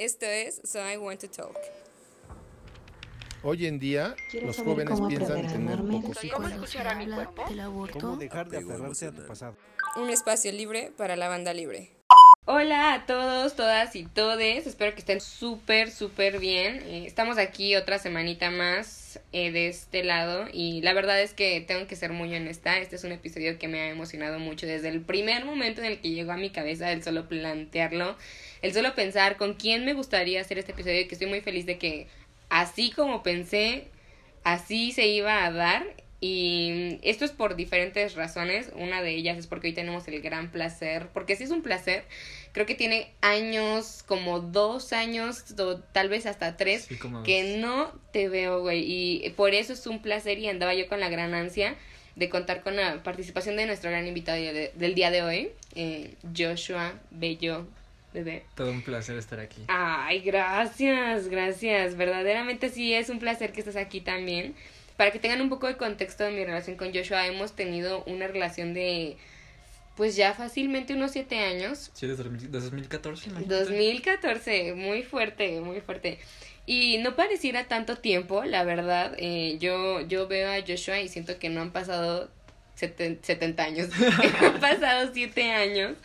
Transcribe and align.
Esto 0.00 0.24
es 0.24 0.62
So 0.64 0.78
I 0.80 0.96
Want 0.96 1.20
to 1.20 1.28
Talk. 1.28 1.58
Hoy 3.42 3.66
en 3.66 3.78
día, 3.78 4.16
los 4.42 4.56
jóvenes 4.56 4.98
piensan 5.06 5.46
tener 5.46 5.76
pocos 5.76 6.24
hijos. 6.24 6.40
¿Cómo 6.40 6.48
escuchar 6.48 6.88
a 6.88 6.94
mi 6.94 7.04
cuerpo? 7.06 7.44
del 7.46 7.60
aborto. 7.60 7.98
¿Cómo 7.98 8.16
dejar 8.16 8.48
de 8.48 8.56
aferrarse 8.56 9.08
a 9.08 9.12
tu 9.12 9.26
pasado? 9.26 9.58
Un 9.96 10.08
espacio 10.08 10.52
libre 10.52 10.90
para 10.96 11.16
la 11.16 11.28
banda 11.28 11.52
libre. 11.52 11.90
Hola 12.46 12.94
a 12.94 13.04
todos, 13.04 13.54
todas 13.56 13.94
y 13.94 14.06
todes. 14.06 14.66
Espero 14.66 14.94
que 14.94 15.00
estén 15.00 15.20
súper, 15.20 15.90
súper 15.90 16.38
bien. 16.38 16.76
Eh, 16.76 17.04
estamos 17.06 17.36
aquí 17.36 17.76
otra 17.76 17.98
semanita 17.98 18.50
más 18.50 18.99
eh, 19.32 19.50
de 19.50 19.68
este 19.68 20.04
lado 20.04 20.46
y 20.52 20.82
la 20.82 20.92
verdad 20.92 21.20
es 21.20 21.34
que 21.34 21.60
tengo 21.60 21.86
que 21.86 21.96
ser 21.96 22.12
muy 22.12 22.34
honesta. 22.34 22.78
Este 22.78 22.96
es 22.96 23.04
un 23.04 23.12
episodio 23.12 23.58
que 23.58 23.68
me 23.68 23.80
ha 23.80 23.88
emocionado 23.88 24.38
mucho 24.38 24.66
desde 24.66 24.88
el 24.88 25.00
primer 25.00 25.44
momento 25.44 25.80
en 25.80 25.86
el 25.86 26.00
que 26.00 26.10
llegó 26.10 26.32
a 26.32 26.36
mi 26.36 26.50
cabeza 26.50 26.92
el 26.92 27.02
solo 27.02 27.28
plantearlo, 27.28 28.16
el 28.62 28.72
solo 28.72 28.94
pensar 28.94 29.36
con 29.36 29.54
quién 29.54 29.84
me 29.84 29.94
gustaría 29.94 30.40
hacer 30.40 30.58
este 30.58 30.72
episodio 30.72 31.00
y 31.00 31.06
que 31.06 31.14
estoy 31.14 31.28
muy 31.28 31.40
feliz 31.40 31.66
de 31.66 31.78
que 31.78 32.06
así 32.50 32.90
como 32.90 33.22
pensé, 33.22 33.84
así 34.44 34.92
se 34.92 35.06
iba 35.06 35.44
a 35.44 35.50
dar. 35.50 35.86
Y 36.22 36.98
esto 37.02 37.24
es 37.24 37.30
por 37.30 37.56
diferentes 37.56 38.14
razones. 38.14 38.70
Una 38.74 39.00
de 39.00 39.12
ellas 39.12 39.38
es 39.38 39.46
porque 39.46 39.68
hoy 39.68 39.72
tenemos 39.72 40.06
el 40.06 40.20
gran 40.20 40.50
placer, 40.50 41.08
porque 41.14 41.34
sí 41.34 41.44
es 41.44 41.50
un 41.50 41.62
placer. 41.62 42.04
Creo 42.52 42.66
que 42.66 42.74
tiene 42.74 43.10
años, 43.20 44.02
como 44.06 44.40
dos 44.40 44.92
años, 44.92 45.44
o 45.58 45.76
tal 45.78 46.08
vez 46.08 46.26
hasta 46.26 46.56
tres, 46.56 46.86
Sí, 46.88 46.98
que 47.24 47.58
no 47.58 47.92
te 48.12 48.28
veo, 48.28 48.60
güey. 48.60 48.84
Y 48.90 49.30
por 49.30 49.54
eso 49.54 49.72
es 49.72 49.86
un 49.86 50.02
placer 50.02 50.38
y 50.38 50.48
andaba 50.48 50.74
yo 50.74 50.88
con 50.88 50.98
la 51.00 51.08
gran 51.08 51.32
ansia 51.34 51.76
de 52.16 52.28
contar 52.28 52.62
con 52.62 52.74
la 52.76 53.02
participación 53.04 53.56
de 53.56 53.66
nuestro 53.66 53.90
gran 53.90 54.06
invitado 54.06 54.36
de- 54.36 54.72
del 54.74 54.94
día 54.94 55.10
de 55.12 55.22
hoy, 55.22 55.50
eh, 55.76 56.14
Joshua 56.36 56.92
Bello, 57.10 57.66
bebé. 58.12 58.42
Todo 58.56 58.72
un 58.72 58.82
placer 58.82 59.16
estar 59.16 59.38
aquí. 59.38 59.62
Ay, 59.68 60.18
gracias, 60.20 61.28
gracias. 61.28 61.96
Verdaderamente 61.96 62.68
sí 62.68 62.92
es 62.92 63.08
un 63.10 63.20
placer 63.20 63.52
que 63.52 63.60
estés 63.60 63.76
aquí 63.76 64.00
también. 64.00 64.54
Para 64.96 65.12
que 65.12 65.18
tengan 65.20 65.40
un 65.40 65.48
poco 65.48 65.66
de 65.68 65.76
contexto 65.76 66.24
de 66.24 66.32
mi 66.32 66.44
relación 66.44 66.76
con 66.76 66.92
Joshua, 66.92 67.26
hemos 67.26 67.52
tenido 67.54 68.02
una 68.04 68.26
relación 68.26 68.74
de, 68.74 69.16
pues 69.96 70.16
ya 70.16 70.34
fácilmente 70.34 70.94
unos 70.94 71.10
siete 71.12 71.38
años. 71.38 71.90
Sí, 71.94 72.06
desde 72.06 72.22
2000 72.24 72.50
desde 72.50 72.64
2014. 72.66 73.30
imagínate. 73.30 73.54
2014, 73.64 74.74
muy 74.74 75.02
fuerte, 75.02 75.60
muy 75.60 75.80
fuerte. 75.80 76.18
Y 76.66 76.98
no 76.98 77.16
pareciera 77.16 77.64
tanto 77.64 77.96
tiempo, 77.96 78.44
la 78.44 78.64
verdad. 78.64 79.14
Eh, 79.18 79.56
yo, 79.60 80.00
yo 80.02 80.28
veo 80.28 80.50
a 80.50 80.64
Joshua 80.66 81.00
y 81.00 81.08
siento 81.08 81.38
que 81.38 81.48
no 81.48 81.60
han 81.62 81.72
pasado 81.72 82.30
seten- 82.78 83.18
70 83.22 83.62
años. 83.64 83.88
han 84.40 84.60
pasado 84.60 85.10
7 85.12 85.50
años. 85.50 85.96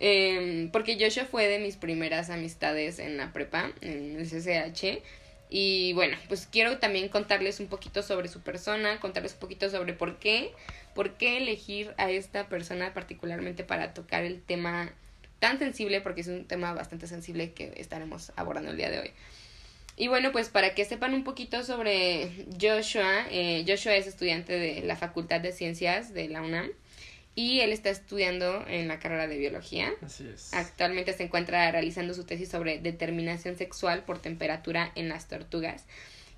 Eh, 0.00 0.68
porque 0.72 0.96
Joshua 0.98 1.24
fue 1.24 1.46
de 1.48 1.58
mis 1.58 1.76
primeras 1.76 2.30
amistades 2.30 2.98
en 2.98 3.16
la 3.16 3.32
prepa, 3.32 3.72
en 3.80 4.16
el 4.18 4.26
CCH. 4.28 5.02
Y 5.54 5.92
bueno, 5.92 6.16
pues 6.28 6.48
quiero 6.50 6.78
también 6.78 7.10
contarles 7.10 7.60
un 7.60 7.66
poquito 7.66 8.02
sobre 8.02 8.28
su 8.28 8.40
persona, 8.40 8.98
contarles 9.00 9.34
un 9.34 9.40
poquito 9.40 9.68
sobre 9.68 9.92
por 9.92 10.18
qué, 10.18 10.50
por 10.94 11.18
qué 11.18 11.36
elegir 11.36 11.92
a 11.98 12.10
esta 12.10 12.48
persona 12.48 12.94
particularmente 12.94 13.62
para 13.62 13.92
tocar 13.92 14.24
el 14.24 14.40
tema 14.40 14.90
tan 15.40 15.58
sensible, 15.58 16.00
porque 16.00 16.22
es 16.22 16.28
un 16.28 16.46
tema 16.46 16.72
bastante 16.72 17.06
sensible 17.06 17.52
que 17.52 17.74
estaremos 17.76 18.32
abordando 18.36 18.70
el 18.70 18.78
día 18.78 18.88
de 18.88 19.00
hoy. 19.00 19.10
Y 19.98 20.08
bueno, 20.08 20.32
pues 20.32 20.48
para 20.48 20.74
que 20.74 20.86
sepan 20.86 21.12
un 21.12 21.22
poquito 21.22 21.62
sobre 21.64 22.30
Joshua, 22.58 23.26
eh, 23.30 23.62
Joshua 23.68 23.94
es 23.94 24.06
estudiante 24.06 24.54
de 24.54 24.80
la 24.80 24.96
Facultad 24.96 25.42
de 25.42 25.52
Ciencias 25.52 26.14
de 26.14 26.30
la 26.30 26.40
UNAM 26.40 26.70
y 27.34 27.60
él 27.60 27.72
está 27.72 27.90
estudiando 27.90 28.64
en 28.68 28.88
la 28.88 28.98
carrera 28.98 29.26
de 29.26 29.38
biología. 29.38 29.92
Así 30.02 30.28
es. 30.28 30.52
Actualmente 30.52 31.12
se 31.14 31.22
encuentra 31.24 31.70
realizando 31.70 32.12
su 32.14 32.24
tesis 32.24 32.48
sobre 32.48 32.78
determinación 32.78 33.56
sexual 33.56 34.04
por 34.04 34.18
temperatura 34.18 34.92
en 34.94 35.08
las 35.08 35.28
tortugas 35.28 35.84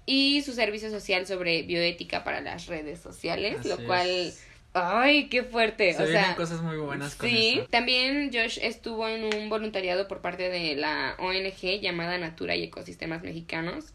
y 0.06 0.42
su 0.42 0.52
servicio 0.52 0.90
social 0.90 1.26
sobre 1.26 1.62
bioética 1.62 2.24
para 2.24 2.40
las 2.40 2.66
redes 2.66 3.00
sociales, 3.00 3.60
Así 3.60 3.68
lo 3.68 3.78
cual, 3.86 4.08
es. 4.08 4.44
ay, 4.74 5.28
qué 5.28 5.42
fuerte. 5.42 5.94
Se 5.94 6.02
o 6.02 6.06
vienen 6.06 6.24
sea, 6.24 6.36
cosas 6.36 6.60
muy 6.62 6.76
buenas 6.76 7.14
con 7.14 7.28
Sí, 7.28 7.60
también 7.70 8.30
Josh 8.32 8.58
estuvo 8.60 9.08
en 9.08 9.24
un 9.24 9.48
voluntariado 9.48 10.06
por 10.06 10.20
parte 10.20 10.48
de 10.50 10.76
la 10.76 11.16
ONG 11.18 11.80
llamada 11.80 12.18
Natura 12.18 12.54
y 12.54 12.64
Ecosistemas 12.64 13.22
Mexicanos, 13.22 13.86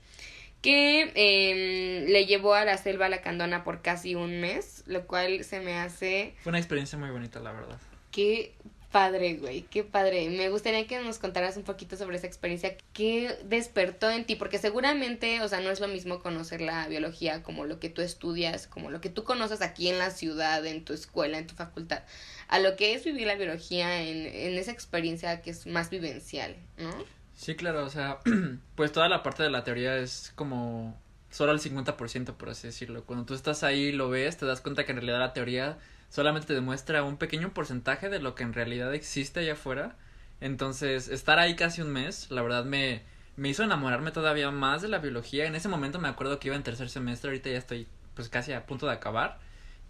que 0.61 1.11
eh, 1.15 2.05
le 2.07 2.25
llevó 2.25 2.53
a 2.53 2.65
la 2.65 2.77
selva 2.77 3.09
lacandona 3.09 3.63
por 3.63 3.81
casi 3.81 4.15
un 4.15 4.41
mes, 4.41 4.83
lo 4.87 5.07
cual 5.07 5.43
se 5.43 5.59
me 5.61 5.77
hace 5.77 6.35
Fue 6.41 6.51
una 6.51 6.59
experiencia 6.59 6.97
muy 6.97 7.09
bonita, 7.09 7.39
la 7.39 7.53
verdad. 7.53 7.79
Qué 8.11 8.53
padre, 8.91 9.35
güey, 9.35 9.61
qué 9.63 9.83
padre. 9.83 10.29
Me 10.29 10.49
gustaría 10.49 10.87
que 10.87 10.99
nos 10.99 11.19
contaras 11.19 11.57
un 11.57 11.63
poquito 11.63 11.95
sobre 11.95 12.17
esa 12.17 12.27
experiencia. 12.27 12.75
¿Qué 12.93 13.37
despertó 13.45 14.09
en 14.09 14.25
ti? 14.25 14.35
Porque 14.35 14.57
seguramente, 14.57 15.41
o 15.41 15.47
sea, 15.47 15.61
no 15.61 15.69
es 15.69 15.79
lo 15.79 15.87
mismo 15.87 16.19
conocer 16.19 16.61
la 16.61 16.87
biología 16.87 17.43
como 17.43 17.65
lo 17.65 17.79
que 17.79 17.89
tú 17.89 18.01
estudias, 18.01 18.67
como 18.67 18.89
lo 18.89 18.99
que 18.99 19.09
tú 19.09 19.23
conoces 19.23 19.61
aquí 19.61 19.89
en 19.89 19.99
la 19.99 20.11
ciudad, 20.11 20.65
en 20.65 20.83
tu 20.83 20.93
escuela, 20.93 21.37
en 21.37 21.47
tu 21.47 21.55
facultad, 21.55 22.03
a 22.47 22.59
lo 22.59 22.75
que 22.75 22.93
es 22.93 23.05
vivir 23.05 23.27
la 23.27 23.35
biología 23.35 24.01
en, 24.01 24.25
en 24.25 24.57
esa 24.57 24.71
experiencia 24.71 25.41
que 25.41 25.51
es 25.51 25.67
más 25.67 25.89
vivencial, 25.89 26.55
¿no? 26.77 27.18
Sí, 27.39 27.55
claro, 27.55 27.85
o 27.85 27.89
sea, 27.89 28.19
pues 28.75 28.91
toda 28.91 29.07
la 29.07 29.23
parte 29.23 29.43
de 29.43 29.49
la 29.49 29.63
teoría 29.63 29.95
es 29.97 30.33
como 30.35 30.99
solo 31.29 31.51
el 31.53 31.59
50%, 31.61 32.37
por 32.37 32.49
así 32.49 32.67
decirlo. 32.67 33.05
Cuando 33.05 33.25
tú 33.25 33.33
estás 33.33 33.63
ahí, 33.63 33.91
lo 33.93 34.09
ves, 34.09 34.35
te 34.37 34.45
das 34.45 34.59
cuenta 34.61 34.85
que 34.85 34.91
en 34.91 34.97
realidad 34.97 35.19
la 35.19 35.31
teoría 35.33 35.77
solamente 36.09 36.47
te 36.47 36.53
demuestra 36.53 37.03
un 37.03 37.15
pequeño 37.17 37.53
porcentaje 37.53 38.09
de 38.09 38.19
lo 38.19 38.35
que 38.35 38.43
en 38.43 38.53
realidad 38.53 38.93
existe 38.93 39.39
allá 39.39 39.53
afuera. 39.53 39.95
Entonces, 40.41 41.07
estar 41.07 41.39
ahí 41.39 41.55
casi 41.55 41.81
un 41.81 41.91
mes, 41.91 42.29
la 42.29 42.41
verdad 42.41 42.65
me, 42.65 43.03
me 43.37 43.47
hizo 43.49 43.63
enamorarme 43.63 44.11
todavía 44.11 44.51
más 44.51 44.81
de 44.81 44.89
la 44.89 44.97
biología. 44.99 45.45
En 45.45 45.55
ese 45.55 45.69
momento 45.69 45.97
me 45.99 46.09
acuerdo 46.09 46.39
que 46.39 46.49
iba 46.49 46.57
en 46.57 46.63
tercer 46.63 46.89
semestre, 46.89 47.29
ahorita 47.29 47.49
ya 47.51 47.57
estoy 47.57 47.87
pues 48.15 48.27
casi 48.29 48.51
a 48.53 48.65
punto 48.65 48.85
de 48.85 48.93
acabar. 48.93 49.39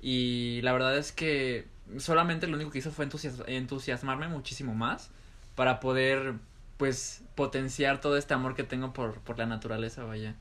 Y 0.01 0.61
la 0.61 0.71
verdad 0.73 0.95
es 0.97 1.11
que 1.11 1.67
solamente 1.97 2.45
lo 2.47 2.55
único 2.55 2.69
que 2.71 2.77
hizo 2.79 2.91
fue 2.91 3.05
entusias- 3.05 3.43
entusiasmarme 3.47 4.27
muchísimo 4.27 4.75
más 4.75 5.09
para 5.55 5.79
poder 5.79 6.35
pues 6.79 7.23
potenciar 7.35 7.99
todo 7.99 8.15
este 8.15 8.33
amor 8.33 8.55
que 8.55 8.63
tengo 8.63 8.93
por, 8.93 9.19
por 9.19 9.37
la 9.37 9.45
naturaleza, 9.45 10.05
vaya. 10.05 10.35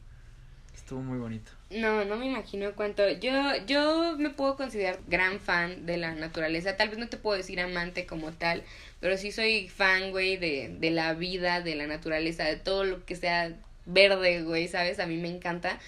Estuvo 0.72 1.02
muy 1.02 1.18
bonito. 1.18 1.50
No, 1.70 2.04
no 2.04 2.14
me 2.16 2.26
imagino 2.26 2.72
cuánto. 2.76 3.02
Yo, 3.10 3.32
yo 3.66 4.16
me 4.16 4.30
puedo 4.30 4.54
considerar 4.54 5.00
gran 5.08 5.40
fan 5.40 5.84
de 5.84 5.96
la 5.96 6.14
naturaleza. 6.14 6.76
Tal 6.76 6.90
vez 6.90 6.98
no 6.98 7.08
te 7.08 7.16
puedo 7.16 7.36
decir 7.36 7.60
amante 7.60 8.06
como 8.06 8.30
tal, 8.30 8.62
pero 9.00 9.16
sí 9.16 9.32
soy 9.32 9.68
fan, 9.68 10.12
güey, 10.12 10.36
de, 10.36 10.76
de 10.78 10.90
la 10.92 11.14
vida, 11.14 11.60
de 11.60 11.74
la 11.74 11.88
naturaleza, 11.88 12.44
de 12.44 12.54
todo 12.54 12.84
lo 12.84 13.04
que 13.04 13.16
sea 13.16 13.56
verde, 13.84 14.42
güey, 14.42 14.68
¿sabes? 14.68 15.00
A 15.00 15.06
mí 15.06 15.16
me 15.16 15.28
encanta. 15.28 15.80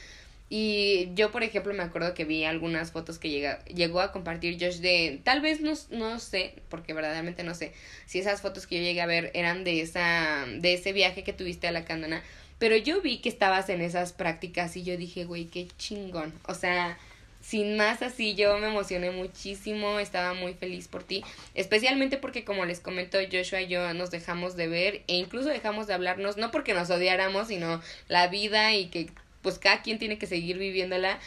Y 0.53 1.11
yo, 1.15 1.31
por 1.31 1.45
ejemplo, 1.45 1.73
me 1.73 1.85
acuerdo 1.85 2.13
que 2.13 2.25
vi 2.25 2.43
algunas 2.43 2.91
fotos 2.91 3.21
que 3.21 3.31
llega, 3.31 3.65
llegó 3.67 4.01
a 4.01 4.11
compartir 4.11 4.59
Josh 4.61 4.81
de, 4.81 5.21
tal 5.23 5.41
vez 5.41 5.61
no, 5.61 5.75
no 5.91 6.19
sé, 6.19 6.55
porque 6.69 6.93
verdaderamente 6.93 7.45
no 7.45 7.55
sé, 7.55 7.73
si 8.05 8.19
esas 8.19 8.43
fotos 8.43 8.67
que 8.67 8.79
yo 8.79 8.83
llegué 8.83 9.01
a 9.01 9.07
ver 9.07 9.31
eran 9.35 9.63
de 9.63 9.81
esa, 9.81 10.45
de 10.59 10.75
ese 10.75 10.93
viaje 10.93 11.23
que 11.23 11.33
tuviste 11.33 11.69
a 11.69 11.73
la 11.73 11.85
Candona, 11.85 12.25
pero 12.59 12.77
yo 12.77 13.01
vi 13.01 13.19
que 13.19 13.29
estabas 13.29 13.69
en 13.69 13.81
esas 13.81 14.13
prácticas 14.13 14.77
y 14.77 14.83
yo 14.83 14.97
dije, 14.97 15.25
güey, 15.25 15.45
qué 15.45 15.69
chingón. 15.79 16.35
O 16.49 16.55
sea, 16.55 16.99
sin 17.41 17.77
más 17.77 18.03
así, 18.03 18.35
yo 18.35 18.59
me 18.59 18.67
emocioné 18.67 19.13
muchísimo, 19.13 20.01
estaba 20.01 20.35
muy 20.35 20.55
feliz 20.55 20.89
por 20.89 21.05
ti, 21.05 21.23
especialmente 21.55 22.19
porque 22.19 22.45
como 22.45 22.65
les 22.65 22.81
comento, 22.81 23.19
Joshua 23.31 23.63
y 23.63 23.69
yo 23.69 23.95
nos 23.95 24.11
dejamos 24.11 24.57
de 24.57 24.67
ver 24.67 25.03
e 25.07 25.15
incluso 25.15 25.49
dejamos 25.49 25.87
de 25.87 25.95
hablarnos, 25.95 26.37
no 26.37 26.51
porque 26.51 26.75
nos 26.75 26.91
odiáramos, 26.91 27.47
sino 27.47 27.81
la 28.09 28.27
vida 28.27 28.75
y 28.75 28.87
que 28.87 29.11
pues 29.43 29.59
cada 29.59 29.83
quien 29.83 29.99
tiene 29.99 30.19
que 30.19 30.27
seguir 30.27 30.59
viviéndola. 30.59 31.19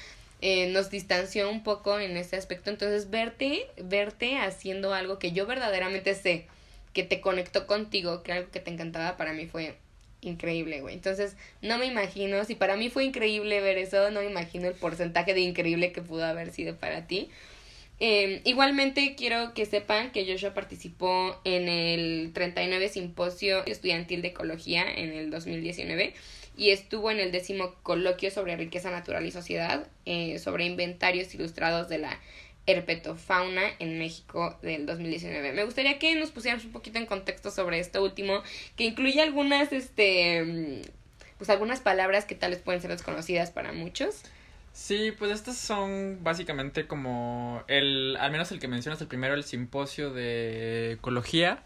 eh, 0.41 0.68
nos 0.68 0.90
distanció 0.90 1.50
un 1.50 1.63
poco 1.63 2.00
en 2.00 2.18
ese 2.18 2.35
aspecto, 2.35 2.69
entonces 2.69 3.09
verte, 3.09 3.66
verte 3.78 4.38
haciendo 4.38 4.94
algo 4.94 5.18
que 5.18 5.31
yo 5.31 5.46
verdaderamente 5.46 6.16
sé 6.16 6.47
que 6.94 7.03
te 7.03 7.22
conectó 7.22 7.66
contigo, 7.68 8.24
que 8.24 8.34
algo 8.34 8.51
que 8.51 8.59
te 8.59 8.69
encantaba 8.72 9.18
para 9.18 9.34
mí 9.34 9.46
fue 9.47 9.75
increíble, 10.22 10.81
güey. 10.81 10.96
Entonces, 10.96 11.35
no 11.62 11.77
me 11.77 11.86
imagino, 11.86 12.44
si 12.45 12.56
para 12.56 12.75
mí 12.77 12.89
fue 12.89 13.06
increíble 13.06 13.62
ver 13.62 13.77
eso, 13.77 14.12
no 14.12 14.21
me 14.21 14.30
imagino 14.30 14.68
el 14.68 14.75
porcentaje 14.75 15.33
de 15.33 15.42
increíble 15.42 15.92
que 15.92 16.01
pudo 16.01 16.25
haber 16.25 16.51
sido 16.51 16.75
para 16.75 17.07
ti. 17.07 17.30
Eh, 18.00 18.42
igualmente 18.44 19.15
quiero 19.15 19.54
que 19.54 19.65
sepan 19.65 20.12
que 20.12 20.25
Joshua 20.30 20.54
participó 20.54 21.39
en 21.45 21.69
el 21.69 22.31
39 22.33 22.89
Simposio 22.89 23.65
Estudiantil 23.65 24.21
de 24.21 24.30
Ecología 24.30 24.83
en 24.92 25.13
el 25.13 25.30
2019 25.30 26.13
y 26.55 26.69
estuvo 26.69 27.11
en 27.11 27.19
el 27.19 27.31
décimo 27.31 27.75
coloquio 27.83 28.31
sobre 28.31 28.55
riqueza 28.55 28.91
natural 28.91 29.25
y 29.25 29.31
sociedad, 29.31 29.88
eh, 30.05 30.39
sobre 30.39 30.65
inventarios 30.65 31.33
ilustrados 31.33 31.89
de 31.89 31.97
la 31.97 32.19
herpetofauna 32.65 33.63
en 33.79 34.00
México 34.00 34.57
del 34.61 34.85
2019. 34.85 35.51
Me 35.51 35.65
gustaría 35.65 36.00
que 36.00 36.15
nos 36.15 36.31
pusiéramos 36.31 36.65
un 36.65 36.71
poquito 36.71 36.97
en 36.97 37.05
contexto 37.05 37.51
sobre 37.51 37.79
esto 37.79 38.03
último, 38.03 38.41
que 38.75 38.85
incluye 38.85 39.21
algunas, 39.21 39.73
este, 39.73 40.44
mm, 40.44 40.81
pues 41.38 41.50
algunas 41.50 41.81
palabras 41.81 42.25
que 42.25 42.35
tal 42.35 42.51
vez 42.51 42.61
pueden 42.61 42.81
ser 42.81 42.91
desconocidas 42.91 43.51
para 43.51 43.73
muchos. 43.73 44.23
Sí, 44.71 45.11
pues 45.11 45.31
estos 45.31 45.57
son 45.57 46.19
básicamente 46.23 46.88
como 46.88 47.63
el, 47.67 48.17
al 48.19 48.31
menos 48.31 48.51
el 48.51 48.59
que 48.59 48.67
mencionas, 48.67 49.01
el 49.01 49.07
primero, 49.07 49.35
el 49.35 49.44
simposio 49.44 50.11
de 50.11 50.94
ecología. 50.94 51.61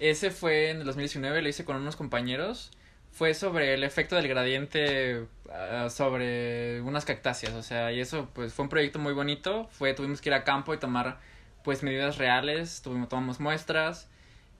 Ese 0.00 0.30
fue 0.30 0.70
en 0.70 0.78
el 0.78 0.84
2019, 0.84 1.42
lo 1.42 1.48
hice 1.48 1.64
con 1.64 1.76
unos 1.76 1.94
compañeros. 1.94 2.72
Fue 3.12 3.34
sobre 3.34 3.74
el 3.74 3.84
efecto 3.84 4.16
del 4.16 4.28
gradiente 4.28 5.26
ah, 5.52 5.88
sobre 5.90 6.80
unas 6.82 7.04
cactáceas, 7.04 7.54
o 7.54 7.62
sea, 7.62 7.92
y 7.92 8.00
eso 8.00 8.28
pues 8.32 8.52
fue 8.54 8.64
un 8.64 8.68
proyecto 8.68 8.98
muy 8.98 9.12
bonito, 9.12 9.68
fue 9.72 9.94
tuvimos 9.94 10.20
que 10.20 10.30
ir 10.30 10.34
a 10.34 10.44
campo 10.44 10.74
y 10.74 10.78
tomar 10.78 11.18
pues 11.64 11.82
medidas 11.82 12.18
reales, 12.18 12.82
tuvimos 12.82 13.08
tomamos 13.08 13.40
muestras 13.40 14.08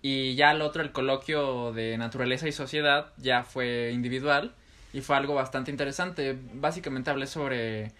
y 0.02 0.34
ya 0.34 0.52
el 0.52 0.62
otro 0.62 0.82
el 0.82 0.92
coloquio 0.92 1.72
de 1.72 1.96
naturaleza 1.98 2.48
y 2.48 2.52
sociedad 2.52 3.12
ya 3.16 3.42
fue 3.44 3.92
individual 3.92 4.54
y 4.92 5.00
fue 5.00 5.16
algo 5.16 5.34
bastante 5.34 5.70
interesante. 5.70 6.36
Básicamente 6.54 7.10
hablé 7.10 7.26
sobre 7.26 7.92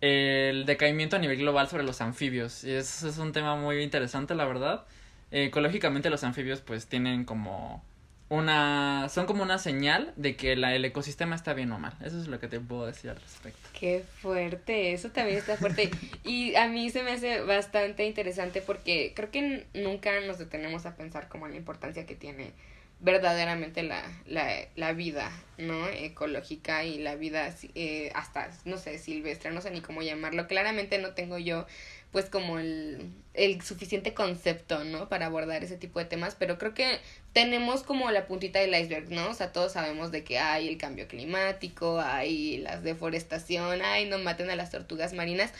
el 0.00 0.66
decaimiento 0.66 1.16
a 1.16 1.18
nivel 1.18 1.38
global 1.38 1.68
sobre 1.68 1.84
los 1.84 2.00
anfibios 2.00 2.64
y 2.64 2.72
eso 2.72 3.08
es 3.08 3.18
un 3.18 3.32
tema 3.32 3.56
muy 3.56 3.82
interesante, 3.82 4.34
la 4.34 4.44
verdad. 4.44 4.84
ecológicamente 5.30 6.10
los 6.10 6.24
anfibios 6.24 6.60
pues 6.60 6.86
tienen 6.86 7.24
como 7.24 7.82
una 8.28 9.08
son 9.10 9.26
como 9.26 9.42
una 9.42 9.58
señal 9.58 10.12
de 10.16 10.36
que 10.36 10.56
la, 10.56 10.74
el 10.74 10.84
ecosistema 10.84 11.36
está 11.36 11.52
bien 11.54 11.70
o 11.72 11.78
mal. 11.78 11.94
Eso 12.02 12.18
es 12.20 12.26
lo 12.26 12.40
que 12.40 12.48
te 12.48 12.58
puedo 12.60 12.86
decir 12.86 13.10
al 13.10 13.20
respecto. 13.20 13.68
Qué 13.78 14.02
fuerte, 14.20 14.92
eso 14.92 15.10
también 15.10 15.38
está 15.38 15.56
fuerte. 15.56 15.90
y 16.24 16.54
a 16.54 16.68
mí 16.68 16.90
se 16.90 17.02
me 17.02 17.12
hace 17.12 17.40
bastante 17.42 18.06
interesante 18.06 18.62
porque 18.62 19.12
creo 19.14 19.30
que 19.30 19.66
nunca 19.74 20.20
nos 20.26 20.38
detenemos 20.38 20.86
a 20.86 20.96
pensar 20.96 21.28
como 21.28 21.48
la 21.48 21.56
importancia 21.56 22.06
que 22.06 22.14
tiene 22.14 22.52
verdaderamente 23.00 23.82
la, 23.82 24.02
la, 24.26 24.50
la 24.76 24.92
vida, 24.94 25.30
¿no? 25.58 25.86
Ecológica 25.88 26.84
y 26.84 26.98
la 26.98 27.16
vida 27.16 27.54
eh, 27.74 28.10
hasta, 28.14 28.50
no 28.64 28.78
sé, 28.78 28.98
silvestre, 28.98 29.50
no 29.50 29.60
sé 29.60 29.70
ni 29.70 29.82
cómo 29.82 30.00
llamarlo. 30.00 30.46
Claramente 30.46 30.98
no 30.98 31.10
tengo 31.10 31.38
yo 31.38 31.66
pues 32.14 32.26
como 32.30 32.60
el, 32.60 33.10
el 33.34 33.60
suficiente 33.62 34.14
concepto, 34.14 34.84
¿no? 34.84 35.08
Para 35.08 35.26
abordar 35.26 35.64
ese 35.64 35.76
tipo 35.76 35.98
de 35.98 36.04
temas, 36.04 36.36
pero 36.38 36.58
creo 36.58 36.72
que 36.72 37.00
tenemos 37.32 37.82
como 37.82 38.08
la 38.12 38.28
puntita 38.28 38.60
del 38.60 38.72
iceberg, 38.72 39.10
¿no? 39.10 39.30
O 39.30 39.34
sea, 39.34 39.52
todos 39.52 39.72
sabemos 39.72 40.12
de 40.12 40.22
que 40.22 40.38
hay 40.38 40.68
el 40.68 40.78
cambio 40.78 41.08
climático, 41.08 42.00
hay 42.00 42.58
la 42.58 42.80
deforestación, 42.80 43.82
hay 43.82 44.08
no 44.08 44.20
maten 44.20 44.48
a 44.48 44.54
las 44.54 44.70
tortugas 44.70 45.12
marinas, 45.12 45.52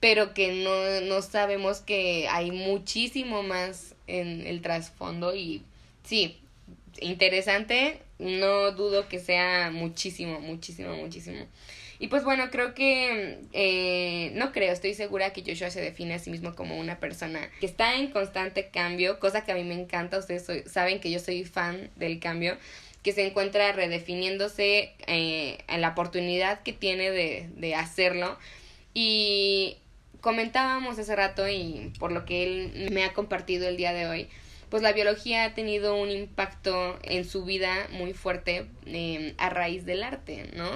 pero 0.00 0.32
que 0.32 0.64
no, 0.64 1.06
no 1.06 1.20
sabemos 1.20 1.80
que 1.80 2.26
hay 2.30 2.52
muchísimo 2.52 3.42
más 3.42 3.94
en 4.06 4.46
el 4.46 4.62
trasfondo 4.62 5.36
y 5.36 5.62
sí, 6.04 6.38
interesante, 7.02 8.00
no 8.18 8.72
dudo 8.72 9.08
que 9.08 9.18
sea 9.18 9.70
muchísimo, 9.70 10.40
muchísimo, 10.40 10.96
muchísimo. 10.96 11.44
Y 12.00 12.08
pues 12.08 12.22
bueno, 12.22 12.50
creo 12.50 12.74
que, 12.74 13.38
eh, 13.52 14.30
no 14.34 14.52
creo, 14.52 14.72
estoy 14.72 14.94
segura 14.94 15.32
que 15.32 15.42
Joshua 15.42 15.70
se 15.70 15.80
define 15.80 16.14
a 16.14 16.18
sí 16.20 16.30
mismo 16.30 16.54
como 16.54 16.78
una 16.78 17.00
persona 17.00 17.50
que 17.58 17.66
está 17.66 17.96
en 17.96 18.10
constante 18.10 18.68
cambio, 18.68 19.18
cosa 19.18 19.44
que 19.44 19.50
a 19.50 19.56
mí 19.56 19.64
me 19.64 19.74
encanta, 19.74 20.18
ustedes 20.18 20.46
saben 20.70 21.00
que 21.00 21.10
yo 21.10 21.18
soy 21.18 21.44
fan 21.44 21.90
del 21.96 22.20
cambio, 22.20 22.56
que 23.02 23.12
se 23.12 23.26
encuentra 23.26 23.72
redefiniéndose 23.72 24.92
eh, 25.06 25.58
en 25.66 25.80
la 25.80 25.88
oportunidad 25.88 26.62
que 26.62 26.72
tiene 26.72 27.10
de, 27.10 27.48
de 27.56 27.74
hacerlo. 27.74 28.38
Y 28.94 29.78
comentábamos 30.20 30.98
hace 30.98 31.14
rato 31.16 31.48
y 31.48 31.92
por 31.98 32.12
lo 32.12 32.24
que 32.24 32.42
él 32.44 32.90
me 32.92 33.04
ha 33.04 33.12
compartido 33.12 33.68
el 33.68 33.76
día 33.76 33.92
de 33.92 34.06
hoy, 34.06 34.28
pues 34.70 34.82
la 34.82 34.92
biología 34.92 35.44
ha 35.44 35.54
tenido 35.54 35.96
un 35.96 36.10
impacto 36.10 36.98
en 37.02 37.24
su 37.24 37.44
vida 37.44 37.88
muy 37.92 38.12
fuerte 38.12 38.66
em, 38.86 39.34
a 39.38 39.50
raíz 39.50 39.84
del 39.84 40.02
arte, 40.02 40.50
¿no? 40.54 40.68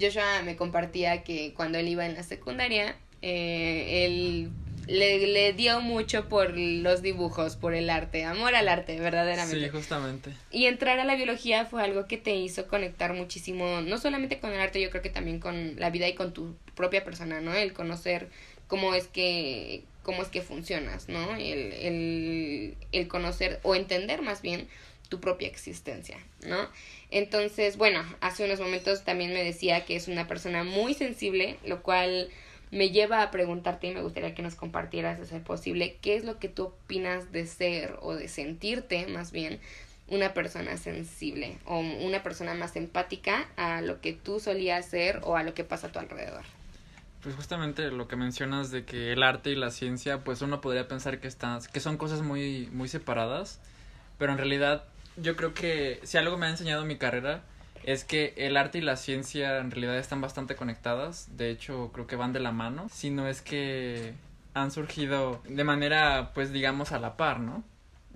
Joshua 0.00 0.42
me 0.42 0.56
compartía 0.56 1.22
que 1.22 1.54
cuando 1.54 1.78
él 1.78 1.88
iba 1.88 2.06
en 2.06 2.14
la 2.14 2.22
secundaria, 2.22 2.96
eh, 3.22 4.04
él 4.06 4.50
le, 4.88 5.26
le, 5.26 5.52
dio 5.52 5.80
mucho 5.80 6.28
por 6.28 6.56
los 6.56 7.02
dibujos, 7.02 7.56
por 7.56 7.74
el 7.74 7.90
arte, 7.90 8.24
amor 8.24 8.54
al 8.54 8.68
arte, 8.68 8.98
verdaderamente. 8.98 9.66
Sí, 9.66 9.68
justamente. 9.68 10.32
Y 10.50 10.66
entrar 10.66 10.98
a 10.98 11.04
la 11.04 11.14
biología 11.14 11.66
fue 11.66 11.82
algo 11.82 12.06
que 12.06 12.16
te 12.16 12.34
hizo 12.34 12.66
conectar 12.66 13.12
muchísimo, 13.12 13.82
no 13.82 13.98
solamente 13.98 14.40
con 14.40 14.50
el 14.50 14.60
arte, 14.60 14.80
yo 14.80 14.90
creo 14.90 15.02
que 15.02 15.10
también 15.10 15.40
con 15.40 15.78
la 15.78 15.90
vida 15.90 16.08
y 16.08 16.14
con 16.14 16.32
tu 16.32 16.56
propia 16.74 17.04
persona, 17.04 17.40
¿no? 17.40 17.54
El 17.54 17.74
conocer 17.74 18.28
cómo 18.66 18.94
es 18.94 19.06
que 19.06 19.84
cómo 20.02 20.22
es 20.22 20.28
que 20.28 20.40
funcionas, 20.40 21.10
¿no? 21.10 21.36
El, 21.36 21.72
el, 21.74 22.76
el 22.92 23.08
conocer 23.08 23.60
o 23.62 23.74
entender 23.74 24.22
más 24.22 24.40
bien 24.40 24.66
tu 25.10 25.20
propia 25.20 25.48
existencia, 25.48 26.16
¿no? 26.46 26.68
Entonces, 27.10 27.76
bueno, 27.76 28.02
hace 28.20 28.44
unos 28.44 28.58
momentos 28.58 29.04
también 29.04 29.34
me 29.34 29.44
decía 29.44 29.84
que 29.84 29.96
es 29.96 30.08
una 30.08 30.26
persona 30.26 30.64
muy 30.64 30.94
sensible, 30.94 31.58
lo 31.62 31.82
cual 31.82 32.30
me 32.70 32.90
lleva 32.90 33.22
a 33.22 33.30
preguntarte 33.30 33.88
y 33.88 33.94
me 33.94 34.02
gustaría 34.02 34.34
que 34.34 34.42
nos 34.42 34.54
compartieras, 34.54 35.18
de 35.18 35.26
ser 35.26 35.42
posible, 35.42 35.96
qué 36.00 36.16
es 36.16 36.24
lo 36.24 36.38
que 36.38 36.48
tú 36.48 36.64
opinas 36.64 37.32
de 37.32 37.46
ser 37.46 37.96
o 38.00 38.14
de 38.14 38.28
sentirte 38.28 39.06
más 39.06 39.32
bien 39.32 39.60
una 40.08 40.32
persona 40.32 40.76
sensible 40.76 41.58
o 41.66 41.78
una 41.78 42.22
persona 42.22 42.54
más 42.54 42.76
empática 42.76 43.46
a 43.56 43.82
lo 43.82 44.00
que 44.00 44.12
tú 44.12 44.40
solías 44.40 44.86
ser 44.86 45.20
o 45.24 45.36
a 45.36 45.42
lo 45.42 45.54
que 45.54 45.64
pasa 45.64 45.88
a 45.88 45.92
tu 45.92 45.98
alrededor. 45.98 46.42
Pues 47.22 47.34
justamente 47.34 47.90
lo 47.90 48.08
que 48.08 48.16
mencionas 48.16 48.70
de 48.70 48.84
que 48.84 49.12
el 49.12 49.22
arte 49.22 49.50
y 49.50 49.56
la 49.56 49.70
ciencia, 49.70 50.24
pues 50.24 50.40
uno 50.40 50.60
podría 50.60 50.88
pensar 50.88 51.20
que 51.20 51.28
están, 51.28 51.60
que 51.72 51.80
son 51.80 51.96
cosas 51.96 52.22
muy, 52.22 52.68
muy 52.72 52.88
separadas, 52.88 53.60
pero 54.18 54.32
en 54.32 54.38
realidad 54.38 54.84
yo 55.16 55.36
creo 55.36 55.52
que 55.52 56.00
si 56.04 56.16
algo 56.16 56.38
me 56.38 56.46
ha 56.46 56.50
enseñado 56.50 56.84
mi 56.84 56.96
carrera 56.96 57.42
es 57.84 58.04
que 58.04 58.34
el 58.36 58.56
arte 58.56 58.78
y 58.78 58.80
la 58.82 58.96
ciencia 58.96 59.58
en 59.58 59.70
realidad 59.70 59.98
están 59.98 60.20
bastante 60.20 60.56
conectadas, 60.56 61.36
de 61.36 61.50
hecho 61.50 61.90
creo 61.92 62.06
que 62.06 62.16
van 62.16 62.32
de 62.32 62.40
la 62.40 62.52
mano, 62.52 62.88
si 62.90 63.10
no 63.10 63.28
es 63.28 63.42
que 63.42 64.14
han 64.54 64.70
surgido 64.70 65.40
de 65.48 65.64
manera 65.64 66.32
pues 66.34 66.52
digamos 66.52 66.92
a 66.92 66.98
la 66.98 67.16
par, 67.16 67.40
¿no? 67.40 67.64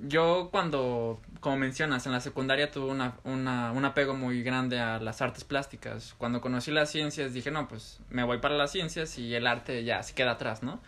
yo 0.02 0.48
cuando, 0.50 1.20
como 1.40 1.56
mencionas, 1.56 2.06
en 2.06 2.12
la 2.12 2.20
secundaria 2.20 2.70
tuve 2.70 2.90
una, 2.90 3.14
una, 3.24 3.72
un 3.72 3.84
apego 3.84 4.14
muy 4.14 4.42
grande 4.42 4.80
a 4.80 4.98
las 4.98 5.22
artes 5.22 5.44
plásticas. 5.44 6.14
Cuando 6.18 6.40
conocí 6.40 6.70
las 6.70 6.90
ciencias 6.90 7.32
dije, 7.32 7.50
no, 7.50 7.68
pues 7.68 8.00
me 8.10 8.24
voy 8.24 8.38
para 8.38 8.56
las 8.56 8.72
ciencias 8.72 9.18
y 9.18 9.34
el 9.34 9.46
arte 9.46 9.84
ya 9.84 10.02
se 10.02 10.14
queda 10.14 10.32
atrás, 10.32 10.62
¿no? 10.62 10.80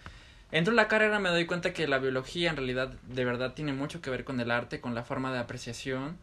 Entro 0.51 0.73
en 0.73 0.77
la 0.77 0.89
carrera 0.89 1.19
me 1.19 1.31
doy 1.31 1.47
cuenta 1.47 1.73
que 1.73 1.89
la 1.89 1.99
biología 1.99 2.51
en 2.51 2.57
realidad 2.57 2.93
de 3.09 3.25
verdad 3.25 3.55
tiene 3.55 3.73
mucho 3.73 4.01
que 4.01 4.11
ver 4.11 4.25
con 4.25 4.41
el 4.41 4.51
arte, 4.51 4.81
con 4.81 4.95
la 4.95 5.05
forma 5.05 5.33
de 5.33 5.39
apreciación, 5.39 6.17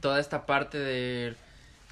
toda 0.00 0.20
esta 0.20 0.46
parte 0.46 0.78
de 0.78 1.36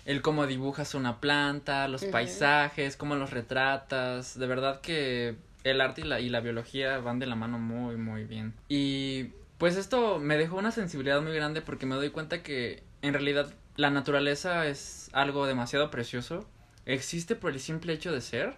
el 0.08 0.22
cómo 0.22 0.46
dibujas 0.46 0.94
una 0.94 1.20
planta, 1.20 1.86
los 1.86 2.02
paisajes, 2.06 2.96
cómo 2.96 3.14
los 3.14 3.30
retratas, 3.30 4.38
de 4.38 4.46
verdad 4.46 4.80
que 4.80 5.36
el 5.64 5.82
arte 5.82 6.00
y 6.00 6.04
la, 6.04 6.18
y 6.18 6.30
la 6.30 6.40
biología 6.40 6.96
van 6.98 7.18
de 7.18 7.26
la 7.26 7.34
mano 7.34 7.58
muy 7.58 7.98
muy 7.98 8.24
bien. 8.24 8.54
Y 8.70 9.32
pues 9.58 9.76
esto 9.76 10.18
me 10.18 10.38
dejó 10.38 10.56
una 10.56 10.72
sensibilidad 10.72 11.20
muy 11.20 11.34
grande 11.34 11.60
porque 11.60 11.84
me 11.84 11.94
doy 11.94 12.08
cuenta 12.08 12.42
que 12.42 12.82
en 13.02 13.12
realidad 13.12 13.52
la 13.76 13.90
naturaleza 13.90 14.66
es 14.66 15.10
algo 15.12 15.46
demasiado 15.46 15.90
precioso, 15.90 16.48
existe 16.86 17.36
por 17.36 17.52
el 17.52 17.60
simple 17.60 17.92
hecho 17.92 18.10
de 18.10 18.22
ser 18.22 18.56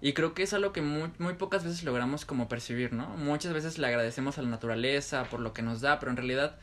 y 0.00 0.14
creo 0.14 0.34
que 0.34 0.42
es 0.42 0.52
algo 0.52 0.72
que 0.72 0.82
muy, 0.82 1.12
muy 1.18 1.34
pocas 1.34 1.62
veces 1.62 1.84
logramos 1.84 2.24
como 2.24 2.48
percibir, 2.48 2.92
¿no? 2.92 3.06
Muchas 3.10 3.52
veces 3.52 3.78
le 3.78 3.86
agradecemos 3.86 4.36
a 4.36 4.42
la 4.42 4.48
naturaleza 4.48 5.26
por 5.30 5.38
lo 5.38 5.52
que 5.52 5.62
nos 5.62 5.80
da, 5.80 6.00
pero 6.00 6.10
en 6.10 6.16
realidad 6.16 6.56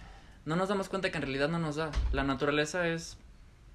no 0.44 0.58
nos 0.58 0.68
damos 0.68 0.90
cuenta 0.90 1.10
que 1.10 1.16
en 1.20 1.24
realidad 1.24 1.48
no 1.48 1.58
nos 1.58 1.78
da. 1.78 1.90
La 2.12 2.26
naturaleza 2.26 2.86
es 2.90 3.18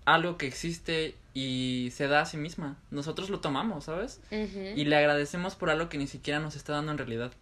algo 0.05 0.37
que 0.37 0.47
existe 0.47 1.15
y 1.33 1.91
se 1.93 2.07
da 2.07 2.21
a 2.21 2.27
sí 2.27 2.37
misma. 2.37 2.77
Nosotros 2.91 3.31
lo 3.31 3.41
tomamos, 3.41 3.85
¿sabes? 3.85 4.21
Y 4.31 4.85
le 4.85 4.97
agradecemos 4.97 5.55
por 5.57 5.71
algo 5.71 5.89
que 5.89 5.99
ni 5.99 6.07
siquiera 6.07 6.41
nos 6.41 6.57
está 6.57 6.75
dando 6.75 6.93
en 6.93 6.99
realidad. 6.99 7.33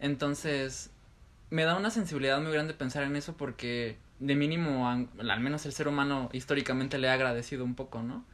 Entonces, 0.00 0.90
me 1.50 1.64
da 1.64 1.76
una 1.76 1.90
sensibilidad 1.90 2.40
muy 2.40 2.52
grande 2.52 2.74
pensar 2.74 3.02
en 3.04 3.16
eso 3.16 3.36
porque 3.36 3.96
de 4.18 4.34
mínimo 4.34 4.88
al 4.88 5.40
menos 5.40 5.64
el 5.66 5.72
ser 5.72 5.88
humano 5.88 6.28
históricamente 6.32 6.98
le 6.98 7.08
ha 7.08 7.14
agradecido 7.14 7.64
un 7.64 7.74
poco, 7.74 8.02
¿no? 8.02 8.24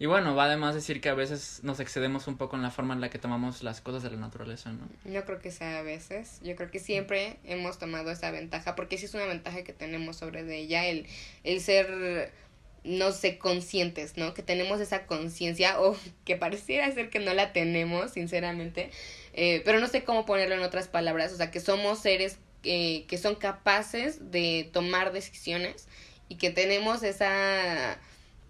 Y 0.00 0.06
bueno, 0.06 0.34
va 0.34 0.44
además 0.44 0.74
decir 0.74 1.02
que 1.02 1.10
a 1.10 1.14
veces 1.14 1.60
nos 1.62 1.78
excedemos 1.78 2.26
un 2.26 2.38
poco 2.38 2.56
en 2.56 2.62
la 2.62 2.70
forma 2.70 2.94
en 2.94 3.02
la 3.02 3.10
que 3.10 3.18
tomamos 3.18 3.62
las 3.62 3.82
cosas 3.82 4.02
de 4.02 4.10
la 4.10 4.16
naturaleza, 4.16 4.72
¿no? 4.72 4.88
No 5.04 5.24
creo 5.26 5.40
que 5.40 5.50
sea 5.50 5.78
a 5.80 5.82
veces, 5.82 6.40
yo 6.42 6.56
creo 6.56 6.70
que 6.70 6.78
siempre 6.78 7.36
hemos 7.44 7.78
tomado 7.78 8.10
esa 8.10 8.30
ventaja, 8.30 8.74
porque 8.76 8.96
sí 8.96 9.04
es 9.04 9.12
una 9.12 9.26
ventaja 9.26 9.62
que 9.62 9.74
tenemos 9.74 10.16
sobre 10.16 10.42
de 10.42 10.56
ella, 10.56 10.86
el, 10.86 11.06
el 11.44 11.60
ser, 11.60 12.32
no 12.84 13.12
sé, 13.12 13.38
conscientes, 13.38 14.16
¿no? 14.16 14.34
Que 14.34 14.42
tenemos 14.42 14.80
esa 14.80 15.06
conciencia, 15.06 15.80
o 15.80 15.96
que 16.24 16.36
pareciera 16.36 16.90
ser 16.92 17.10
que 17.10 17.18
no 17.18 17.34
la 17.34 17.52
tenemos, 17.52 18.12
sinceramente, 18.12 18.90
eh, 19.32 19.62
pero 19.64 19.80
no 19.80 19.86
sé 19.86 20.04
cómo 20.04 20.26
ponerlo 20.26 20.54
en 20.54 20.62
otras 20.62 20.88
palabras, 20.88 21.32
o 21.32 21.36
sea, 21.36 21.50
que 21.50 21.60
somos 21.60 22.00
seres 22.00 22.38
que 22.62 23.18
son 23.18 23.36
capaces 23.36 24.30
de 24.30 24.68
tomar 24.70 25.12
decisiones 25.12 25.88
y 26.28 26.36
que 26.36 26.50
tenemos 26.50 27.02
esa 27.02 27.98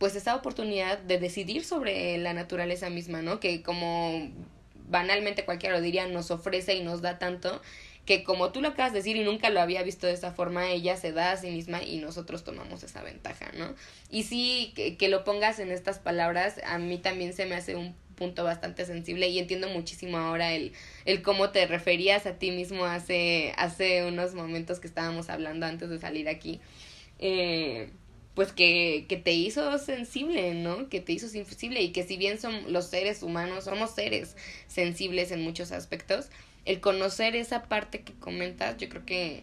pues 0.00 0.16
esa 0.16 0.34
oportunidad 0.34 0.98
de 0.98 1.18
decidir 1.18 1.62
sobre 1.62 2.16
la 2.16 2.32
naturaleza 2.32 2.88
misma, 2.88 3.20
¿no? 3.20 3.38
Que 3.38 3.62
como 3.62 4.30
banalmente 4.88 5.44
cualquiera 5.44 5.76
lo 5.76 5.82
diría, 5.82 6.06
nos 6.06 6.30
ofrece 6.30 6.74
y 6.74 6.82
nos 6.82 7.02
da 7.02 7.18
tanto 7.18 7.60
que 8.06 8.24
como 8.24 8.50
tú 8.52 8.60
lo 8.60 8.68
acabas 8.68 8.92
de 8.92 8.98
decir 8.98 9.16
y 9.16 9.24
nunca 9.24 9.50
lo 9.50 9.60
había 9.60 9.82
visto 9.82 10.06
de 10.06 10.14
esa 10.14 10.32
forma, 10.32 10.70
ella 10.70 10.96
se 10.96 11.12
da 11.12 11.32
a 11.32 11.36
sí 11.36 11.50
misma 11.50 11.82
y 11.82 11.98
nosotros 11.98 12.44
tomamos 12.44 12.82
esa 12.82 13.02
ventaja, 13.02 13.52
¿no? 13.56 13.74
Y 14.10 14.24
sí, 14.24 14.72
que, 14.74 14.96
que 14.96 15.08
lo 15.08 15.24
pongas 15.24 15.58
en 15.58 15.70
estas 15.70 15.98
palabras, 15.98 16.60
a 16.66 16.78
mí 16.78 16.98
también 16.98 17.32
se 17.32 17.46
me 17.46 17.54
hace 17.54 17.76
un 17.76 17.94
punto 18.20 18.44
bastante 18.44 18.84
sensible 18.84 19.28
y 19.28 19.38
entiendo 19.38 19.68
muchísimo 19.68 20.18
ahora 20.18 20.52
el, 20.52 20.72
el 21.06 21.22
cómo 21.22 21.50
te 21.50 21.66
referías 21.66 22.26
a 22.26 22.38
ti 22.38 22.50
mismo 22.50 22.84
hace, 22.84 23.54
hace 23.56 24.04
unos 24.04 24.34
momentos 24.34 24.78
que 24.78 24.86
estábamos 24.86 25.30
hablando 25.30 25.66
antes 25.66 25.88
de 25.88 25.98
salir 25.98 26.28
aquí. 26.28 26.60
Eh, 27.18 27.90
pues 28.34 28.52
que, 28.52 29.06
que 29.08 29.16
te 29.16 29.32
hizo 29.32 29.76
sensible, 29.78 30.54
¿no? 30.54 30.88
Que 30.88 31.00
te 31.00 31.12
hizo 31.12 31.28
sensible 31.28 31.82
y 31.82 31.92
que 31.92 32.04
si 32.04 32.16
bien 32.16 32.38
son 32.38 32.72
los 32.72 32.86
seres 32.88 33.22
humanos, 33.22 33.64
somos 33.64 33.90
seres 33.94 34.36
sensibles 34.66 35.32
en 35.32 35.42
muchos 35.42 35.72
aspectos, 35.72 36.28
el 36.64 36.80
conocer 36.80 37.36
esa 37.36 37.64
parte 37.64 38.02
que 38.02 38.12
comentas, 38.14 38.76
yo 38.76 38.88
creo 38.88 39.04
que 39.04 39.42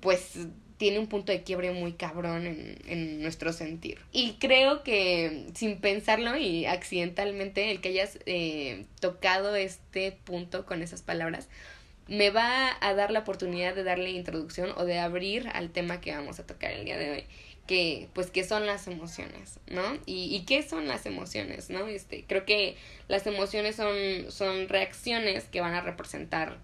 pues 0.00 0.36
tiene 0.76 0.98
un 0.98 1.06
punto 1.06 1.32
de 1.32 1.42
quiebre 1.42 1.70
muy 1.70 1.92
cabrón 1.92 2.46
en, 2.46 2.78
en 2.86 3.22
nuestro 3.22 3.52
sentir. 3.52 3.98
Y 4.12 4.34
creo 4.34 4.82
que 4.82 5.46
sin 5.54 5.78
pensarlo 5.78 6.36
y 6.36 6.66
accidentalmente 6.66 7.70
el 7.70 7.80
que 7.80 7.90
hayas 7.90 8.18
eh, 8.26 8.84
tocado 9.00 9.54
este 9.54 10.12
punto 10.12 10.66
con 10.66 10.82
esas 10.82 11.02
palabras, 11.02 11.48
me 12.06 12.30
va 12.30 12.76
a 12.80 12.94
dar 12.94 13.10
la 13.10 13.20
oportunidad 13.20 13.74
de 13.74 13.84
darle 13.84 14.10
introducción 14.10 14.72
o 14.76 14.84
de 14.84 14.98
abrir 14.98 15.48
al 15.54 15.70
tema 15.70 16.00
que 16.00 16.14
vamos 16.14 16.38
a 16.38 16.46
tocar 16.46 16.72
el 16.72 16.84
día 16.84 16.98
de 16.98 17.10
hoy 17.12 17.24
que 17.66 18.08
pues 18.12 18.30
qué 18.30 18.44
son 18.44 18.66
las 18.66 18.86
emociones, 18.88 19.58
¿no? 19.68 19.82
Y, 20.06 20.34
y 20.34 20.44
qué 20.44 20.62
son 20.62 20.86
las 20.86 21.06
emociones, 21.06 21.70
¿no? 21.70 21.86
Este, 21.86 22.24
creo 22.26 22.44
que 22.44 22.76
las 23.08 23.26
emociones 23.26 23.76
son, 23.76 23.94
son 24.30 24.68
reacciones 24.68 25.44
que 25.44 25.60
van 25.60 25.74
a 25.74 25.80
representar 25.80 26.58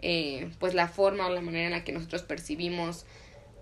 eh, 0.00 0.50
pues 0.58 0.74
la 0.74 0.88
forma 0.88 1.26
o 1.26 1.30
la 1.30 1.40
manera 1.40 1.66
en 1.66 1.72
la 1.72 1.84
que 1.84 1.92
nosotros 1.92 2.22
percibimos 2.22 3.06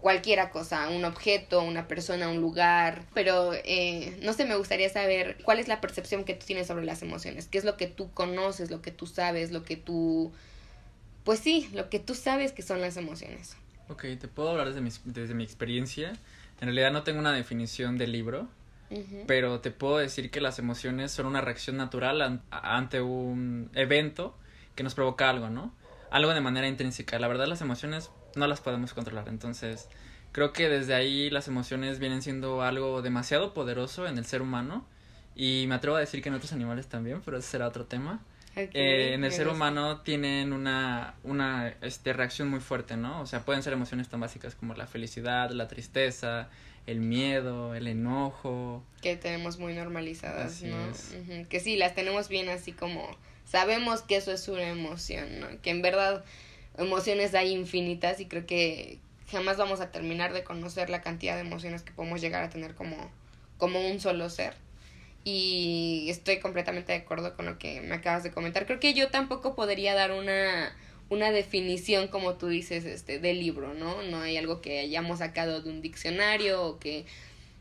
cualquiera 0.00 0.50
cosa, 0.50 0.88
un 0.88 1.04
objeto, 1.04 1.62
una 1.62 1.86
persona, 1.86 2.28
un 2.28 2.40
lugar, 2.40 3.04
pero 3.14 3.52
eh, 3.54 4.18
no 4.22 4.32
sé, 4.32 4.44
me 4.44 4.56
gustaría 4.56 4.88
saber 4.88 5.38
cuál 5.44 5.60
es 5.60 5.68
la 5.68 5.80
percepción 5.80 6.24
que 6.24 6.34
tú 6.34 6.44
tienes 6.44 6.66
sobre 6.66 6.84
las 6.84 7.02
emociones, 7.02 7.46
qué 7.46 7.58
es 7.58 7.64
lo 7.64 7.76
que 7.76 7.86
tú 7.86 8.10
conoces, 8.12 8.72
lo 8.72 8.82
que 8.82 8.90
tú 8.90 9.06
sabes, 9.06 9.52
lo 9.52 9.62
que 9.62 9.76
tú, 9.76 10.32
pues 11.22 11.38
sí, 11.38 11.70
lo 11.72 11.88
que 11.88 12.00
tú 12.00 12.16
sabes 12.16 12.50
que 12.50 12.62
son 12.62 12.80
las 12.80 12.96
emociones. 12.96 13.54
Ok, 13.88 14.02
te 14.18 14.26
puedo 14.26 14.50
hablar 14.50 14.66
desde 14.66 14.80
mi, 14.80 14.90
desde 15.04 15.34
mi 15.34 15.44
experiencia. 15.44 16.14
En 16.62 16.66
realidad 16.66 16.92
no 16.92 17.02
tengo 17.02 17.18
una 17.18 17.32
definición 17.32 17.98
del 17.98 18.12
libro, 18.12 18.46
pero 19.26 19.58
te 19.58 19.72
puedo 19.72 19.98
decir 19.98 20.30
que 20.30 20.40
las 20.40 20.60
emociones 20.60 21.10
son 21.10 21.26
una 21.26 21.40
reacción 21.40 21.76
natural 21.76 22.40
ante 22.52 23.00
un 23.00 23.68
evento 23.74 24.38
que 24.76 24.84
nos 24.84 24.94
provoca 24.94 25.28
algo, 25.28 25.50
¿no? 25.50 25.74
Algo 26.12 26.32
de 26.32 26.40
manera 26.40 26.68
intrínseca. 26.68 27.18
La 27.18 27.26
verdad 27.26 27.48
las 27.48 27.62
emociones 27.62 28.12
no 28.36 28.46
las 28.46 28.60
podemos 28.60 28.94
controlar, 28.94 29.28
entonces 29.28 29.88
creo 30.30 30.52
que 30.52 30.68
desde 30.68 30.94
ahí 30.94 31.30
las 31.30 31.48
emociones 31.48 31.98
vienen 31.98 32.22
siendo 32.22 32.62
algo 32.62 33.02
demasiado 33.02 33.54
poderoso 33.54 34.06
en 34.06 34.16
el 34.16 34.24
ser 34.24 34.40
humano 34.40 34.86
y 35.34 35.64
me 35.66 35.74
atrevo 35.74 35.96
a 35.96 36.00
decir 36.00 36.22
que 36.22 36.28
en 36.28 36.36
otros 36.36 36.52
animales 36.52 36.86
también, 36.86 37.22
pero 37.24 37.38
ese 37.38 37.48
será 37.48 37.66
otro 37.66 37.86
tema. 37.86 38.20
Eh, 38.54 39.14
en 39.14 39.24
el 39.24 39.32
ser 39.32 39.48
humano 39.48 40.00
tienen 40.02 40.52
una, 40.52 41.14
una 41.22 41.74
este, 41.80 42.12
reacción 42.12 42.48
muy 42.48 42.60
fuerte, 42.60 42.96
¿no? 42.96 43.20
O 43.22 43.26
sea, 43.26 43.44
pueden 43.44 43.62
ser 43.62 43.72
emociones 43.72 44.08
tan 44.08 44.20
básicas 44.20 44.54
como 44.54 44.74
la 44.74 44.86
felicidad, 44.86 45.50
la 45.50 45.68
tristeza, 45.68 46.50
el 46.86 47.00
miedo, 47.00 47.74
el 47.74 47.86
enojo. 47.86 48.84
Que 49.00 49.16
tenemos 49.16 49.58
muy 49.58 49.74
normalizadas, 49.74 50.62
¿no? 50.62 50.76
Que 51.48 51.60
sí, 51.60 51.76
las 51.76 51.94
tenemos 51.94 52.28
bien 52.28 52.48
así 52.50 52.72
como 52.72 53.16
sabemos 53.46 54.02
que 54.02 54.16
eso 54.16 54.32
es 54.32 54.48
una 54.48 54.68
emoción, 54.68 55.40
¿no? 55.40 55.46
Que 55.60 55.70
en 55.70 55.82
verdad 55.82 56.24
emociones 56.78 57.34
hay 57.34 57.52
infinitas 57.52 58.20
y 58.20 58.26
creo 58.26 58.46
que 58.46 58.98
jamás 59.30 59.56
vamos 59.56 59.80
a 59.80 59.90
terminar 59.90 60.32
de 60.32 60.44
conocer 60.44 60.90
la 60.90 61.00
cantidad 61.00 61.34
de 61.36 61.42
emociones 61.42 61.82
que 61.82 61.92
podemos 61.92 62.20
llegar 62.20 62.42
a 62.42 62.50
tener 62.50 62.74
como, 62.74 63.10
como 63.56 63.86
un 63.86 64.00
solo 64.00 64.28
ser 64.30 64.54
y 65.24 66.06
estoy 66.08 66.38
completamente 66.40 66.92
de 66.92 66.98
acuerdo 66.98 67.36
con 67.36 67.46
lo 67.46 67.58
que 67.58 67.80
me 67.80 67.94
acabas 67.94 68.22
de 68.22 68.32
comentar. 68.32 68.66
Creo 68.66 68.80
que 68.80 68.94
yo 68.94 69.08
tampoco 69.08 69.54
podría 69.54 69.94
dar 69.94 70.10
una, 70.12 70.76
una 71.10 71.30
definición, 71.30 72.08
como 72.08 72.34
tú 72.34 72.48
dices, 72.48 72.84
este, 72.84 73.18
del 73.18 73.38
libro, 73.38 73.74
¿no? 73.74 74.02
No 74.02 74.20
hay 74.20 74.36
algo 74.36 74.60
que 74.60 74.80
hayamos 74.80 75.18
sacado 75.18 75.62
de 75.62 75.70
un 75.70 75.80
diccionario 75.80 76.62
o 76.62 76.78
que 76.78 77.04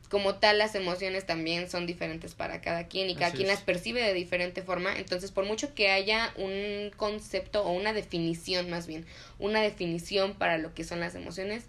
como 0.10 0.36
tal 0.36 0.58
las 0.58 0.76
emociones 0.76 1.26
también 1.26 1.70
son 1.70 1.88
diferentes 1.88 2.34
para 2.34 2.60
cada 2.60 2.88
quien 2.88 3.10
y 3.10 3.16
cada 3.16 3.32
quien 3.32 3.48
las 3.48 3.62
percibe 3.62 4.04
de 4.04 4.14
diferente 4.14 4.62
forma. 4.62 4.98
Entonces, 4.98 5.32
por 5.32 5.46
mucho 5.46 5.74
que 5.74 5.90
haya 5.90 6.34
un 6.36 6.92
concepto 6.98 7.64
o 7.64 7.72
una 7.72 7.94
definición 7.94 8.70
más 8.70 8.88
bien, 8.88 9.06
una 9.40 9.62
definición 9.62 10.34
para 10.34 10.58
lo 10.58 10.74
que 10.74 10.84
son 10.84 11.00
las 11.00 11.16
emociones, 11.16 11.64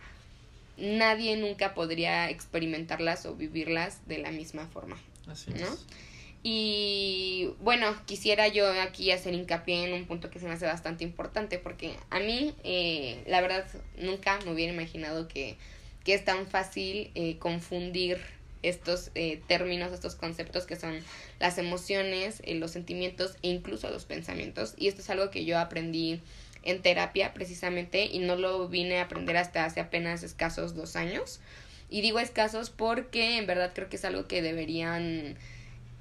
nadie 0.76 1.37
nunca 1.37 1.72
podría 1.72 2.30
experimentarlas 2.30 3.26
o 3.26 3.37
vivirlas 3.37 4.00
de 4.08 4.18
la 4.18 4.32
misma 4.32 4.66
forma. 4.66 4.99
Así 5.26 5.52
¿no? 5.52 5.69
Y 6.45 7.50
bueno, 7.61 7.95
quisiera 8.05 8.49
yo 8.49 8.69
aquí 8.81 9.12
hacer 9.12 9.33
hincapié 9.35 9.85
en 9.85 9.93
un 9.93 10.07
punto 10.07 10.29
que 10.29 10.41
se 10.41 10.47
me 10.47 10.52
hace 10.52 10.67
bastante 10.67 11.05
importante 11.05 11.59
porque 11.59 11.95
a 12.11 12.19
mí, 12.19 12.52
eh, 12.64 13.23
la 13.29 13.41
verdad, 13.41 13.64
nunca 13.99 14.38
me 14.45 14.52
hubiera 14.52 14.73
imaginado 14.73 15.29
que, 15.29 15.57
que 16.05 16.14
es 16.14 16.25
tan 16.25 16.49
fácil 16.49 17.11
eh, 17.14 17.38
confundir 17.38 18.19
estos 18.62 19.11
eh, 19.14 19.41
términos, 19.47 19.93
estos 19.93 20.14
conceptos 20.14 20.67
que 20.67 20.76
son 20.76 20.99
las 21.41 21.59
emociones, 21.59 22.41
eh, 22.45 22.55
los 22.55 22.71
sentimientos 22.71 23.37
e 23.43 23.49
incluso 23.49 23.91
los 23.91 24.05
pensamientos. 24.05 24.75
Y 24.76 24.88
esto 24.88 25.00
es 25.00 25.11
algo 25.11 25.31
que 25.31 25.45
yo 25.45 25.59
aprendí 25.59 26.21
en 26.62 26.81
terapia 26.81 27.35
precisamente 27.35 28.07
y 28.07 28.21
no 28.21 28.37
lo 28.37 28.69
vine 28.69 28.99
a 28.99 29.05
aprender 29.05 29.37
hasta 29.37 29.64
hace 29.64 29.81
apenas 29.81 30.23
escasos 30.23 30.75
dos 30.75 30.97
años. 30.97 31.41
Y 31.92 32.00
digo 32.00 32.18
escasos 32.18 32.70
porque 32.70 33.37
en 33.37 33.46
verdad 33.46 33.72
creo 33.75 33.90
que 33.90 33.96
es 33.96 34.04
algo 34.06 34.26
que 34.26 34.40
deberían 34.40 35.37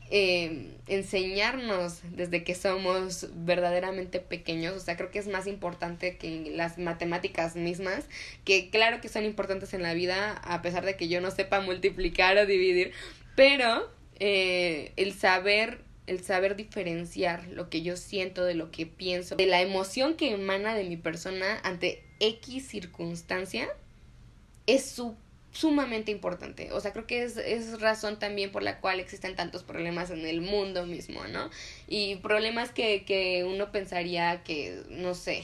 eh, 0.10 0.71
enseñarnos 0.88 2.00
desde 2.15 2.45
que 2.45 2.55
somos 2.55 3.27
verdaderamente 3.33 4.21
pequeños. 4.21 4.74
O 4.75 4.79
sea, 4.79 4.95
creo 4.95 5.12
que 5.12 5.19
es 5.19 5.27
más 5.27 5.48
importante 5.48 6.15
que 6.15 6.53
las 6.55 6.77
matemáticas 6.77 7.57
mismas, 7.57 8.05
que 8.45 8.69
claro 8.69 9.01
que 9.01 9.10
son 9.10 9.25
importantes 9.25 9.74
en 9.74 9.83
la 9.83 9.93
vida, 9.93 10.31
a 10.45 10.62
pesar 10.62 10.86
de 10.86 10.95
que 10.95 11.10
yo 11.10 11.19
no 11.19 11.29
sepa 11.29 11.60
multiplicar 11.60 12.38
o 12.38 12.45
dividir, 12.45 12.93
pero 13.36 13.91
eh, 14.19 14.93
el 14.95 15.13
saber 15.13 15.83
el 16.07 16.24
saber 16.24 16.55
diferenciar 16.55 17.48
lo 17.48 17.69
que 17.69 17.81
yo 17.81 17.98
siento 17.98 18.43
de 18.45 18.55
lo 18.55 18.71
que 18.71 18.86
pienso, 18.86 19.36
de 19.36 19.45
la 19.45 19.62
emoción 19.62 20.15
que 20.15 20.31
emana 20.31 20.74
de 20.74 20.86
mi 20.86 20.95
persona 20.95 21.60
ante 21.63 22.03
X 22.19 22.67
circunstancia, 22.67 23.69
es 24.67 24.86
súper 24.86 25.31
sumamente 25.51 26.12
importante. 26.12 26.72
O 26.72 26.79
sea, 26.79 26.93
creo 26.93 27.05
que 27.05 27.24
es, 27.24 27.38
es 27.38 27.79
razón 27.81 28.20
también 28.20 28.51
por 28.51 28.63
la 28.63 28.79
cual 28.79 29.00
existen 29.00 29.36
tantos 29.36 29.63
problemas 29.63 30.10
en 30.10 30.25
el 30.25 30.41
mundo 30.41 30.86
mismo, 30.86 31.25
¿no? 31.27 31.50
Y 31.88 32.15
problemas 32.17 32.72
que, 32.72 33.03
que 33.03 33.43
uno 33.43 33.72
pensaría 33.72 34.43
que, 34.43 34.81
no 34.89 35.13
sé, 35.13 35.43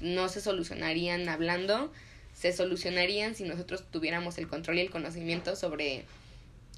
no 0.00 0.28
se 0.28 0.40
solucionarían 0.40 1.28
hablando, 1.28 1.92
se 2.32 2.52
solucionarían 2.52 3.34
si 3.34 3.44
nosotros 3.44 3.84
tuviéramos 3.90 4.38
el 4.38 4.48
control 4.48 4.78
y 4.78 4.82
el 4.82 4.90
conocimiento 4.90 5.56
sobre 5.56 6.04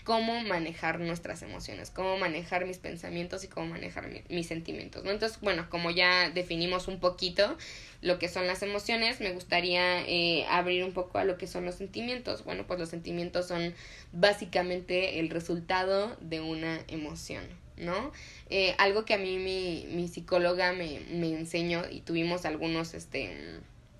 cómo 0.04 0.40
manejar 0.42 1.00
nuestras 1.00 1.42
emociones, 1.42 1.90
cómo 1.90 2.16
manejar 2.16 2.66
mis 2.66 2.78
pensamientos 2.78 3.44
y 3.44 3.48
cómo 3.48 3.66
manejar 3.66 4.08
mis 4.28 4.46
sentimientos. 4.46 5.04
Entonces, 5.06 5.38
bueno, 5.40 5.68
como 5.70 5.90
ya 5.90 6.30
definimos 6.30 6.88
un 6.88 6.98
poquito 6.98 7.56
lo 8.00 8.18
que 8.18 8.28
son 8.28 8.46
las 8.46 8.62
emociones, 8.62 9.20
me 9.20 9.32
gustaría 9.32 10.02
eh, 10.06 10.44
abrir 10.48 10.84
un 10.84 10.92
poco 10.92 11.18
a 11.18 11.24
lo 11.24 11.38
que 11.38 11.46
son 11.46 11.64
los 11.64 11.76
sentimientos. 11.76 12.44
Bueno, 12.44 12.66
pues 12.66 12.80
los 12.80 12.88
sentimientos 12.88 13.46
son 13.46 13.74
básicamente 14.12 15.20
el 15.20 15.30
resultado 15.30 16.16
de 16.20 16.40
una 16.40 16.80
emoción, 16.88 17.44
¿no? 17.76 18.12
Eh, 18.50 18.74
algo 18.78 19.04
que 19.04 19.14
a 19.14 19.18
mí 19.18 19.38
mi, 19.38 19.86
mi 19.94 20.08
psicóloga 20.08 20.72
me, 20.72 21.00
me 21.10 21.28
enseñó 21.28 21.84
y 21.88 22.00
tuvimos 22.00 22.44
algunos, 22.44 22.94
este, 22.94 23.36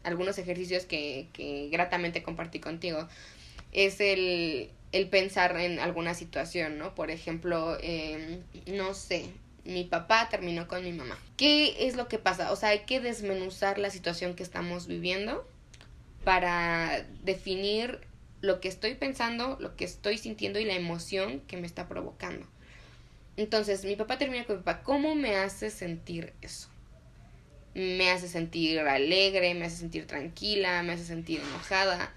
algunos 0.03 0.37
ejercicios 0.39 0.85
que, 0.85 1.29
que 1.33 1.69
gratamente 1.71 2.25
compartí 2.25 2.59
contigo, 2.59 3.07
es 3.71 4.01
el 4.01 4.69
el 4.93 5.09
pensar 5.09 5.59
en 5.59 5.79
alguna 5.79 6.15
situación, 6.15 6.79
¿no? 6.79 6.95
Por 6.95 7.11
ejemplo, 7.11 7.79
eh, 7.81 8.41
no 8.67 8.95
sé, 8.95 9.31
mi 9.65 9.85
papá 9.85 10.29
terminó 10.29 10.69
con 10.69 10.85
mi 10.85 10.93
mamá. 10.93 11.19
¿Qué 11.37 11.87
es 11.87 11.97
lo 11.97 12.09
que 12.09 12.19
pasa? 12.19 12.53
O 12.53 12.57
sea, 12.57 12.71
hay 12.71 12.81
que 12.81 13.01
desmenuzar 13.01 13.79
la 13.79 13.91
situación 13.91 14.35
que 14.35 14.43
estamos 14.43 14.87
viviendo 14.87 15.47
para 16.25 17.05
definir 17.23 18.01
lo 18.41 18.61
que 18.61 18.69
estoy 18.69 18.95
pensando, 18.95 19.57
lo 19.61 19.77
que 19.77 19.85
estoy 19.85 20.19
sintiendo 20.19 20.59
y 20.59 20.65
la 20.65 20.75
emoción 20.75 21.41
que 21.47 21.57
me 21.57 21.67
está 21.67 21.89
provocando. 21.89 22.47
Entonces, 23.37 23.85
mi 23.85 23.97
papá 23.97 24.19
termina 24.19 24.45
con 24.45 24.57
mi 24.57 24.63
papá. 24.63 24.83
¿Cómo 24.83 25.15
me 25.15 25.37
hace 25.37 25.71
sentir 25.71 26.35
eso? 26.43 26.69
Me 27.75 28.11
hace 28.11 28.29
sentir 28.29 28.81
alegre, 28.81 29.55
me 29.55 29.65
hace 29.65 29.77
sentir 29.77 30.07
tranquila, 30.07 30.83
me 30.83 30.93
hace 30.93 31.05
sentir 31.05 31.41
enojada. 31.41 32.13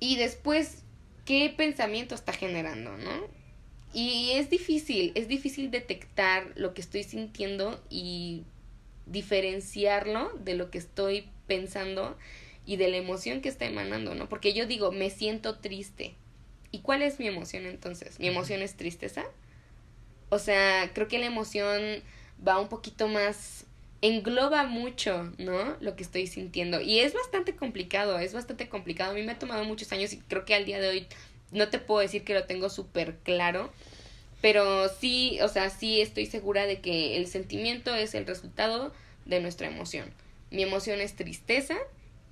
Y 0.00 0.16
después 0.16 0.82
qué 1.28 1.52
pensamiento 1.54 2.14
está 2.14 2.32
generando, 2.32 2.96
¿no? 2.96 3.28
Y 3.92 4.30
es 4.32 4.48
difícil, 4.48 5.12
es 5.14 5.28
difícil 5.28 5.70
detectar 5.70 6.46
lo 6.56 6.72
que 6.72 6.80
estoy 6.80 7.02
sintiendo 7.02 7.84
y 7.90 8.44
diferenciarlo 9.04 10.32
de 10.38 10.54
lo 10.54 10.70
que 10.70 10.78
estoy 10.78 11.28
pensando 11.46 12.16
y 12.64 12.76
de 12.76 12.88
la 12.88 12.96
emoción 12.96 13.42
que 13.42 13.50
está 13.50 13.66
emanando, 13.66 14.14
¿no? 14.14 14.26
Porque 14.30 14.54
yo 14.54 14.66
digo, 14.66 14.90
me 14.90 15.10
siento 15.10 15.58
triste. 15.58 16.14
¿Y 16.70 16.78
cuál 16.78 17.02
es 17.02 17.20
mi 17.20 17.26
emoción 17.26 17.66
entonces? 17.66 18.18
¿Mi 18.18 18.28
emoción 18.28 18.62
es 18.62 18.74
tristeza? 18.74 19.26
O 20.30 20.38
sea, 20.38 20.92
creo 20.94 21.08
que 21.08 21.18
la 21.18 21.26
emoción 21.26 22.02
va 22.46 22.58
un 22.58 22.70
poquito 22.70 23.06
más 23.06 23.66
engloba 24.00 24.64
mucho, 24.64 25.32
¿no? 25.38 25.76
Lo 25.80 25.96
que 25.96 26.02
estoy 26.02 26.26
sintiendo. 26.26 26.80
Y 26.80 27.00
es 27.00 27.14
bastante 27.14 27.56
complicado, 27.56 28.18
es 28.18 28.32
bastante 28.32 28.68
complicado. 28.68 29.12
A 29.12 29.14
mí 29.14 29.22
me 29.22 29.32
ha 29.32 29.38
tomado 29.38 29.64
muchos 29.64 29.90
años 29.92 30.12
y 30.12 30.18
creo 30.18 30.44
que 30.44 30.54
al 30.54 30.64
día 30.64 30.80
de 30.80 30.88
hoy 30.88 31.06
no 31.50 31.68
te 31.68 31.78
puedo 31.78 32.00
decir 32.00 32.24
que 32.24 32.34
lo 32.34 32.44
tengo 32.44 32.68
súper 32.68 33.16
claro, 33.18 33.72
pero 34.40 34.88
sí, 34.88 35.38
o 35.42 35.48
sea, 35.48 35.70
sí 35.70 36.00
estoy 36.00 36.26
segura 36.26 36.66
de 36.66 36.80
que 36.80 37.16
el 37.16 37.26
sentimiento 37.26 37.94
es 37.94 38.14
el 38.14 38.26
resultado 38.26 38.92
de 39.24 39.40
nuestra 39.40 39.66
emoción. 39.66 40.12
Mi 40.50 40.62
emoción 40.62 41.00
es 41.00 41.16
tristeza. 41.16 41.76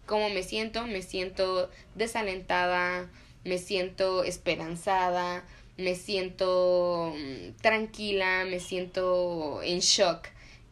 ¿Cómo 0.06 0.30
me 0.30 0.44
siento? 0.44 0.86
Me 0.86 1.02
siento 1.02 1.68
desalentada, 1.96 3.10
me 3.44 3.58
siento 3.58 4.22
esperanzada, 4.22 5.44
me 5.76 5.96
siento 5.96 7.12
mm, 7.16 7.60
tranquila, 7.60 8.44
me 8.48 8.60
siento 8.60 9.60
en 9.64 9.80
shock. 9.80 10.28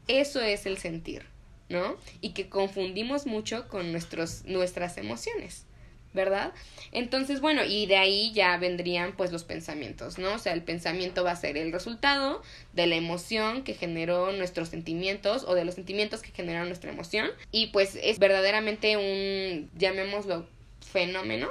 Eso 0.09 0.41
es 0.41 0.67
el 0.67 0.79
sentir, 0.79 1.25
¿no? 1.69 1.97
Y 2.21 2.31
que 2.31 2.49
confundimos 2.49 3.27
mucho 3.27 3.69
con 3.69 3.93
nuestros, 3.93 4.45
nuestras 4.45 4.99
emociones. 4.99 5.67
¿verdad? 6.15 6.53
Entonces, 6.93 7.41
bueno, 7.41 7.65
y 7.65 7.87
de 7.87 7.97
ahí 7.97 8.33
ya 8.33 8.57
vendrían 8.57 9.17
pues 9.17 9.33
los 9.33 9.43
pensamientos, 9.43 10.17
¿no? 10.17 10.35
O 10.35 10.39
sea, 10.39 10.53
el 10.53 10.63
pensamiento 10.63 11.25
va 11.25 11.33
a 11.33 11.37
ser 11.37 11.57
el 11.57 11.73
resultado 11.73 12.41
de 12.73 12.87
la 12.87 12.95
emoción 12.95 13.65
que 13.65 13.75
generó 13.75 14.33
nuestros 14.33 14.69
sentimientos 14.69 15.45
o 15.45 15.57
de 15.57 15.65
los 15.65 15.75
sentimientos 15.75 16.23
que 16.23 16.31
generaron 16.31 16.69
nuestra 16.69 16.93
emoción 16.93 17.31
y 17.51 17.67
pues 17.67 17.99
es 18.01 18.21
verdaderamente 18.21 18.97
un, 18.97 19.69
llamémoslo, 19.77 20.47
fenómeno 20.81 21.49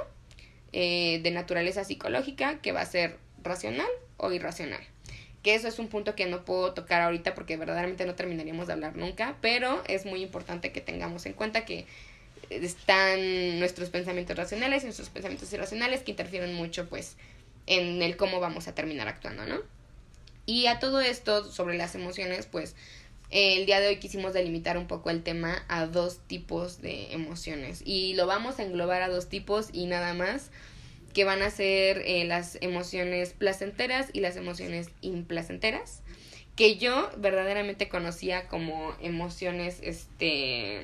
eh, 0.72 1.20
de 1.22 1.30
naturaleza 1.30 1.84
psicológica 1.84 2.60
que 2.62 2.72
va 2.72 2.80
a 2.80 2.86
ser 2.86 3.18
racional 3.42 3.88
o 4.16 4.32
irracional 4.32 4.80
que 5.44 5.54
eso 5.54 5.68
es 5.68 5.78
un 5.78 5.88
punto 5.88 6.16
que 6.16 6.24
no 6.24 6.44
puedo 6.44 6.72
tocar 6.72 7.02
ahorita 7.02 7.34
porque 7.34 7.58
verdaderamente 7.58 8.06
no 8.06 8.14
terminaríamos 8.14 8.66
de 8.66 8.72
hablar 8.72 8.96
nunca, 8.96 9.36
pero 9.42 9.84
es 9.86 10.06
muy 10.06 10.22
importante 10.22 10.72
que 10.72 10.80
tengamos 10.80 11.26
en 11.26 11.34
cuenta 11.34 11.66
que 11.66 11.86
están 12.48 13.58
nuestros 13.60 13.90
pensamientos 13.90 14.36
racionales 14.36 14.82
y 14.82 14.86
nuestros 14.86 15.10
pensamientos 15.10 15.52
irracionales 15.52 16.02
que 16.02 16.12
interfieren 16.12 16.54
mucho 16.54 16.88
pues 16.88 17.16
en 17.66 18.00
el 18.02 18.16
cómo 18.16 18.40
vamos 18.40 18.68
a 18.68 18.74
terminar 18.74 19.06
actuando, 19.06 19.44
¿no? 19.44 19.60
Y 20.46 20.66
a 20.66 20.78
todo 20.78 21.02
esto 21.02 21.50
sobre 21.50 21.76
las 21.76 21.94
emociones, 21.94 22.46
pues 22.46 22.74
el 23.30 23.66
día 23.66 23.80
de 23.80 23.88
hoy 23.88 23.96
quisimos 23.96 24.32
delimitar 24.32 24.78
un 24.78 24.86
poco 24.86 25.10
el 25.10 25.22
tema 25.22 25.62
a 25.68 25.86
dos 25.86 26.20
tipos 26.26 26.80
de 26.80 27.12
emociones 27.12 27.82
y 27.84 28.14
lo 28.14 28.26
vamos 28.26 28.58
a 28.58 28.62
englobar 28.62 29.02
a 29.02 29.08
dos 29.08 29.28
tipos 29.28 29.68
y 29.72 29.84
nada 29.86 30.14
más 30.14 30.50
que 31.14 31.24
van 31.24 31.40
a 31.42 31.50
ser 31.50 32.02
eh, 32.04 32.24
las 32.24 32.58
emociones 32.60 33.32
placenteras 33.32 34.08
y 34.12 34.20
las 34.20 34.36
emociones 34.36 34.90
implacenteras 35.00 36.02
que 36.56 36.76
yo 36.76 37.10
verdaderamente 37.16 37.88
conocía 37.88 38.46
como 38.48 38.94
emociones 39.00 39.78
este 39.82 40.80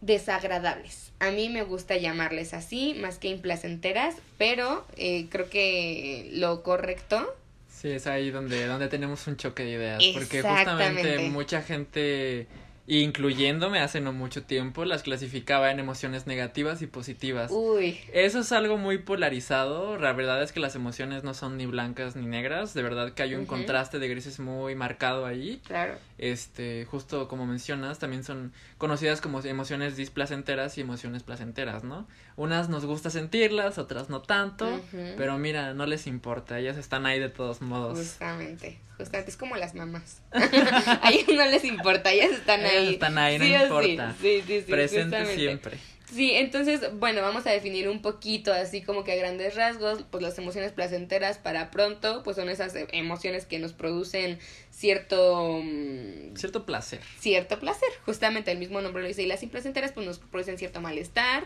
desagradables. 0.00 1.12
A 1.20 1.30
mí 1.30 1.48
me 1.48 1.62
gusta 1.62 1.96
llamarles 1.96 2.54
así, 2.54 2.94
más 2.94 3.18
que 3.18 3.28
implacenteras, 3.28 4.16
pero 4.38 4.86
eh, 4.96 5.26
creo 5.30 5.48
que 5.48 6.30
lo 6.32 6.62
correcto. 6.62 7.34
Sí, 7.70 7.90
es 7.90 8.06
ahí 8.06 8.30
donde, 8.30 8.66
donde 8.66 8.88
tenemos 8.88 9.26
un 9.26 9.36
choque 9.36 9.64
de 9.64 9.70
ideas, 9.70 10.02
porque 10.12 10.42
justamente 10.42 11.18
mucha 11.30 11.62
gente 11.62 12.46
incluyéndome 12.86 13.80
hace 13.80 14.00
no 14.00 14.12
mucho 14.12 14.42
tiempo, 14.42 14.84
las 14.84 15.02
clasificaba 15.02 15.70
en 15.70 15.78
emociones 15.78 16.26
negativas 16.26 16.82
y 16.82 16.86
positivas. 16.86 17.50
Uy. 17.52 18.00
Eso 18.12 18.40
es 18.40 18.50
algo 18.52 18.76
muy 18.76 18.98
polarizado. 18.98 19.98
La 19.98 20.12
verdad 20.12 20.42
es 20.42 20.52
que 20.52 20.60
las 20.60 20.74
emociones 20.74 21.22
no 21.22 21.34
son 21.34 21.56
ni 21.56 21.66
blancas 21.66 22.16
ni 22.16 22.26
negras. 22.26 22.74
De 22.74 22.82
verdad 22.82 23.12
que 23.12 23.22
hay 23.22 23.34
un 23.34 23.46
contraste 23.46 23.98
de 23.98 24.08
grises 24.08 24.40
muy 24.40 24.74
marcado 24.74 25.26
ahí. 25.26 25.60
Claro. 25.66 25.94
Este, 26.18 26.84
justo 26.84 27.28
como 27.28 27.46
mencionas, 27.46 27.98
también 27.98 28.24
son 28.24 28.52
conocidas 28.82 29.20
como 29.20 29.40
emociones 29.42 29.96
displacenteras 29.96 30.76
y 30.76 30.80
emociones 30.80 31.22
placenteras, 31.22 31.84
¿no? 31.84 32.08
Unas 32.34 32.68
nos 32.68 32.84
gusta 32.84 33.10
sentirlas, 33.10 33.78
otras 33.78 34.10
no 34.10 34.22
tanto, 34.22 34.80
pero 35.16 35.38
mira, 35.38 35.72
no 35.72 35.86
les 35.86 36.08
importa, 36.08 36.58
ellas 36.58 36.76
están 36.76 37.06
ahí 37.06 37.20
de 37.20 37.28
todos 37.28 37.60
modos. 37.60 37.96
Justamente, 37.96 38.80
justamente, 38.96 39.30
es 39.30 39.36
como 39.36 39.54
las 39.54 39.76
mamás. 39.76 40.20
a 40.32 41.10
ellas 41.12 41.28
no 41.28 41.46
les 41.46 41.64
importa, 41.64 42.10
ellas 42.10 42.32
están 42.32 42.62
ahí. 42.62 42.94
están 42.94 43.18
ahí, 43.18 43.38
no 43.38 43.44
importa. 43.44 44.16
Sí, 44.20 44.42
sí, 44.48 44.62
sí, 44.62 44.72
Presente 44.72 45.26
siempre. 45.26 45.78
Sí, 46.12 46.32
entonces, 46.32 46.80
bueno, 46.98 47.22
vamos 47.22 47.46
a 47.46 47.50
definir 47.50 47.88
un 47.88 48.02
poquito, 48.02 48.52
así 48.52 48.82
como 48.82 49.02
que 49.02 49.12
a 49.12 49.16
grandes 49.16 49.54
rasgos, 49.54 50.04
pues 50.10 50.22
las 50.22 50.36
emociones 50.36 50.70
placenteras 50.72 51.38
para 51.38 51.70
pronto, 51.70 52.22
pues 52.22 52.36
son 52.36 52.50
esas 52.50 52.74
emociones 52.92 53.46
que 53.46 53.58
nos 53.58 53.72
producen 53.72 54.38
cierto... 54.70 55.60
Mm, 55.62 56.36
cierto 56.36 56.66
placer. 56.66 57.00
Cierto 57.18 57.58
placer, 57.58 57.88
justamente 58.04 58.50
el 58.50 58.58
mismo 58.58 58.82
nombre 58.82 59.00
lo 59.00 59.08
dice, 59.08 59.22
y 59.22 59.26
las 59.26 59.42
implacenteras 59.42 59.92
pues 59.92 60.04
nos 60.04 60.18
producen 60.18 60.58
cierto 60.58 60.82
malestar, 60.82 61.44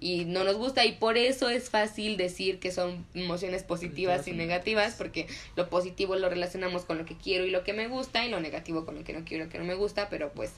y 0.00 0.24
no 0.24 0.44
nos 0.44 0.56
gusta 0.56 0.84
y 0.86 0.92
por 0.92 1.18
eso 1.18 1.50
es 1.50 1.68
fácil 1.68 2.16
decir 2.16 2.58
que 2.58 2.72
son 2.72 3.04
emociones 3.14 3.62
positivas 3.62 4.26
y 4.26 4.32
negativas 4.32 4.94
porque 4.94 5.26
lo 5.56 5.68
positivo 5.68 6.16
lo 6.16 6.30
relacionamos 6.30 6.86
con 6.86 6.96
lo 6.96 7.04
que 7.04 7.16
quiero 7.16 7.44
y 7.44 7.50
lo 7.50 7.64
que 7.64 7.74
me 7.74 7.86
gusta 7.86 8.24
y 8.24 8.30
lo 8.30 8.40
negativo 8.40 8.86
con 8.86 8.94
lo 8.94 9.04
que 9.04 9.12
no 9.12 9.26
quiero 9.26 9.44
y 9.44 9.46
lo 9.46 9.52
que 9.52 9.58
no 9.58 9.64
me 9.64 9.74
gusta, 9.74 10.08
pero 10.08 10.32
pues 10.32 10.52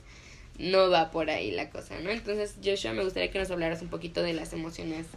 no 0.59 0.89
va 0.89 1.11
por 1.11 1.29
ahí 1.29 1.51
la 1.51 1.69
cosa, 1.69 1.99
¿no? 1.99 2.09
Entonces, 2.09 2.55
Joshua, 2.63 2.93
me 2.93 3.03
gustaría 3.03 3.31
que 3.31 3.39
nos 3.39 3.49
hablaras 3.51 3.81
un 3.81 3.89
poquito 3.89 4.21
de 4.21 4.33
las 4.33 4.53
emociones 4.53 5.07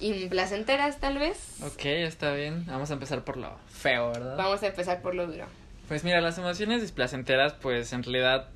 implacenteras, 0.00 1.00
tal 1.00 1.18
vez. 1.18 1.56
Ok, 1.62 1.84
está 1.84 2.32
bien. 2.32 2.64
Vamos 2.66 2.90
a 2.90 2.94
empezar 2.94 3.24
por 3.24 3.36
lo 3.36 3.56
feo, 3.68 4.10
¿verdad? 4.10 4.36
Vamos 4.36 4.62
a 4.62 4.66
empezar 4.66 5.02
por 5.02 5.14
lo 5.14 5.26
duro. 5.26 5.46
Pues 5.88 6.04
mira, 6.04 6.20
las 6.20 6.38
emociones 6.38 6.82
displacenteras, 6.82 7.54
pues 7.54 7.92
en 7.92 8.02
realidad 8.02 8.48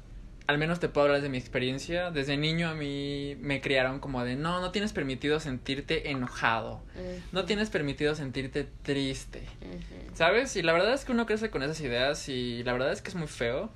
al 0.47 0.59
menos 0.59 0.81
te 0.81 0.89
puedo 0.89 1.07
hablar 1.07 1.23
de 1.23 1.29
mi 1.29 1.39
experiencia. 1.39 2.11
Desde 2.11 2.37
niño 2.37 2.69
a 2.69 2.75
mí 2.75 3.37
me 3.41 3.61
criaron 3.61 4.01
como 4.01 4.25
de, 4.25 4.37
no, 4.37 4.61
no 4.61 4.71
tienes 4.71 4.93
permitido 4.93 5.41
sentirte 5.41 6.11
enojado. 6.11 6.83
No 7.33 7.45
tienes 7.45 7.71
permitido 7.71 8.15
sentirte 8.15 8.67
triste. 8.83 9.43
¿Sabes? 10.15 10.57
Y 10.57 10.63
la 10.63 10.73
verdad 10.73 10.93
es 10.93 11.05
que 11.05 11.13
uno 11.13 11.27
crece 11.27 11.51
con 11.51 11.63
esas 11.63 11.81
ideas 11.81 12.29
y 12.29 12.63
la 12.65 12.73
verdad 12.73 12.93
es 12.93 13.03
que 13.03 13.09
es 13.09 13.15
muy 13.15 13.29
feo. 13.29 13.71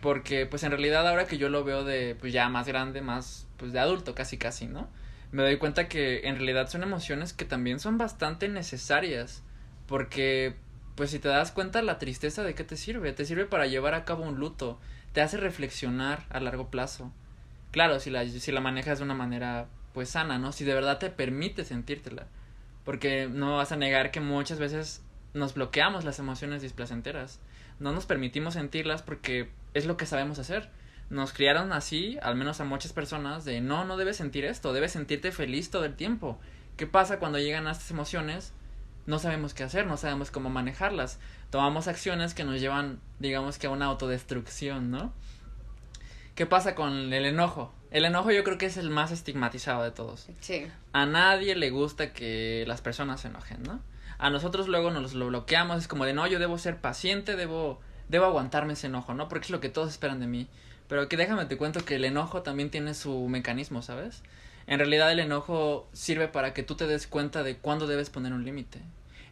Porque 0.00 0.46
pues 0.46 0.62
en 0.62 0.70
realidad 0.70 1.06
ahora 1.06 1.26
que 1.26 1.38
yo 1.38 1.48
lo 1.48 1.64
veo 1.64 1.84
de 1.84 2.16
pues 2.18 2.32
ya 2.32 2.48
más 2.48 2.66
grande, 2.66 3.02
más 3.02 3.46
pues 3.56 3.72
de 3.72 3.80
adulto 3.80 4.14
casi 4.14 4.38
casi, 4.38 4.66
¿no? 4.66 4.88
Me 5.32 5.42
doy 5.42 5.58
cuenta 5.58 5.88
que 5.88 6.26
en 6.26 6.36
realidad 6.36 6.68
son 6.68 6.82
emociones 6.82 7.32
que 7.32 7.44
también 7.44 7.80
son 7.80 7.98
bastante 7.98 8.48
necesarias. 8.48 9.42
Porque 9.86 10.54
pues 10.94 11.10
si 11.10 11.18
te 11.18 11.28
das 11.28 11.52
cuenta 11.52 11.82
la 11.82 11.98
tristeza 11.98 12.42
de 12.42 12.54
qué 12.54 12.64
te 12.64 12.76
sirve, 12.76 13.12
te 13.12 13.24
sirve 13.24 13.44
para 13.44 13.66
llevar 13.66 13.94
a 13.94 14.04
cabo 14.04 14.24
un 14.24 14.38
luto 14.38 14.78
te 15.12 15.20
hace 15.20 15.36
reflexionar 15.36 16.24
a 16.30 16.40
largo 16.40 16.70
plazo. 16.70 17.12
Claro, 17.70 18.00
si 18.00 18.10
la, 18.10 18.26
si 18.26 18.52
la 18.52 18.60
manejas 18.60 18.98
de 18.98 19.04
una 19.04 19.14
manera 19.14 19.68
pues 19.92 20.10
sana, 20.10 20.38
¿no? 20.38 20.52
Si 20.52 20.64
de 20.64 20.74
verdad 20.74 20.98
te 20.98 21.10
permite 21.10 21.64
sentírtela. 21.64 22.26
Porque 22.84 23.28
no 23.28 23.56
vas 23.56 23.72
a 23.72 23.76
negar 23.76 24.10
que 24.10 24.20
muchas 24.20 24.58
veces 24.58 25.02
nos 25.34 25.54
bloqueamos 25.54 26.04
las 26.04 26.18
emociones 26.18 26.62
displacenteras. 26.62 27.40
No 27.78 27.92
nos 27.92 28.06
permitimos 28.06 28.54
sentirlas 28.54 29.02
porque 29.02 29.50
es 29.74 29.86
lo 29.86 29.96
que 29.96 30.06
sabemos 30.06 30.38
hacer. 30.38 30.70
Nos 31.08 31.32
criaron 31.32 31.72
así, 31.72 32.18
al 32.22 32.36
menos 32.36 32.60
a 32.60 32.64
muchas 32.64 32.92
personas, 32.92 33.44
de 33.44 33.60
no, 33.60 33.84
no 33.84 33.96
debes 33.96 34.16
sentir 34.16 34.44
esto, 34.44 34.72
debes 34.72 34.92
sentirte 34.92 35.32
feliz 35.32 35.70
todo 35.70 35.84
el 35.84 35.96
tiempo. 35.96 36.38
¿Qué 36.76 36.86
pasa 36.86 37.18
cuando 37.18 37.38
llegan 37.38 37.66
a 37.66 37.72
estas 37.72 37.90
emociones? 37.90 38.52
No 39.06 39.18
sabemos 39.18 39.54
qué 39.54 39.64
hacer, 39.64 39.86
no 39.86 39.96
sabemos 39.96 40.30
cómo 40.30 40.50
manejarlas 40.50 41.18
tomamos 41.50 41.88
acciones 41.88 42.32
que 42.32 42.44
nos 42.44 42.60
llevan, 42.60 43.00
digamos 43.18 43.58
que 43.58 43.66
a 43.66 43.70
una 43.70 43.86
autodestrucción, 43.86 44.90
¿no? 44.90 45.12
¿Qué 46.34 46.46
pasa 46.46 46.74
con 46.74 47.12
el 47.12 47.26
enojo? 47.26 47.74
El 47.90 48.04
enojo 48.04 48.30
yo 48.30 48.44
creo 48.44 48.56
que 48.56 48.66
es 48.66 48.76
el 48.76 48.88
más 48.88 49.10
estigmatizado 49.10 49.82
de 49.82 49.90
todos. 49.90 50.28
Sí. 50.40 50.66
A 50.92 51.06
nadie 51.06 51.56
le 51.56 51.70
gusta 51.70 52.12
que 52.12 52.64
las 52.66 52.80
personas 52.80 53.20
se 53.20 53.28
enojen, 53.28 53.62
¿no? 53.64 53.80
A 54.18 54.30
nosotros 54.30 54.68
luego 54.68 54.90
nos 54.90 55.12
lo 55.14 55.26
bloqueamos, 55.26 55.78
es 55.78 55.88
como 55.88 56.04
de 56.04 56.12
no, 56.12 56.26
yo 56.26 56.38
debo 56.38 56.56
ser 56.56 56.80
paciente, 56.80 57.36
debo, 57.36 57.80
debo 58.10 58.26
aguantarme 58.26 58.72
ese 58.72 58.88
enojo, 58.88 59.14
¿no? 59.14 59.28
Porque 59.28 59.44
es 59.44 59.50
lo 59.50 59.60
que 59.60 59.68
todos 59.68 59.88
esperan 59.88 60.20
de 60.20 60.26
mí. 60.26 60.48
Pero 60.88 61.08
que 61.08 61.16
déjame 61.16 61.46
te 61.46 61.56
cuento 61.56 61.84
que 61.84 61.94
el 61.94 62.04
enojo 62.04 62.42
también 62.42 62.70
tiene 62.70 62.94
su 62.94 63.28
mecanismo, 63.28 63.80
¿sabes? 63.80 64.22
En 64.66 64.78
realidad 64.78 65.10
el 65.12 65.20
enojo 65.20 65.88
sirve 65.92 66.26
para 66.26 66.52
que 66.52 66.64
tú 66.64 66.74
te 66.74 66.88
des 66.88 67.06
cuenta 67.06 67.44
de 67.44 67.56
cuándo 67.56 67.86
debes 67.86 68.10
poner 68.10 68.32
un 68.32 68.44
límite. 68.44 68.80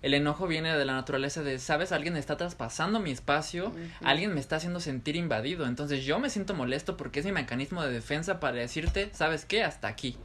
El 0.01 0.15
enojo 0.15 0.47
viene 0.47 0.77
de 0.77 0.85
la 0.85 0.93
naturaleza 0.93 1.43
de, 1.43 1.59
¿sabes? 1.59 1.91
Alguien 1.91 2.17
está 2.17 2.37
traspasando 2.37 3.01
mi 3.01 3.11
espacio, 3.11 3.73
alguien 4.05 4.33
me 4.33 4.39
está 4.39 4.57
haciendo 4.57 4.79
sentir 4.79 5.17
invadido. 5.17 5.67
Entonces 5.67 6.05
yo 6.05 6.21
me 6.21 6.31
siento 6.31 6.55
molesto 6.55 6.97
porque 6.97 7.19
es 7.19 7.27
mi 7.27 7.33
mecanismo 7.33 7.83
de 7.83 7.91
defensa 7.91 8.39
para 8.39 8.59
decirte, 8.59 9.11
¿sabes 9.13 9.45
qué? 9.45 9.65
Hasta 9.65 9.89
aquí. 9.89 10.17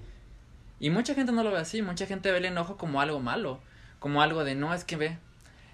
Y 0.79 0.91
mucha 0.91 1.15
gente 1.15 1.31
no 1.31 1.43
lo 1.43 1.51
ve 1.51 1.57
así, 1.57 1.81
mucha 1.81 2.05
gente 2.05 2.31
ve 2.31 2.37
el 2.37 2.45
enojo 2.45 2.77
como 2.77 3.01
algo 3.01 3.19
malo, 3.19 3.59
como 3.97 4.21
algo 4.21 4.43
de, 4.43 4.53
no, 4.53 4.75
es 4.75 4.83
que 4.83 4.97
ve, 4.97 5.17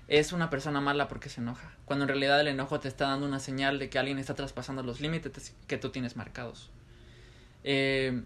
es 0.07 0.31
una 0.31 0.49
persona 0.49 0.79
mala 0.79 1.09
porque 1.09 1.27
se 1.27 1.41
enoja. 1.41 1.71
Cuando 1.89 2.03
en 2.03 2.09
realidad 2.09 2.39
el 2.39 2.49
enojo 2.49 2.79
te 2.79 2.87
está 2.87 3.07
dando 3.07 3.25
una 3.25 3.39
señal 3.39 3.79
de 3.79 3.89
que 3.89 3.97
alguien 3.97 4.19
está 4.19 4.35
traspasando 4.35 4.83
los 4.83 5.01
límites 5.01 5.55
que 5.65 5.77
tú 5.79 5.89
tienes 5.89 6.15
marcados. 6.15 6.69
Eh, 7.63 8.21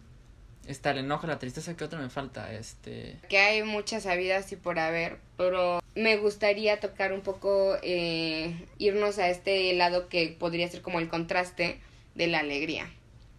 está 0.67 0.91
el 0.91 0.97
enojo, 0.97 1.27
la 1.27 1.39
tristeza, 1.39 1.77
¿qué 1.77 1.85
otro 1.85 1.97
me 1.97 2.09
falta? 2.09 2.51
Este... 2.51 3.15
Que 3.29 3.37
hay 3.37 3.63
muchas 3.63 4.05
habidas 4.05 4.51
y 4.51 4.57
por 4.57 4.79
haber, 4.79 5.17
pero 5.37 5.79
me 5.95 6.17
gustaría 6.17 6.81
tocar 6.81 7.13
un 7.13 7.21
poco, 7.21 7.77
eh, 7.83 8.53
irnos 8.79 9.17
a 9.17 9.29
este 9.29 9.71
lado 9.75 10.09
que 10.09 10.35
podría 10.37 10.67
ser 10.67 10.81
como 10.81 10.99
el 10.99 11.07
contraste 11.07 11.79
de 12.15 12.27
la 12.27 12.39
alegría, 12.39 12.91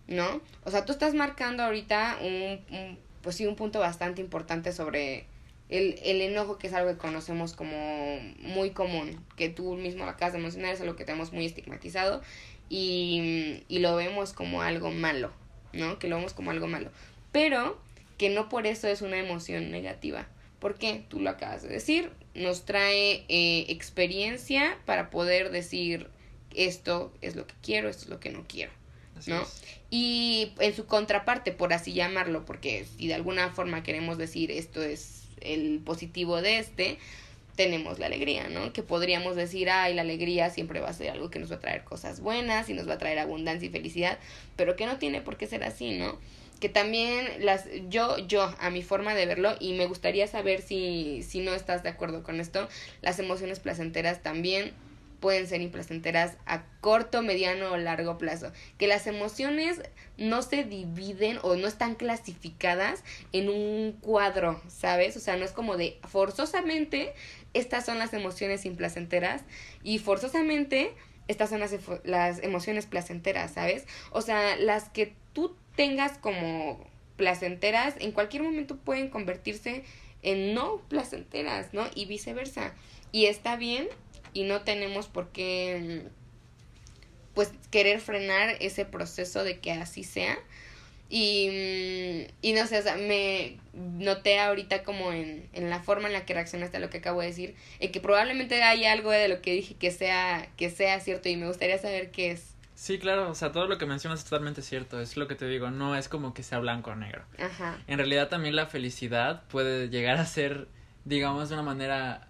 ¿no? 0.06 0.40
O 0.64 0.70
sea, 0.70 0.86
tú 0.86 0.92
estás 0.92 1.12
marcando 1.12 1.64
ahorita 1.64 2.16
un, 2.22 2.60
un 2.74 2.98
pues 3.20 3.36
sí, 3.36 3.46
un 3.46 3.56
punto 3.56 3.78
bastante 3.78 4.22
importante 4.22 4.72
sobre 4.72 5.26
El, 5.68 5.98
el 6.02 6.20
enojo, 6.20 6.58
que 6.58 6.66
es 6.66 6.74
algo 6.74 6.90
que 6.90 6.98
conocemos 6.98 7.54
como 7.54 8.20
muy 8.38 8.70
común, 8.70 9.24
que 9.36 9.48
tú 9.48 9.76
mismo 9.76 10.04
acabas 10.04 10.34
de 10.34 10.38
mencionar, 10.38 10.74
es 10.74 10.80
algo 10.80 10.96
que 10.96 11.04
tenemos 11.04 11.32
muy 11.32 11.46
estigmatizado 11.46 12.22
y, 12.68 13.62
y 13.68 13.78
lo 13.78 13.96
vemos 13.96 14.32
como 14.32 14.62
algo 14.62 14.90
malo, 14.90 15.32
¿no? 15.72 15.98
Que 15.98 16.08
lo 16.08 16.16
vemos 16.16 16.34
como 16.34 16.50
algo 16.50 16.66
malo. 16.66 16.90
Pero 17.32 17.78
que 18.18 18.30
no 18.30 18.48
por 18.48 18.66
eso 18.66 18.88
es 18.88 19.02
una 19.02 19.18
emoción 19.18 19.70
negativa. 19.70 20.26
¿Por 20.60 20.76
qué? 20.76 21.04
Tú 21.08 21.20
lo 21.20 21.30
acabas 21.30 21.62
de 21.62 21.68
decir, 21.68 22.10
nos 22.34 22.64
trae 22.64 23.24
eh, 23.28 23.66
experiencia 23.68 24.78
para 24.86 25.10
poder 25.10 25.50
decir 25.50 26.08
esto 26.54 27.12
es 27.20 27.36
lo 27.36 27.46
que 27.46 27.54
quiero, 27.62 27.88
esto 27.88 28.04
es 28.04 28.08
lo 28.10 28.20
que 28.20 28.30
no 28.30 28.44
quiero. 28.48 28.72
¿no? 29.26 29.46
Y 29.90 30.52
en 30.58 30.74
su 30.74 30.86
contraparte, 30.86 31.52
por 31.52 31.72
así 31.72 31.92
llamarlo, 31.92 32.44
porque 32.44 32.84
si 32.96 33.06
de 33.06 33.14
alguna 33.14 33.50
forma 33.50 33.82
queremos 33.82 34.18
decir 34.18 34.50
esto 34.50 34.82
es 34.82 35.23
el 35.44 35.80
positivo 35.80 36.42
de 36.42 36.58
este, 36.58 36.98
tenemos 37.56 37.98
la 37.98 38.06
alegría, 38.06 38.48
¿no? 38.48 38.72
Que 38.72 38.82
podríamos 38.82 39.36
decir, 39.36 39.70
ay, 39.70 39.94
la 39.94 40.02
alegría 40.02 40.50
siempre 40.50 40.80
va 40.80 40.88
a 40.88 40.92
ser 40.92 41.10
algo 41.10 41.30
que 41.30 41.38
nos 41.38 41.50
va 41.50 41.56
a 41.56 41.60
traer 41.60 41.84
cosas 41.84 42.20
buenas 42.20 42.68
y 42.68 42.74
nos 42.74 42.88
va 42.88 42.94
a 42.94 42.98
traer 42.98 43.18
abundancia 43.18 43.66
y 43.66 43.70
felicidad, 43.70 44.18
pero 44.56 44.76
que 44.76 44.86
no 44.86 44.98
tiene 44.98 45.20
por 45.20 45.36
qué 45.36 45.46
ser 45.46 45.62
así, 45.64 45.92
¿no? 45.92 46.18
Que 46.60 46.68
también 46.68 47.26
las, 47.40 47.66
yo, 47.88 48.18
yo, 48.26 48.54
a 48.58 48.70
mi 48.70 48.82
forma 48.82 49.14
de 49.14 49.26
verlo, 49.26 49.54
y 49.60 49.74
me 49.74 49.86
gustaría 49.86 50.26
saber 50.26 50.62
si, 50.62 51.22
si 51.22 51.40
no 51.40 51.54
estás 51.54 51.82
de 51.82 51.90
acuerdo 51.90 52.22
con 52.22 52.40
esto, 52.40 52.68
las 53.02 53.18
emociones 53.18 53.60
placenteras 53.60 54.22
también 54.22 54.72
pueden 55.24 55.46
ser 55.46 55.62
implacenteras 55.62 56.36
a 56.44 56.64
corto, 56.82 57.22
mediano 57.22 57.72
o 57.72 57.78
largo 57.78 58.18
plazo. 58.18 58.52
Que 58.76 58.86
las 58.86 59.06
emociones 59.06 59.80
no 60.18 60.42
se 60.42 60.64
dividen 60.64 61.38
o 61.40 61.56
no 61.56 61.66
están 61.66 61.94
clasificadas 61.94 63.02
en 63.32 63.48
un 63.48 63.92
cuadro, 64.02 64.60
¿sabes? 64.68 65.16
O 65.16 65.20
sea, 65.20 65.38
no 65.38 65.46
es 65.46 65.52
como 65.52 65.78
de 65.78 65.98
forzosamente 66.06 67.14
estas 67.54 67.86
son 67.86 67.98
las 67.98 68.12
emociones 68.12 68.66
implacenteras 68.66 69.44
y 69.82 69.98
forzosamente 69.98 70.92
estas 71.26 71.48
son 71.48 71.60
las, 71.60 71.74
las 72.04 72.42
emociones 72.42 72.84
placenteras, 72.84 73.52
¿sabes? 73.52 73.86
O 74.10 74.20
sea, 74.20 74.56
las 74.56 74.90
que 74.90 75.14
tú 75.32 75.56
tengas 75.74 76.18
como 76.18 76.86
placenteras 77.16 77.94
en 77.98 78.12
cualquier 78.12 78.42
momento 78.42 78.76
pueden 78.76 79.08
convertirse 79.08 79.84
en 80.20 80.52
no 80.52 80.82
placenteras, 80.90 81.72
¿no? 81.72 81.86
Y 81.94 82.04
viceversa. 82.04 82.74
Y 83.10 83.24
está 83.24 83.56
bien 83.56 83.88
y 84.34 84.42
no 84.42 84.60
tenemos 84.60 85.08
por 85.08 85.30
qué 85.30 86.02
pues 87.34 87.52
querer 87.70 88.00
frenar 88.00 88.56
ese 88.60 88.84
proceso 88.84 89.42
de 89.44 89.58
que 89.58 89.72
así 89.72 90.04
sea. 90.04 90.38
Y, 91.10 92.26
y 92.42 92.52
no 92.52 92.66
sé, 92.66 92.78
o 92.78 92.82
sea, 92.82 92.96
me 92.96 93.58
noté 93.72 94.40
ahorita 94.40 94.82
como 94.82 95.12
en, 95.12 95.48
en 95.52 95.70
la 95.70 95.80
forma 95.80 96.08
en 96.08 96.12
la 96.12 96.24
que 96.24 96.34
reaccionaste 96.34 96.78
a 96.78 96.80
lo 96.80 96.90
que 96.90 96.98
acabo 96.98 97.20
de 97.20 97.28
decir, 97.28 97.54
en 97.78 97.92
que 97.92 98.00
probablemente 98.00 98.62
hay 98.62 98.84
algo 98.84 99.10
de 99.10 99.28
lo 99.28 99.40
que 99.42 99.52
dije 99.52 99.74
que 99.74 99.90
sea, 99.90 100.48
que 100.56 100.70
sea 100.70 101.00
cierto 101.00 101.28
y 101.28 101.36
me 101.36 101.46
gustaría 101.46 101.78
saber 101.78 102.10
qué 102.10 102.32
es. 102.32 102.54
Sí, 102.74 102.98
claro, 102.98 103.30
o 103.30 103.34
sea, 103.34 103.52
todo 103.52 103.68
lo 103.68 103.78
que 103.78 103.86
mencionas 103.86 104.20
es 104.20 104.24
totalmente 104.24 104.62
cierto, 104.62 105.00
es 105.00 105.16
lo 105.16 105.28
que 105.28 105.36
te 105.36 105.46
digo, 105.46 105.70
no 105.70 105.94
es 105.94 106.08
como 106.08 106.34
que 106.34 106.42
sea 106.42 106.58
blanco 106.58 106.90
o 106.90 106.96
negro. 106.96 107.24
Ajá. 107.38 107.78
En 107.86 107.98
realidad 107.98 108.28
también 108.28 108.56
la 108.56 108.66
felicidad 108.66 109.44
puede 109.48 109.90
llegar 109.90 110.16
a 110.16 110.26
ser, 110.26 110.66
digamos, 111.04 111.48
de 111.48 111.54
una 111.54 111.62
manera 111.62 112.28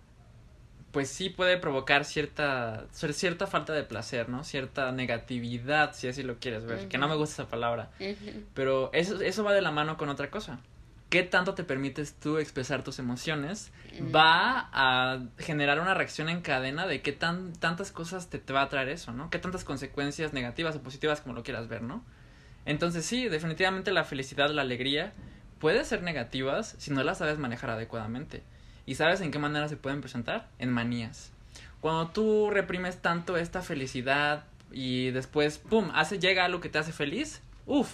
pues 0.95 1.09
sí 1.11 1.29
puede 1.29 1.59
provocar 1.59 2.05
cierta, 2.05 2.87
cierta 2.93 3.49
falta 3.49 3.73
de 3.73 3.83
placer, 3.83 4.29
¿no? 4.29 4.45
Cierta 4.45 4.93
negatividad, 4.93 5.93
si 5.93 6.07
así 6.07 6.23
lo 6.23 6.39
quieres 6.39 6.65
ver, 6.65 6.87
que 6.87 6.99
no 6.99 7.09
me 7.09 7.17
gusta 7.17 7.43
esa 7.43 7.51
palabra. 7.51 7.91
Pero 8.55 8.91
eso, 8.93 9.21
eso 9.21 9.43
va 9.43 9.53
de 9.53 9.61
la 9.61 9.73
mano 9.73 9.97
con 9.97 10.09
otra 10.09 10.31
cosa. 10.31 10.61
¿Qué 11.11 11.25
tanto 11.25 11.55
te 11.55 11.65
permites 11.65 12.15
tú 12.15 12.39
expresar 12.39 12.85
tus 12.85 13.01
emociones? 13.01 13.73
Va 14.15 14.71
a 14.73 15.21
generar 15.39 15.81
una 15.81 15.95
reacción 15.95 16.29
en 16.29 16.43
cadena 16.43 16.87
de 16.87 17.03
qué 17.03 17.11
tan, 17.11 17.55
tantas 17.55 17.91
cosas 17.91 18.31
te, 18.31 18.39
te 18.39 18.53
va 18.53 18.63
a 18.63 18.69
traer 18.69 18.89
eso, 18.89 19.13
¿no? 19.13 19.31
Qué 19.31 19.41
tantas 19.41 19.65
consecuencias 19.65 20.33
negativas 20.33 20.77
o 20.77 20.81
positivas 20.81 21.21
como 21.21 21.35
lo 21.35 21.43
quieras 21.43 21.67
ver, 21.67 21.83
¿no? 21.83 22.05
Entonces 22.67 23.05
sí, 23.05 23.29
definitivamente 23.29 23.91
la 23.91 24.05
felicidad, 24.05 24.49
la 24.51 24.63
alegría 24.63 25.13
puede 25.59 25.85
ser 25.85 26.03
negativas 26.03 26.77
si 26.79 26.93
no 26.93 27.03
las 27.03 27.19
sabes 27.19 27.39
manejar 27.39 27.71
adecuadamente. 27.71 28.45
¿Y 28.87 28.97
sabes 28.97 29.21
en 29.21 29.31
qué 29.31 29.39
manera 29.39 29.69
se 29.69 29.77
pueden 29.77 30.01
presentar? 30.01 30.49
En 30.59 30.71
manías. 30.71 31.31
Cuando 31.81 32.09
tú 32.09 32.51
reprimes 32.51 32.99
tanto 33.03 33.37
esta 33.37 33.63
felicidad 33.63 34.45
y 34.73 35.11
después, 35.11 35.59
¡pum!, 35.59 35.91
hace, 35.95 36.19
llega 36.19 36.45
algo 36.45 36.61
que 36.61 36.69
te 36.69 36.79
hace 36.79 36.93
feliz, 36.93 37.43
¡uf! 37.67 37.93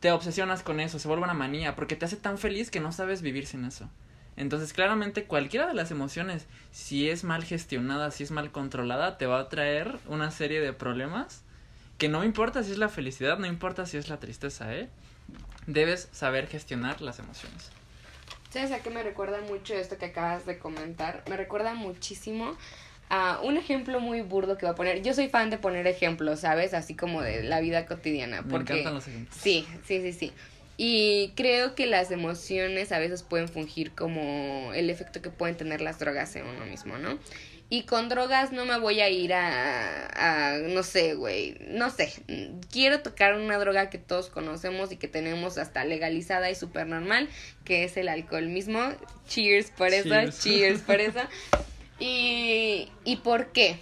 Te 0.00 0.12
obsesionas 0.12 0.62
con 0.62 0.80
eso, 0.80 0.98
se 0.98 1.08
vuelve 1.08 1.24
una 1.24 1.34
manía, 1.34 1.76
porque 1.76 1.96
te 1.96 2.04
hace 2.04 2.16
tan 2.16 2.38
feliz 2.38 2.70
que 2.70 2.80
no 2.80 2.92
sabes 2.92 3.22
vivir 3.22 3.46
sin 3.46 3.64
eso. 3.64 3.88
Entonces, 4.36 4.72
claramente, 4.72 5.24
cualquiera 5.24 5.66
de 5.66 5.74
las 5.74 5.90
emociones, 5.90 6.46
si 6.72 7.08
es 7.08 7.24
mal 7.24 7.44
gestionada, 7.44 8.10
si 8.10 8.24
es 8.24 8.30
mal 8.30 8.50
controlada, 8.50 9.16
te 9.16 9.26
va 9.26 9.38
a 9.38 9.48
traer 9.48 9.98
una 10.08 10.30
serie 10.30 10.60
de 10.60 10.72
problemas 10.72 11.42
que 11.98 12.08
no 12.08 12.24
importa 12.24 12.62
si 12.64 12.72
es 12.72 12.78
la 12.78 12.88
felicidad, 12.88 13.38
no 13.38 13.46
importa 13.46 13.86
si 13.86 13.96
es 13.96 14.08
la 14.08 14.18
tristeza, 14.18 14.74
¿eh? 14.74 14.88
Debes 15.66 16.08
saber 16.12 16.48
gestionar 16.48 17.00
las 17.00 17.20
emociones. 17.20 17.70
¿Sabes 18.54 18.70
a 18.70 18.78
qué 18.78 18.90
me 18.90 19.02
recuerda 19.02 19.40
mucho 19.40 19.74
esto 19.74 19.98
que 19.98 20.06
acabas 20.06 20.46
de 20.46 20.60
comentar? 20.60 21.24
Me 21.28 21.36
recuerda 21.36 21.74
muchísimo 21.74 22.56
a 23.08 23.40
un 23.42 23.56
ejemplo 23.56 23.98
muy 23.98 24.20
burdo 24.20 24.56
que 24.56 24.64
voy 24.64 24.74
a 24.74 24.76
poner. 24.76 25.02
Yo 25.02 25.12
soy 25.12 25.26
fan 25.26 25.50
de 25.50 25.58
poner 25.58 25.88
ejemplos, 25.88 26.38
¿sabes? 26.38 26.72
Así 26.72 26.94
como 26.94 27.20
de 27.20 27.42
la 27.42 27.58
vida 27.58 27.84
cotidiana. 27.84 28.42
Me 28.42 28.54
encantan 28.58 28.94
los 28.94 29.08
ejemplos. 29.08 29.36
Sí, 29.36 29.66
sí, 29.84 30.00
sí, 30.02 30.12
sí. 30.12 30.32
Y 30.76 31.32
creo 31.34 31.74
que 31.74 31.86
las 31.86 32.12
emociones 32.12 32.92
a 32.92 33.00
veces 33.00 33.24
pueden 33.24 33.48
fungir 33.48 33.90
como 33.90 34.70
el 34.72 34.88
efecto 34.88 35.20
que 35.20 35.30
pueden 35.30 35.56
tener 35.56 35.80
las 35.80 35.98
drogas 35.98 36.36
en 36.36 36.46
uno 36.46 36.64
mismo, 36.64 36.96
¿no? 36.96 37.18
Y 37.70 37.84
con 37.84 38.08
drogas 38.08 38.52
no 38.52 38.66
me 38.66 38.78
voy 38.78 39.00
a 39.00 39.08
ir 39.08 39.32
a, 39.32 40.52
a 40.54 40.58
no 40.58 40.82
sé, 40.82 41.14
güey, 41.14 41.56
no 41.68 41.90
sé. 41.90 42.12
Quiero 42.70 43.00
tocar 43.00 43.34
una 43.34 43.58
droga 43.58 43.90
que 43.90 43.98
todos 43.98 44.28
conocemos 44.28 44.92
y 44.92 44.96
que 44.96 45.08
tenemos 45.08 45.58
hasta 45.58 45.84
legalizada 45.84 46.50
y 46.50 46.54
súper 46.54 46.86
normal, 46.86 47.28
que 47.64 47.84
es 47.84 47.96
el 47.96 48.08
alcohol 48.08 48.46
mismo. 48.48 48.80
Cheers 49.26 49.70
por 49.70 49.88
eso, 49.88 50.14
cheers, 50.40 50.82
por 50.82 51.00
eso. 51.00 51.20
Y, 51.98 52.90
¿Y 53.04 53.16
por 53.16 53.52
qué? 53.52 53.78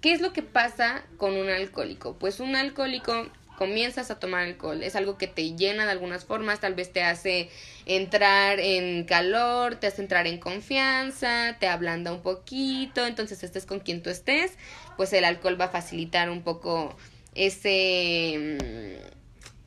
¿Qué 0.00 0.12
es 0.12 0.20
lo 0.20 0.32
que 0.32 0.42
pasa 0.42 1.02
con 1.16 1.36
un 1.36 1.48
alcohólico? 1.48 2.18
Pues 2.18 2.40
un 2.40 2.56
alcohólico 2.56 3.30
comienzas 3.56 4.10
a 4.10 4.18
tomar 4.18 4.42
alcohol. 4.42 4.82
Es 4.82 4.96
algo 4.96 5.18
que 5.18 5.26
te 5.26 5.54
llena 5.56 5.84
de 5.84 5.92
algunas 5.92 6.24
formas, 6.24 6.60
tal 6.60 6.74
vez 6.74 6.92
te 6.92 7.02
hace 7.02 7.50
entrar 7.86 8.60
en 8.60 9.04
calor, 9.04 9.76
te 9.76 9.86
hace 9.86 10.02
entrar 10.02 10.26
en 10.26 10.38
confianza, 10.38 11.56
te 11.58 11.68
ablanda 11.68 12.12
un 12.12 12.22
poquito, 12.22 13.06
entonces 13.06 13.42
estés 13.42 13.66
con 13.66 13.80
quien 13.80 14.02
tú 14.02 14.10
estés, 14.10 14.52
pues 14.96 15.12
el 15.12 15.24
alcohol 15.24 15.60
va 15.60 15.66
a 15.66 15.70
facilitar 15.70 16.30
un 16.30 16.42
poco 16.42 16.96
ese 17.34 18.58
mm, 18.60 19.14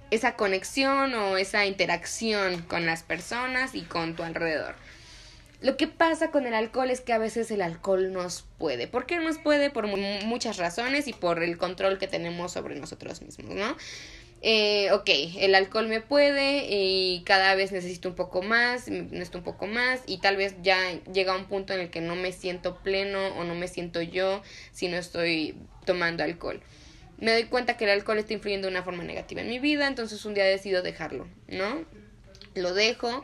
esa 0.09 0.35
conexión 0.35 1.13
o 1.15 1.37
esa 1.37 1.65
interacción 1.65 2.61
con 2.61 2.85
las 2.85 3.03
personas 3.03 3.75
y 3.75 3.81
con 3.81 4.15
tu 4.15 4.23
alrededor. 4.23 4.75
Lo 5.59 5.75
que 5.75 5.87
pasa 5.87 6.29
con 6.29 6.45
el 6.45 6.53
alcohol 6.53 6.91
es 6.91 7.01
que 7.01 7.13
a 7.13 7.17
veces 7.17 7.49
el 7.49 7.61
alcohol 7.61 8.13
nos 8.13 8.45
puede. 8.59 8.87
¿Por 8.87 9.07
qué 9.07 9.17
nos 9.17 9.39
puede? 9.39 9.71
Por 9.71 9.87
muchas 9.87 10.57
razones 10.57 11.07
y 11.07 11.13
por 11.13 11.41
el 11.41 11.57
control 11.57 11.97
que 11.97 12.07
tenemos 12.07 12.51
sobre 12.51 12.75
nosotros 12.75 13.21
mismos, 13.23 13.55
¿no? 13.55 13.75
Eh, 14.43 14.91
ok, 14.91 15.09
el 15.39 15.55
alcohol 15.55 15.87
me 15.87 15.99
puede 15.99 16.67
y 16.69 17.23
cada 17.25 17.55
vez 17.55 17.71
necesito 17.71 18.09
un 18.09 18.15
poco 18.15 18.43
más, 18.43 18.87
necesito 18.87 19.39
un 19.39 19.43
poco 19.43 19.65
más 19.65 20.01
y 20.05 20.19
tal 20.19 20.37
vez 20.37 20.55
ya 20.61 20.77
llega 21.11 21.35
un 21.35 21.45
punto 21.45 21.73
en 21.73 21.79
el 21.79 21.89
que 21.89 22.01
no 22.01 22.15
me 22.15 22.31
siento 22.31 22.77
pleno 22.77 23.29
o 23.29 23.43
no 23.43 23.55
me 23.55 23.67
siento 23.67 23.99
yo 23.99 24.43
si 24.71 24.89
no 24.89 24.97
estoy 24.97 25.55
tomando 25.85 26.23
alcohol. 26.23 26.61
Me 27.17 27.31
doy 27.31 27.45
cuenta 27.45 27.77
que 27.77 27.85
el 27.85 27.89
alcohol 27.89 28.19
está 28.19 28.33
influyendo 28.33 28.67
de 28.67 28.73
una 28.73 28.83
forma 28.83 29.03
negativa 29.03 29.41
en 29.41 29.49
mi 29.49 29.57
vida, 29.57 29.87
entonces 29.87 30.23
un 30.23 30.35
día 30.35 30.45
decido 30.45 30.83
dejarlo, 30.83 31.27
¿no? 31.47 31.83
Lo 32.57 32.73
dejo, 32.73 33.23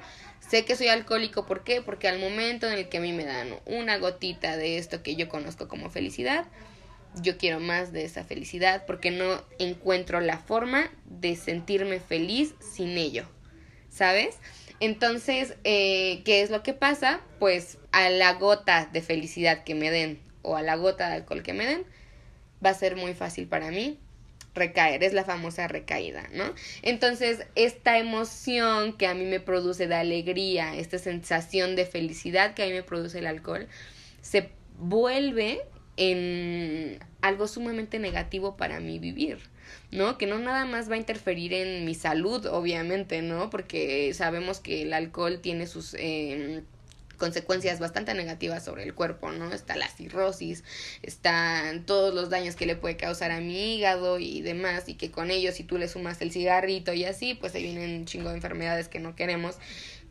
Sé 0.49 0.65
que 0.65 0.75
soy 0.75 0.89
alcohólico, 0.89 1.45
¿por 1.45 1.63
qué? 1.63 1.81
Porque 1.81 2.07
al 2.07 2.19
momento 2.19 2.67
en 2.67 2.73
el 2.73 2.89
que 2.89 2.97
a 2.97 3.01
mí 3.01 3.13
me 3.13 3.25
dan 3.25 3.55
una 3.65 3.97
gotita 3.97 4.57
de 4.57 4.77
esto 4.77 5.01
que 5.01 5.15
yo 5.15 5.29
conozco 5.29 5.67
como 5.67 5.89
felicidad, 5.89 6.45
yo 7.21 7.37
quiero 7.37 7.59
más 7.59 7.93
de 7.93 8.03
esa 8.03 8.23
felicidad 8.23 8.85
porque 8.85 9.09
no 9.09 9.41
encuentro 9.57 10.19
la 10.19 10.37
forma 10.37 10.91
de 11.05 11.35
sentirme 11.35 11.99
feliz 11.99 12.55
sin 12.59 12.97
ello, 12.97 13.25
¿sabes? 13.89 14.37
Entonces, 14.79 15.55
eh, 15.63 16.21
¿qué 16.25 16.41
es 16.41 16.49
lo 16.49 16.61
que 16.61 16.73
pasa? 16.73 17.21
Pues 17.39 17.77
a 17.91 18.09
la 18.09 18.33
gota 18.33 18.89
de 18.91 19.01
felicidad 19.01 19.63
que 19.63 19.75
me 19.75 19.91
den 19.91 20.19
o 20.41 20.57
a 20.57 20.61
la 20.61 20.75
gota 20.75 21.07
de 21.07 21.15
alcohol 21.15 21.41
que 21.41 21.53
me 21.53 21.65
den, 21.65 21.85
va 22.63 22.71
a 22.71 22.75
ser 22.75 22.95
muy 22.95 23.13
fácil 23.13 23.47
para 23.47 23.71
mí 23.71 23.97
recaer, 24.55 25.03
es 25.03 25.13
la 25.13 25.23
famosa 25.23 25.67
recaída, 25.67 26.29
¿no? 26.33 26.53
Entonces, 26.81 27.45
esta 27.55 27.97
emoción 27.97 28.93
que 28.93 29.07
a 29.07 29.13
mí 29.13 29.25
me 29.25 29.39
produce 29.39 29.87
de 29.87 29.95
alegría, 29.95 30.75
esta 30.75 30.99
sensación 30.99 31.75
de 31.75 31.85
felicidad 31.85 32.53
que 32.53 32.63
a 32.63 32.65
mí 32.67 32.73
me 32.73 32.83
produce 32.83 33.19
el 33.19 33.27
alcohol, 33.27 33.67
se 34.21 34.49
vuelve 34.77 35.61
en 35.97 36.99
algo 37.21 37.47
sumamente 37.47 37.99
negativo 37.99 38.57
para 38.57 38.79
mí 38.79 38.99
vivir, 38.99 39.39
¿no? 39.91 40.17
Que 40.17 40.27
no 40.27 40.39
nada 40.39 40.65
más 40.65 40.89
va 40.89 40.95
a 40.95 40.97
interferir 40.97 41.53
en 41.53 41.85
mi 41.85 41.95
salud, 41.95 42.45
obviamente, 42.47 43.21
¿no? 43.21 43.49
Porque 43.49 44.13
sabemos 44.13 44.59
que 44.59 44.83
el 44.83 44.93
alcohol 44.93 45.39
tiene 45.41 45.67
sus... 45.67 45.95
Eh, 45.97 46.63
consecuencias 47.23 47.79
bastante 47.79 48.13
negativas 48.13 48.65
sobre 48.65 48.83
el 48.83 48.93
cuerpo, 48.93 49.31
¿no? 49.31 49.53
Está 49.53 49.77
la 49.77 49.87
cirrosis, 49.87 50.65
están 51.03 51.85
todos 51.85 52.13
los 52.13 52.29
daños 52.29 52.57
que 52.57 52.65
le 52.65 52.75
puede 52.75 52.97
causar 52.97 53.31
a 53.31 53.39
mi 53.39 53.77
hígado 53.77 54.19
y 54.19 54.41
demás, 54.41 54.89
y 54.89 54.95
que 54.95 55.09
con 55.09 55.31
ello 55.31 55.53
si 55.53 55.63
tú 55.63 55.77
le 55.77 55.87
sumas 55.87 56.21
el 56.21 56.33
cigarrito 56.33 56.91
y 56.91 57.05
así, 57.05 57.33
pues 57.33 57.55
ahí 57.55 57.63
vienen 57.63 58.01
un 58.01 58.05
chingo 58.05 58.27
de 58.27 58.35
enfermedades 58.35 58.89
que 58.89 58.99
no 58.99 59.15
queremos, 59.15 59.55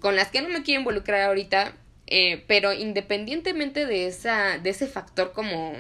con 0.01 0.17
las 0.17 0.29
que 0.29 0.41
no 0.41 0.49
me 0.49 0.63
quiero 0.63 0.81
involucrar 0.81 1.21
ahorita, 1.21 1.77
eh, 2.07 2.43
pero 2.49 2.73
independientemente 2.73 3.85
de 3.85 4.07
esa, 4.07 4.57
de 4.57 4.71
ese 4.71 4.87
factor 4.87 5.33
como 5.35 5.75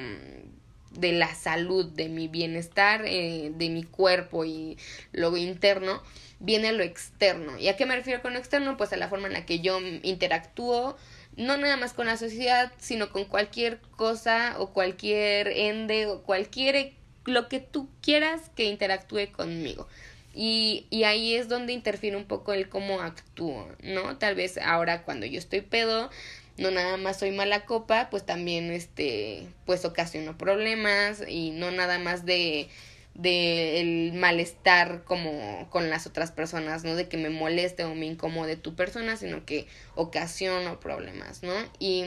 de 0.90 1.12
la 1.12 1.34
salud, 1.34 1.86
de 1.86 2.10
mi 2.10 2.28
bienestar, 2.28 3.06
eh, 3.06 3.52
de 3.54 3.70
mi 3.70 3.84
cuerpo 3.84 4.44
y 4.44 4.76
lo 5.12 5.34
interno, 5.38 6.02
viene 6.42 6.72
lo 6.72 6.82
externo. 6.82 7.58
¿Y 7.58 7.68
a 7.68 7.76
qué 7.76 7.86
me 7.86 7.96
refiero 7.96 8.20
con 8.20 8.34
lo 8.34 8.38
externo? 8.38 8.76
Pues 8.76 8.92
a 8.92 8.96
la 8.96 9.08
forma 9.08 9.28
en 9.28 9.32
la 9.32 9.46
que 9.46 9.60
yo 9.60 9.80
interactúo 10.02 10.96
no 11.36 11.56
nada 11.56 11.76
más 11.76 11.92
con 11.92 12.06
la 12.06 12.16
sociedad, 12.16 12.72
sino 12.78 13.10
con 13.10 13.24
cualquier 13.24 13.80
cosa 13.96 14.56
o 14.58 14.72
cualquier 14.72 15.48
ende 15.48 16.06
o 16.06 16.22
cualquier 16.22 16.92
lo 17.24 17.48
que 17.48 17.60
tú 17.60 17.88
quieras 18.00 18.50
que 18.54 18.64
interactúe 18.64 19.32
conmigo. 19.32 19.88
Y, 20.34 20.86
y 20.90 21.04
ahí 21.04 21.34
es 21.34 21.48
donde 21.48 21.72
interfiere 21.72 22.16
un 22.16 22.24
poco 22.24 22.52
el 22.52 22.68
cómo 22.68 23.00
actúo, 23.00 23.68
¿no? 23.82 24.16
Tal 24.16 24.34
vez 24.34 24.58
ahora 24.58 25.02
cuando 25.02 25.26
yo 25.26 25.38
estoy 25.38 25.60
pedo, 25.60 26.10
no 26.56 26.70
nada 26.70 26.96
más 26.96 27.18
soy 27.18 27.30
mala 27.32 27.64
copa, 27.64 28.08
pues 28.10 28.24
también 28.24 28.70
este, 28.70 29.46
pues 29.66 29.84
ocasiono 29.84 30.38
problemas 30.38 31.22
y 31.26 31.50
no 31.50 31.70
nada 31.70 31.98
más 31.98 32.24
de 32.24 32.68
de 33.14 33.80
el 33.80 34.12
malestar 34.14 35.04
como 35.04 35.68
con 35.70 35.90
las 35.90 36.06
otras 36.06 36.32
personas, 36.32 36.84
no 36.84 36.96
de 36.96 37.08
que 37.08 37.16
me 37.16 37.30
moleste 37.30 37.84
o 37.84 37.94
me 37.94 38.06
incomode 38.06 38.56
tu 38.56 38.74
persona, 38.74 39.16
sino 39.16 39.44
que 39.44 39.66
ocasiono 39.94 40.80
problemas, 40.80 41.42
¿no? 41.42 41.52
Y, 41.78 42.04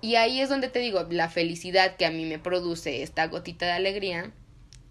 y 0.00 0.16
ahí 0.16 0.40
es 0.40 0.48
donde 0.48 0.68
te 0.68 0.80
digo, 0.80 1.06
la 1.10 1.28
felicidad 1.28 1.96
que 1.96 2.06
a 2.06 2.10
mí 2.10 2.24
me 2.24 2.38
produce 2.38 3.02
esta 3.02 3.28
gotita 3.28 3.66
de 3.66 3.72
alegría 3.72 4.32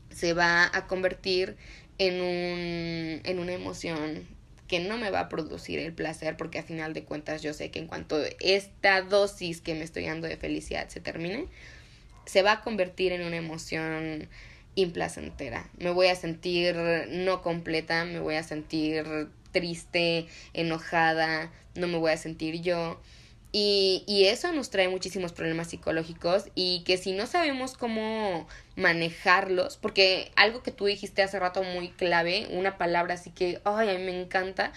se 0.09 0.33
va 0.33 0.69
a 0.73 0.87
convertir 0.87 1.57
en 1.97 2.21
un 2.21 3.21
en 3.23 3.39
una 3.39 3.53
emoción 3.53 4.27
que 4.67 4.79
no 4.79 4.97
me 4.97 5.11
va 5.11 5.19
a 5.19 5.29
producir 5.29 5.79
el 5.79 5.93
placer 5.93 6.37
porque 6.37 6.59
a 6.59 6.63
final 6.63 6.93
de 6.93 7.03
cuentas 7.03 7.41
yo 7.41 7.53
sé 7.53 7.71
que 7.71 7.79
en 7.79 7.87
cuanto 7.87 8.17
esta 8.39 9.01
dosis 9.01 9.59
que 9.59 9.75
me 9.75 9.83
estoy 9.83 10.05
dando 10.05 10.27
de 10.27 10.37
felicidad 10.37 10.87
se 10.87 11.01
termine, 11.01 11.47
se 12.25 12.41
va 12.41 12.53
a 12.53 12.61
convertir 12.61 13.11
en 13.11 13.23
una 13.23 13.35
emoción 13.35 14.29
implacentera. 14.75 15.69
Me 15.77 15.91
voy 15.91 16.07
a 16.07 16.15
sentir 16.15 16.75
no 17.09 17.41
completa, 17.41 18.05
me 18.05 18.19
voy 18.19 18.35
a 18.35 18.43
sentir 18.43 19.29
triste, 19.51 20.27
enojada, 20.53 21.51
no 21.75 21.87
me 21.87 21.97
voy 21.97 22.11
a 22.11 22.17
sentir 22.17 22.61
yo. 22.61 22.99
Y, 23.53 24.05
y, 24.07 24.27
eso 24.27 24.53
nos 24.53 24.69
trae 24.69 24.87
muchísimos 24.87 25.33
problemas 25.33 25.67
psicológicos 25.67 26.45
y 26.55 26.83
que 26.85 26.95
si 26.95 27.11
no 27.11 27.27
sabemos 27.27 27.73
cómo 27.73 28.47
manejarlos, 28.77 29.75
porque 29.75 30.31
algo 30.37 30.63
que 30.63 30.71
tú 30.71 30.85
dijiste 30.85 31.21
hace 31.21 31.37
rato 31.37 31.61
muy 31.61 31.89
clave, 31.89 32.47
una 32.51 32.77
palabra 32.77 33.15
así 33.15 33.29
que, 33.29 33.59
ay, 33.65 33.89
a 33.89 33.97
mí 33.97 34.05
me 34.05 34.21
encanta, 34.21 34.71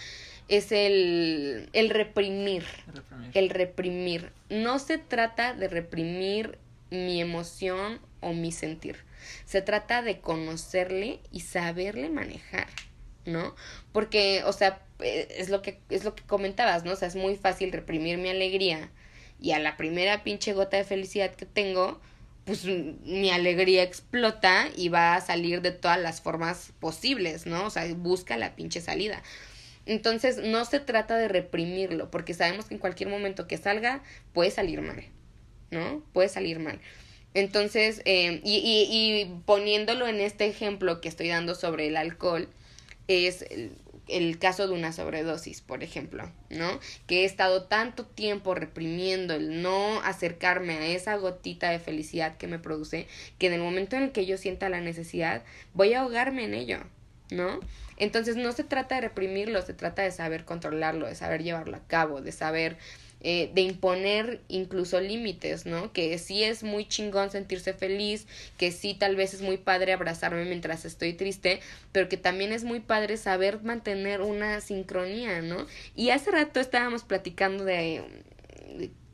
es 0.49 0.73
el, 0.73 1.69
el 1.71 1.89
reprimir, 1.89 2.65
reprimir. 2.93 3.31
El 3.33 3.49
reprimir. 3.49 4.31
No 4.49 4.77
se 4.79 4.97
trata 4.97 5.53
de 5.53 5.69
reprimir 5.69 6.57
mi 6.89 7.21
emoción 7.21 8.01
o 8.19 8.33
mi 8.33 8.51
sentir 8.51 8.97
se 9.45 9.61
trata 9.61 10.01
de 10.01 10.19
conocerle 10.19 11.19
y 11.31 11.41
saberle 11.41 12.09
manejar, 12.09 12.67
¿no? 13.25 13.55
Porque, 13.91 14.43
o 14.45 14.53
sea, 14.53 14.81
eh, 14.99 15.27
es 15.37 15.49
lo 15.49 15.61
que 15.61 15.79
es 15.89 16.03
lo 16.03 16.15
que 16.15 16.23
comentabas, 16.23 16.83
¿no? 16.83 16.93
O 16.93 16.95
sea, 16.95 17.07
es 17.07 17.15
muy 17.15 17.35
fácil 17.35 17.71
reprimir 17.71 18.17
mi 18.17 18.29
alegría 18.29 18.89
y 19.39 19.51
a 19.51 19.59
la 19.59 19.77
primera 19.77 20.23
pinche 20.23 20.53
gota 20.53 20.77
de 20.77 20.83
felicidad 20.83 21.35
que 21.35 21.45
tengo, 21.45 21.99
pues 22.45 22.65
mi 22.65 23.31
alegría 23.31 23.83
explota 23.83 24.69
y 24.75 24.89
va 24.89 25.15
a 25.15 25.21
salir 25.21 25.61
de 25.61 25.71
todas 25.71 25.99
las 25.99 26.21
formas 26.21 26.71
posibles, 26.79 27.45
¿no? 27.45 27.65
O 27.65 27.69
sea, 27.69 27.85
busca 27.95 28.37
la 28.37 28.55
pinche 28.55 28.81
salida. 28.81 29.21
Entonces, 29.85 30.37
no 30.37 30.65
se 30.65 30.79
trata 30.79 31.15
de 31.17 31.27
reprimirlo, 31.27 32.09
porque 32.09 32.33
sabemos 32.33 32.65
que 32.65 32.75
en 32.75 32.79
cualquier 32.79 33.09
momento 33.09 33.47
que 33.47 33.57
salga 33.57 34.01
puede 34.33 34.51
salir 34.51 34.81
mal, 34.81 35.03
¿no? 35.69 36.03
Puede 36.11 36.29
salir 36.29 36.59
mal. 36.59 36.79
Entonces, 37.35 38.01
eh, 38.05 38.39
y, 38.45 38.55
y, 38.55 38.87
y, 38.89 39.41
poniéndolo 39.45 40.07
en 40.07 40.21
este 40.21 40.47
ejemplo 40.47 41.01
que 41.01 41.09
estoy 41.09 41.27
dando 41.27 41.53
sobre 41.53 41.87
el 41.87 41.97
alcohol, 41.97 42.47
es 43.09 43.41
el, 43.51 43.73
el, 44.07 44.39
caso 44.39 44.67
de 44.67 44.73
una 44.73 44.93
sobredosis, 44.93 45.59
por 45.59 45.83
ejemplo, 45.83 46.31
¿no? 46.49 46.79
Que 47.07 47.21
he 47.21 47.25
estado 47.25 47.63
tanto 47.63 48.05
tiempo 48.05 48.55
reprimiendo 48.55 49.33
el 49.33 49.61
no 49.61 49.99
acercarme 50.01 50.77
a 50.77 50.87
esa 50.87 51.17
gotita 51.17 51.69
de 51.71 51.79
felicidad 51.79 52.37
que 52.37 52.47
me 52.47 52.57
produce, 52.57 53.05
que 53.37 53.47
en 53.47 53.53
el 53.53 53.61
momento 53.61 53.97
en 53.97 54.03
el 54.03 54.11
que 54.13 54.25
yo 54.25 54.37
sienta 54.37 54.69
la 54.69 54.79
necesidad, 54.79 55.43
voy 55.73 55.93
a 55.93 55.99
ahogarme 55.99 56.45
en 56.45 56.53
ello, 56.53 56.79
¿no? 57.31 57.59
Entonces 57.97 58.37
no 58.37 58.53
se 58.53 58.63
trata 58.63 58.95
de 58.95 59.01
reprimirlo, 59.01 59.61
se 59.61 59.73
trata 59.73 60.03
de 60.03 60.11
saber 60.11 60.45
controlarlo, 60.45 61.05
de 61.05 61.15
saber 61.15 61.43
llevarlo 61.43 61.75
a 61.75 61.87
cabo, 61.87 62.21
de 62.21 62.31
saber 62.31 62.77
eh, 63.27 63.49
de 63.55 63.61
imponer 63.61 64.39
incluso 64.49 65.01
límites, 65.01 65.65
¿no? 65.65 65.91
Que 65.91 66.15
sí 66.19 66.43
es 66.43 66.61
muy 66.61 66.87
chingón 66.87 67.31
sentirse 67.31 67.73
feliz, 67.73 68.27
que 68.55 68.71
sí 68.71 68.93
tal 68.93 69.15
vez 69.15 69.33
es 69.33 69.41
muy 69.41 69.57
padre 69.57 69.93
abrazarme 69.93 70.45
mientras 70.45 70.85
estoy 70.85 71.13
triste, 71.13 71.59
pero 71.91 72.07
que 72.07 72.17
también 72.17 72.51
es 72.51 72.63
muy 72.63 72.81
padre 72.81 73.17
saber 73.17 73.63
mantener 73.63 74.21
una 74.21 74.61
sincronía, 74.61 75.41
¿no? 75.41 75.65
Y 75.95 76.11
hace 76.11 76.29
rato 76.29 76.59
estábamos 76.59 77.03
platicando 77.03 77.65
de, 77.65 78.03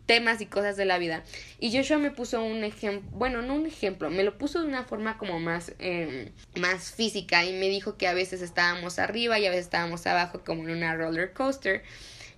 temas 0.08 0.42
y 0.42 0.46
cosas 0.46 0.76
de 0.76 0.84
la 0.84 0.98
vida. 0.98 1.24
Y 1.62 1.74
Joshua 1.74 1.98
me 1.98 2.12
puso 2.12 2.44
un 2.44 2.66
ejemplo, 2.66 3.10
bueno, 3.18 3.42
no 3.42 3.56
un 3.56 3.66
ejemplo, 3.66 4.10
me 4.10 4.24
lo 4.24 4.38
puso 4.38 4.60
de 4.60 4.68
una 4.68 4.84
forma 4.84 5.18
como 5.18 5.40
más, 5.40 5.72
eh, 5.80 6.34
más 6.60 6.92
física 6.92 7.46
y 7.46 7.54
me 7.54 7.70
dijo 7.70 7.96
que 7.96 8.10
a 8.10 8.14
veces 8.14 8.42
estábamos 8.42 9.00
arriba 9.00 9.40
y 9.40 9.46
a 9.46 9.52
veces 9.52 9.68
estábamos 9.68 10.06
abajo 10.06 10.42
como 10.46 10.64
en 10.64 10.72
una 10.72 10.96
roller 10.96 11.32
coaster 11.32 11.84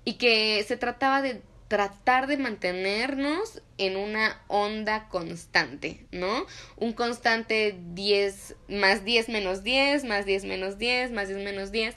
y 0.05 0.13
que 0.19 0.63
se 0.67 0.77
trataba 0.77 1.23
de 1.23 1.41
tratar 1.73 2.27
de 2.27 2.37
mantenernos 2.37 3.63
en 3.79 3.97
una 3.97 4.39
onda 4.47 5.09
constante, 5.09 6.05
¿no? 6.11 6.45
Un 6.77 6.93
constante 6.93 7.79
10 7.95 8.57
más 8.67 9.03
10 9.03 9.29
menos 9.29 9.63
10, 9.63 10.03
más 10.03 10.27
10 10.27 10.45
menos 10.45 10.77
10, 10.77 11.11
más 11.13 11.29
10 11.29 11.43
menos 11.43 11.71
10, 11.71 11.95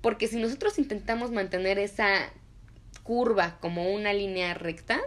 porque 0.00 0.28
si 0.28 0.36
nosotros 0.36 0.78
intentamos 0.78 1.30
mantener 1.30 1.78
esa 1.78 2.32
curva 3.02 3.58
como 3.60 3.92
una 3.92 4.14
línea 4.14 4.54
recta, 4.54 4.98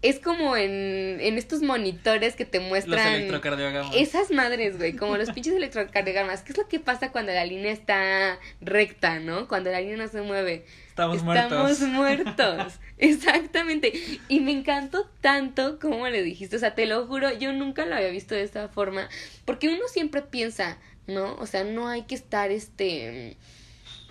es 0.00 0.20
como 0.20 0.56
en, 0.56 1.18
en 1.20 1.38
estos 1.38 1.62
monitores 1.62 2.36
que 2.36 2.44
te 2.44 2.60
muestran. 2.60 3.04
Los 3.04 3.14
electrocardiogramas. 3.14 3.94
Esas 3.96 4.30
madres, 4.30 4.78
güey, 4.78 4.94
como 4.94 5.16
los 5.16 5.30
pinches 5.34 5.54
electrocardiogramas. 5.54 6.42
¿Qué 6.42 6.52
es 6.52 6.58
lo 6.58 6.68
que 6.68 6.78
pasa 6.78 7.10
cuando 7.10 7.32
la 7.32 7.44
línea 7.44 7.72
está 7.72 8.38
recta, 8.60 9.18
no? 9.18 9.48
Cuando 9.48 9.70
la 9.70 9.80
línea 9.80 9.96
no 9.96 10.08
se 10.08 10.22
mueve. 10.22 10.64
Estamos, 10.88 11.22
muertos. 11.24 11.70
Estamos 11.70 11.92
muertos. 11.92 12.74
Exactamente. 12.98 13.92
Y 14.28 14.40
me 14.40 14.52
encantó 14.52 15.08
tanto 15.20 15.80
como 15.80 16.08
le 16.08 16.22
dijiste. 16.22 16.56
O 16.56 16.60
sea, 16.60 16.74
te 16.74 16.86
lo 16.86 17.06
juro, 17.06 17.36
yo 17.36 17.52
nunca 17.52 17.84
lo 17.84 17.96
había 17.96 18.10
visto 18.10 18.36
de 18.36 18.42
esta 18.42 18.68
forma. 18.68 19.08
Porque 19.44 19.68
uno 19.68 19.82
siempre 19.88 20.22
piensa, 20.22 20.78
¿no? 21.08 21.34
O 21.36 21.46
sea, 21.46 21.64
no 21.64 21.88
hay 21.88 22.02
que 22.02 22.14
estar 22.14 22.52
este 22.52 23.36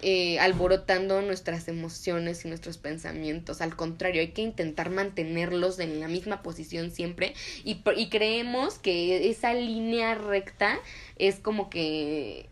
eh, 0.04 0.38
alborotando 0.40 1.24
nuestras 1.24 1.68
emociones 1.68 2.46
y 2.46 2.48
nuestros 2.48 2.78
pensamientos. 2.78 3.62
Al 3.62 3.76
contrario, 3.76 4.22
hay 4.22 4.30
que 4.30 4.44
intentar 4.44 4.92
mantenerlos 4.92 5.80
en 5.80 6.00
la 6.00 6.08
misma 6.08 6.44
posición 6.44 6.92
siempre 6.92 7.34
y, 7.64 7.82
y 7.96 8.10
creemos 8.10 8.78
que 8.78 9.30
esa 9.30 9.54
línea 9.56 10.14
recta 10.14 10.80
es 11.18 11.40
como 11.40 11.72
que 11.72 12.48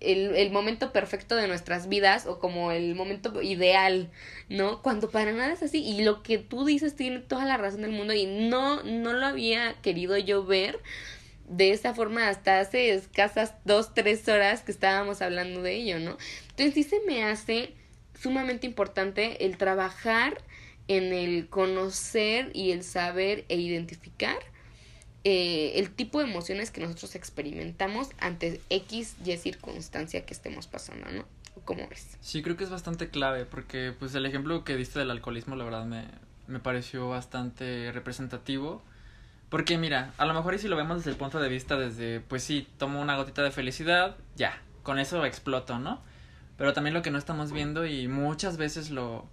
el, 0.00 0.34
el, 0.36 0.50
momento 0.50 0.90
perfecto 0.92 1.36
de 1.36 1.48
nuestras 1.48 1.88
vidas 1.88 2.26
o 2.26 2.38
como 2.38 2.72
el 2.72 2.94
momento 2.94 3.42
ideal, 3.42 4.10
¿no? 4.48 4.80
Cuando 4.82 5.10
para 5.10 5.32
nada 5.32 5.52
es 5.52 5.62
así. 5.62 5.84
Y 5.84 6.02
lo 6.02 6.22
que 6.22 6.38
tú 6.38 6.64
dices 6.64 6.96
tiene 6.96 7.18
toda 7.18 7.44
la 7.44 7.56
razón 7.56 7.82
del 7.82 7.92
mundo 7.92 8.14
y 8.14 8.24
no, 8.24 8.82
no 8.84 9.12
lo 9.12 9.26
había 9.26 9.74
querido 9.82 10.16
yo 10.16 10.44
ver 10.44 10.78
de 11.50 11.72
esa 11.72 11.94
forma 11.94 12.28
hasta 12.28 12.60
hace 12.60 12.94
escasas 12.94 13.54
dos, 13.64 13.92
tres 13.92 14.26
horas 14.28 14.62
que 14.62 14.70
estábamos 14.70 15.20
hablando 15.20 15.62
de 15.62 15.74
ello, 15.74 15.98
¿no? 15.98 16.16
Entonces 16.60 16.84
sí 16.84 16.90
se 16.90 17.06
me 17.06 17.24
hace 17.24 17.72
sumamente 18.20 18.66
importante 18.66 19.46
el 19.46 19.56
trabajar 19.56 20.42
en 20.88 21.14
el 21.14 21.48
conocer 21.48 22.50
y 22.52 22.72
el 22.72 22.84
saber 22.84 23.46
e 23.48 23.56
identificar 23.56 24.36
eh, 25.24 25.72
el 25.76 25.90
tipo 25.90 26.18
de 26.18 26.26
emociones 26.26 26.70
que 26.70 26.82
nosotros 26.82 27.14
experimentamos 27.14 28.10
ante 28.18 28.60
X 28.68 29.16
y 29.24 29.34
circunstancia 29.38 30.26
que 30.26 30.34
estemos 30.34 30.66
pasando, 30.66 31.10
¿no? 31.10 31.24
¿Cómo 31.64 31.88
ves? 31.88 32.18
Sí, 32.20 32.42
creo 32.42 32.58
que 32.58 32.64
es 32.64 32.70
bastante 32.70 33.08
clave 33.08 33.46
porque 33.46 33.94
pues 33.98 34.14
el 34.14 34.26
ejemplo 34.26 34.62
que 34.62 34.76
diste 34.76 34.98
del 34.98 35.10
alcoholismo 35.10 35.56
la 35.56 35.64
verdad 35.64 35.86
me, 35.86 36.04
me 36.46 36.60
pareció 36.60 37.08
bastante 37.08 37.90
representativo 37.90 38.82
porque 39.48 39.78
mira, 39.78 40.12
a 40.18 40.26
lo 40.26 40.34
mejor 40.34 40.52
y 40.52 40.58
si 40.58 40.68
lo 40.68 40.76
vemos 40.76 40.98
desde 40.98 41.12
el 41.12 41.16
punto 41.16 41.40
de 41.40 41.48
vista 41.48 41.78
desde, 41.78 42.20
pues 42.20 42.42
sí, 42.42 42.68
tomo 42.76 43.00
una 43.00 43.16
gotita 43.16 43.42
de 43.42 43.50
felicidad, 43.50 44.18
ya, 44.36 44.60
con 44.82 44.98
eso 44.98 45.24
exploto, 45.24 45.78
¿no? 45.78 46.09
Pero 46.60 46.74
también 46.74 46.92
lo 46.92 47.00
que 47.00 47.10
no 47.10 47.16
estamos 47.16 47.52
viendo 47.52 47.86
y 47.86 48.06
muchas 48.06 48.58
veces 48.58 48.90
lo, 48.90 49.26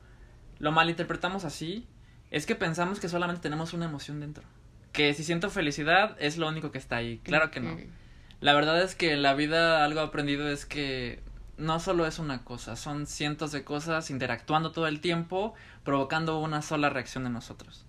lo 0.59 0.71
malinterpretamos 0.71 1.43
así 1.43 1.85
es 2.31 2.45
que 2.45 2.55
pensamos 2.55 3.01
que 3.01 3.09
solamente 3.09 3.41
tenemos 3.41 3.73
una 3.73 3.83
emoción 3.83 4.21
dentro. 4.21 4.45
Que 4.93 5.13
si 5.13 5.25
siento 5.25 5.49
felicidad 5.49 6.15
es 6.19 6.37
lo 6.37 6.47
único 6.47 6.71
que 6.71 6.77
está 6.77 6.95
ahí. 6.95 7.17
Claro 7.25 7.51
que 7.51 7.59
no. 7.59 7.77
La 8.39 8.53
verdad 8.53 8.81
es 8.81 8.95
que 8.95 9.11
en 9.11 9.23
la 9.23 9.33
vida 9.33 9.83
algo 9.83 9.99
aprendido 9.99 10.47
es 10.47 10.65
que 10.65 11.21
no 11.57 11.81
solo 11.81 12.07
es 12.07 12.17
una 12.17 12.45
cosa, 12.45 12.77
son 12.77 13.05
cientos 13.07 13.51
de 13.51 13.65
cosas 13.65 14.09
interactuando 14.09 14.71
todo 14.71 14.87
el 14.87 15.01
tiempo, 15.01 15.53
provocando 15.83 16.39
una 16.39 16.61
sola 16.61 16.89
reacción 16.89 17.25
en 17.25 17.33
nosotros. 17.33 17.83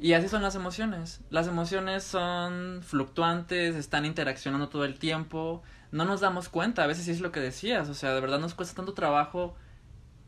Y 0.00 0.14
así 0.14 0.28
son 0.28 0.40
las 0.40 0.54
emociones. 0.54 1.20
Las 1.28 1.46
emociones 1.46 2.04
son 2.04 2.80
fluctuantes, 2.82 3.76
están 3.76 4.06
interaccionando 4.06 4.70
todo 4.70 4.86
el 4.86 4.98
tiempo, 4.98 5.62
no 5.92 6.04
nos 6.04 6.20
damos 6.20 6.48
cuenta, 6.48 6.82
a 6.82 6.86
veces 6.86 7.04
sí 7.04 7.12
es 7.12 7.20
lo 7.20 7.30
que 7.30 7.40
decías, 7.40 7.88
o 7.88 7.94
sea, 7.94 8.14
de 8.14 8.20
verdad 8.20 8.40
nos 8.40 8.54
cuesta 8.54 8.74
tanto 8.74 8.94
trabajo 8.94 9.54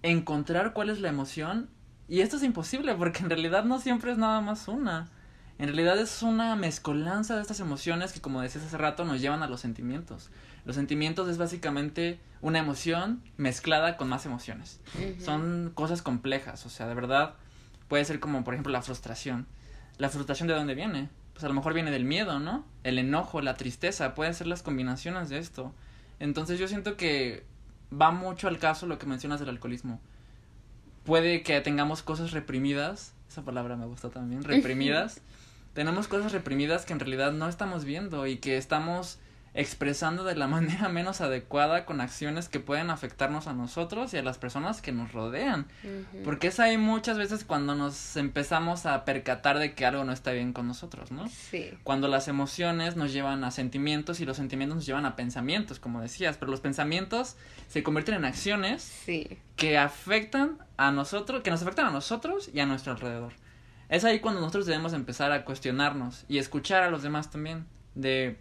encontrar 0.02 0.74
cuál 0.74 0.90
es 0.90 1.00
la 1.00 1.08
emoción 1.08 1.70
y 2.06 2.20
esto 2.20 2.36
es 2.36 2.42
imposible 2.42 2.94
porque 2.94 3.20
en 3.20 3.30
realidad 3.30 3.64
no 3.64 3.80
siempre 3.80 4.12
es 4.12 4.18
nada 4.18 4.40
más 4.40 4.68
una. 4.68 5.10
En 5.56 5.66
realidad 5.66 5.98
es 5.98 6.22
una 6.22 6.56
mezcolanza 6.56 7.36
de 7.36 7.42
estas 7.42 7.60
emociones 7.60 8.12
que, 8.12 8.20
como 8.20 8.42
decías 8.42 8.64
hace 8.64 8.76
rato, 8.76 9.04
nos 9.04 9.20
llevan 9.20 9.42
a 9.42 9.46
los 9.46 9.60
sentimientos. 9.60 10.30
Los 10.64 10.76
sentimientos 10.76 11.28
es 11.28 11.38
básicamente 11.38 12.18
una 12.40 12.58
emoción 12.58 13.22
mezclada 13.36 13.96
con 13.96 14.08
más 14.08 14.26
emociones. 14.26 14.80
Son 15.24 15.70
cosas 15.74 16.02
complejas, 16.02 16.66
o 16.66 16.70
sea, 16.70 16.88
de 16.88 16.94
verdad 16.94 17.34
puede 17.88 18.04
ser 18.04 18.20
como, 18.20 18.44
por 18.44 18.54
ejemplo, 18.54 18.72
la 18.72 18.82
frustración. 18.82 19.46
¿La 19.96 20.08
frustración 20.08 20.48
de 20.48 20.54
dónde 20.54 20.74
viene? 20.74 21.08
Pues 21.34 21.44
a 21.44 21.48
lo 21.48 21.54
mejor 21.54 21.74
viene 21.74 21.90
del 21.90 22.04
miedo, 22.04 22.40
¿no? 22.40 22.64
El 22.82 22.98
enojo, 22.98 23.42
la 23.42 23.54
tristeza, 23.54 24.14
pueden 24.14 24.34
ser 24.34 24.46
las 24.46 24.62
combinaciones 24.62 25.28
de 25.28 25.38
esto. 25.38 25.74
Entonces 26.20 26.58
yo 26.58 26.68
siento 26.68 26.96
que 26.96 27.44
va 27.92 28.10
mucho 28.10 28.48
al 28.48 28.58
caso 28.58 28.86
lo 28.86 28.98
que 28.98 29.06
mencionas 29.06 29.40
del 29.40 29.50
alcoholismo 29.50 30.00
puede 31.04 31.42
que 31.42 31.60
tengamos 31.60 32.02
cosas 32.02 32.32
reprimidas, 32.32 33.12
esa 33.28 33.42
palabra 33.42 33.76
me 33.76 33.86
gusta 33.86 34.10
también, 34.10 34.42
reprimidas. 34.44 35.20
Tenemos 35.74 36.08
cosas 36.08 36.32
reprimidas 36.32 36.84
que 36.84 36.92
en 36.92 37.00
realidad 37.00 37.32
no 37.32 37.48
estamos 37.48 37.84
viendo 37.84 38.26
y 38.26 38.38
que 38.38 38.56
estamos 38.56 39.18
expresando 39.54 40.24
de 40.24 40.34
la 40.34 40.48
manera 40.48 40.88
menos 40.88 41.20
adecuada 41.20 41.86
con 41.86 42.00
acciones 42.00 42.48
que 42.48 42.60
pueden 42.60 42.90
afectarnos 42.90 43.46
a 43.46 43.52
nosotros 43.52 44.12
y 44.12 44.18
a 44.18 44.22
las 44.22 44.38
personas 44.38 44.82
que 44.82 44.92
nos 44.92 45.12
rodean. 45.12 45.66
Porque 46.24 46.48
es 46.48 46.60
ahí 46.60 46.76
muchas 46.76 47.16
veces 47.16 47.44
cuando 47.44 47.74
nos 47.74 48.16
empezamos 48.16 48.84
a 48.86 49.04
percatar 49.04 49.58
de 49.58 49.74
que 49.74 49.86
algo 49.86 50.04
no 50.04 50.12
está 50.12 50.32
bien 50.32 50.52
con 50.52 50.66
nosotros, 50.66 51.12
¿no? 51.12 51.28
Sí. 51.28 51.70
Cuando 51.84 52.08
las 52.08 52.28
emociones 52.28 52.96
nos 52.96 53.12
llevan 53.12 53.44
a 53.44 53.50
sentimientos 53.50 54.20
y 54.20 54.26
los 54.26 54.36
sentimientos 54.36 54.76
nos 54.76 54.86
llevan 54.86 55.06
a 55.06 55.16
pensamientos, 55.16 55.78
como 55.78 56.00
decías, 56.00 56.36
pero 56.36 56.50
los 56.50 56.60
pensamientos 56.60 57.36
se 57.68 57.82
convierten 57.82 58.16
en 58.16 58.24
acciones 58.24 58.82
sí. 58.82 59.38
que 59.56 59.78
afectan 59.78 60.58
a 60.76 60.90
nosotros, 60.90 61.42
que 61.42 61.50
nos 61.50 61.62
afectan 61.62 61.86
a 61.86 61.90
nosotros 61.90 62.50
y 62.52 62.60
a 62.60 62.66
nuestro 62.66 62.92
alrededor. 62.92 63.32
Es 63.88 64.04
ahí 64.04 64.20
cuando 64.20 64.40
nosotros 64.40 64.66
debemos 64.66 64.92
empezar 64.92 65.30
a 65.30 65.44
cuestionarnos 65.44 66.24
y 66.28 66.38
escuchar 66.38 66.82
a 66.82 66.90
los 66.90 67.02
demás 67.02 67.30
también 67.30 67.66
de 67.94 68.36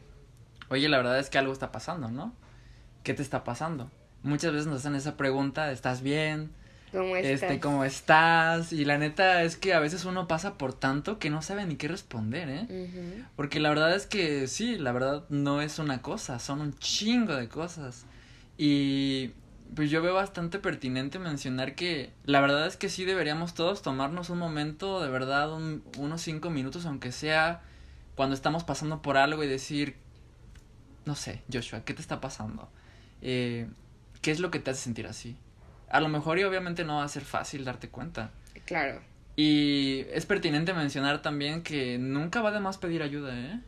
oye, 0.74 0.90
la 0.90 0.98
verdad 0.98 1.20
es 1.20 1.30
que 1.30 1.38
algo 1.38 1.54
está 1.54 1.72
pasando, 1.72 2.10
¿no? 2.10 2.34
¿Qué 3.04 3.14
te 3.14 3.22
está 3.22 3.44
pasando? 3.44 3.90
Muchas 4.24 4.52
veces 4.52 4.68
nos 4.68 4.80
hacen 4.80 4.96
esa 4.96 5.18
pregunta, 5.18 5.72
¿estás 5.72 6.02
bien? 6.02 6.52
¿Cómo 6.92 7.16
estás? 7.16 7.44
Este, 7.44 7.60
¿cómo 7.60 7.84
estás? 7.84 8.72
Y 8.72 8.86
la 8.86 8.98
neta 8.98 9.44
es 9.44 9.58
que 9.58 9.74
a 9.74 9.80
veces 9.80 10.06
uno 10.06 10.28
pasa 10.28 10.58
por 10.58 10.74
tanto 10.74 11.18
que 11.18 11.30
no 11.30 11.42
sabe 11.42 11.66
ni 11.66 11.76
qué 11.76 11.88
responder, 11.88 12.50
¿eh? 12.50 13.26
Porque 13.36 13.60
la 13.60 13.70
verdad 13.70 13.96
es 13.96 14.06
que 14.06 14.48
sí, 14.48 14.78
la 14.78 14.92
verdad 14.92 15.24
no 15.30 15.62
es 15.62 15.80
una 15.80 16.02
cosa, 16.02 16.40
son 16.40 16.62
un 16.62 16.78
chingo 16.78 17.36
de 17.36 17.50
cosas. 17.50 18.06
Y 18.58 19.32
pues 19.76 19.90
yo 19.90 20.02
veo 20.04 20.14
bastante 20.14 20.60
pertinente 20.60 21.18
mencionar 21.18 21.74
que 21.74 22.12
la 22.26 22.42
verdad 22.42 22.68
es 22.68 22.78
que 22.78 22.90
sí 22.90 23.06
deberíamos 23.06 23.56
todos 23.56 23.82
tomarnos 23.82 24.30
un 24.30 24.38
momento, 24.38 25.02
de 25.02 25.10
verdad, 25.10 25.52
unos 25.52 26.22
cinco 26.22 26.52
minutos, 26.52 26.86
aunque 26.86 27.12
sea 27.12 27.62
cuando 28.16 28.36
estamos 28.36 28.64
pasando 28.64 29.02
por 29.02 29.18
algo 29.18 29.44
y 29.44 29.48
decir, 29.48 29.96
no 31.06 31.16
sé, 31.16 31.42
Joshua, 31.52 31.84
¿qué 31.84 31.94
te 31.94 32.02
está 32.02 32.22
pasando? 32.22 32.70
Eh, 33.22 33.68
¿Qué 34.22 34.32
es 34.32 34.40
lo 34.40 34.52
que 34.52 34.60
te 34.60 34.72
hace 34.72 34.82
sentir 34.82 35.08
así? 35.08 35.36
A 35.90 36.00
lo 36.00 36.10
mejor 36.10 36.40
y 36.40 36.44
obviamente 36.44 36.84
no 36.84 36.98
va 36.98 37.04
a 37.04 37.08
ser 37.08 37.24
fácil 37.24 37.66
darte 37.66 37.90
cuenta. 37.90 38.32
Claro. 38.66 39.02
Y 39.36 40.06
es 40.12 40.26
pertinente 40.26 40.74
mencionar 40.74 41.22
también 41.22 41.64
que 41.64 41.98
nunca 41.98 42.42
va 42.42 42.52
de 42.52 42.60
más 42.60 42.78
pedir 42.78 43.02
ayuda, 43.02 43.38
¿eh? 43.38 43.60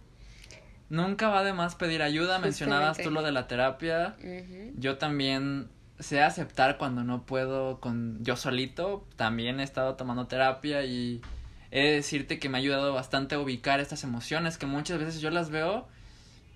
Nunca 0.89 1.30
va 1.30 1.43
de 1.43 1.54
más 1.54 1.76
pedir 1.76 2.02
ayuda. 2.02 2.39
Mencionabas 2.39 2.98
tú 2.98 3.10
lo 3.10 3.24
de 3.24 3.32
la 3.32 3.48
terapia. 3.48 4.15
Yo 4.78 4.98
también 4.98 5.69
sé 6.00 6.21
aceptar 6.21 6.78
cuando 6.78 7.04
no 7.04 7.26
puedo 7.26 7.80
con 7.80 8.24
yo 8.24 8.36
solito. 8.36 9.08
También 9.15 9.60
he 9.60 9.63
estado 9.63 9.95
tomando 9.95 10.28
terapia 10.28 10.84
y 10.84 11.21
he 11.71 11.82
de 11.82 11.91
decirte 11.93 12.38
que 12.38 12.50
me 12.50 12.58
ha 12.58 12.62
ayudado 12.62 12.93
bastante 12.93 13.36
a 13.36 13.39
ubicar 13.39 13.80
estas 13.80 14.04
emociones 14.04 14.58
que 14.58 14.67
muchas 14.67 15.00
veces 15.00 15.21
yo 15.21 15.32
las 15.32 15.50
veo 15.50 15.88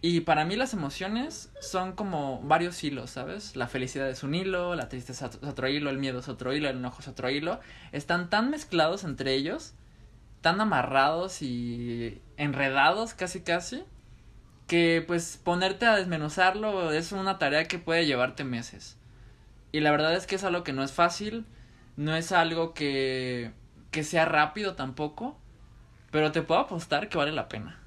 y 0.02 0.22
para 0.22 0.46
mí 0.46 0.56
las 0.56 0.74
emociones 0.74 1.52
son 1.60 1.92
como 1.92 2.42
varios 2.42 2.82
hilos, 2.84 3.10
¿sabes? 3.10 3.58
La 3.58 3.68
felicidad 3.68 4.10
es 4.10 4.24
un 4.24 4.34
hilo, 4.34 4.76
la 4.76 4.88
tristeza 4.88 5.26
es 5.26 5.44
otro 5.44 5.68
hilo, 5.68 5.90
el 5.90 5.98
miedo 5.98 6.20
es 6.20 6.30
otro 6.30 6.54
hilo, 6.54 6.70
el 6.70 6.78
enojo 6.78 7.02
es 7.02 7.10
otro 7.10 7.30
hilo. 7.30 7.60
Están 7.92 8.30
tan 8.30 8.50
mezclados 8.50 9.04
entre 9.04 9.34
ellos, 9.34 9.74
tan 10.40 10.62
amarrados 10.62 11.42
y 11.42 12.22
enredados 12.38 13.14
casi 13.14 13.42
casi, 13.42 13.84
que 14.68 15.04
pues 15.06 15.38
ponerte 15.44 15.86
a 15.86 15.96
desmenuzarlo 15.96 16.94
es 16.94 17.12
una 17.12 17.38
tarea 17.38 17.68
que 17.68 17.78
puede 17.80 18.06
llevarte 18.06 18.46
meses. 18.46 18.98
Y 19.74 19.82
la 19.82 19.92
verdad 19.92 20.16
es 20.16 20.28
que 20.28 20.36
es 20.36 20.46
algo 20.46 20.64
que 20.64 20.72
no 20.72 20.84
es 20.84 20.94
fácil, 20.94 21.46
no 21.98 22.16
es 22.16 22.32
algo 22.32 22.74
que, 22.74 23.52
que 23.92 24.06
sea 24.06 24.24
rápido 24.24 24.76
tampoco, 24.76 25.38
pero 26.10 26.32
te 26.32 26.42
puedo 26.42 26.62
apostar 26.62 27.10
que 27.10 27.18
vale 27.18 27.34
la 27.34 27.50
pena. 27.50 27.79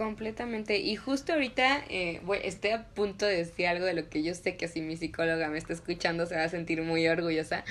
Completamente. 0.00 0.78
Y 0.78 0.96
justo 0.96 1.34
ahorita 1.34 1.84
eh, 1.90 2.22
estoy 2.42 2.70
a 2.70 2.88
punto 2.88 3.26
de 3.26 3.36
decir 3.36 3.66
algo 3.66 3.84
de 3.84 3.92
lo 3.92 4.08
que 4.08 4.22
yo 4.22 4.34
sé 4.34 4.56
que 4.56 4.66
si 4.66 4.80
mi 4.80 4.96
psicóloga 4.96 5.50
me 5.50 5.58
está 5.58 5.74
escuchando 5.74 6.24
se 6.24 6.36
va 6.36 6.44
a 6.44 6.48
sentir 6.48 6.80
muy 6.80 7.06
orgullosa. 7.06 7.66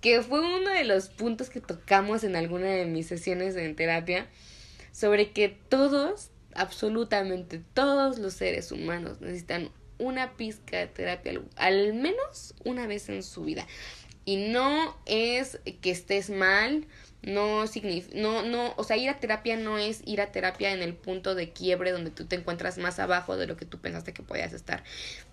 Que 0.00 0.22
fue 0.22 0.38
uno 0.38 0.70
de 0.70 0.84
los 0.84 1.08
puntos 1.08 1.50
que 1.50 1.60
tocamos 1.60 2.22
en 2.22 2.36
alguna 2.36 2.66
de 2.66 2.86
mis 2.86 3.08
sesiones 3.08 3.56
en 3.56 3.74
terapia. 3.74 4.28
Sobre 4.92 5.32
que 5.32 5.48
todos, 5.48 6.30
absolutamente 6.54 7.60
todos 7.74 8.20
los 8.20 8.34
seres 8.34 8.70
humanos 8.70 9.20
necesitan 9.20 9.68
una 9.98 10.36
pizca 10.36 10.78
de 10.78 10.86
terapia 10.86 11.40
al 11.56 11.92
menos 11.94 12.54
una 12.64 12.86
vez 12.86 13.08
en 13.08 13.24
su 13.24 13.42
vida. 13.42 13.66
Y 14.24 14.36
no 14.36 14.96
es 15.06 15.58
que 15.80 15.90
estés 15.90 16.30
mal, 16.30 16.86
no 17.26 17.66
significa, 17.66 18.16
no, 18.18 18.42
no, 18.42 18.74
o 18.76 18.84
sea, 18.84 18.96
ir 18.96 19.08
a 19.08 19.18
terapia 19.18 19.56
no 19.56 19.78
es 19.78 20.02
ir 20.04 20.20
a 20.20 20.32
terapia 20.32 20.72
en 20.72 20.82
el 20.82 20.94
punto 20.94 21.34
de 21.34 21.52
quiebre 21.52 21.90
donde 21.92 22.10
tú 22.10 22.26
te 22.26 22.36
encuentras 22.36 22.78
más 22.78 22.98
abajo 22.98 23.36
de 23.36 23.46
lo 23.46 23.56
que 23.56 23.64
tú 23.64 23.78
pensaste 23.78 24.12
que 24.12 24.22
podías 24.22 24.52
estar. 24.52 24.84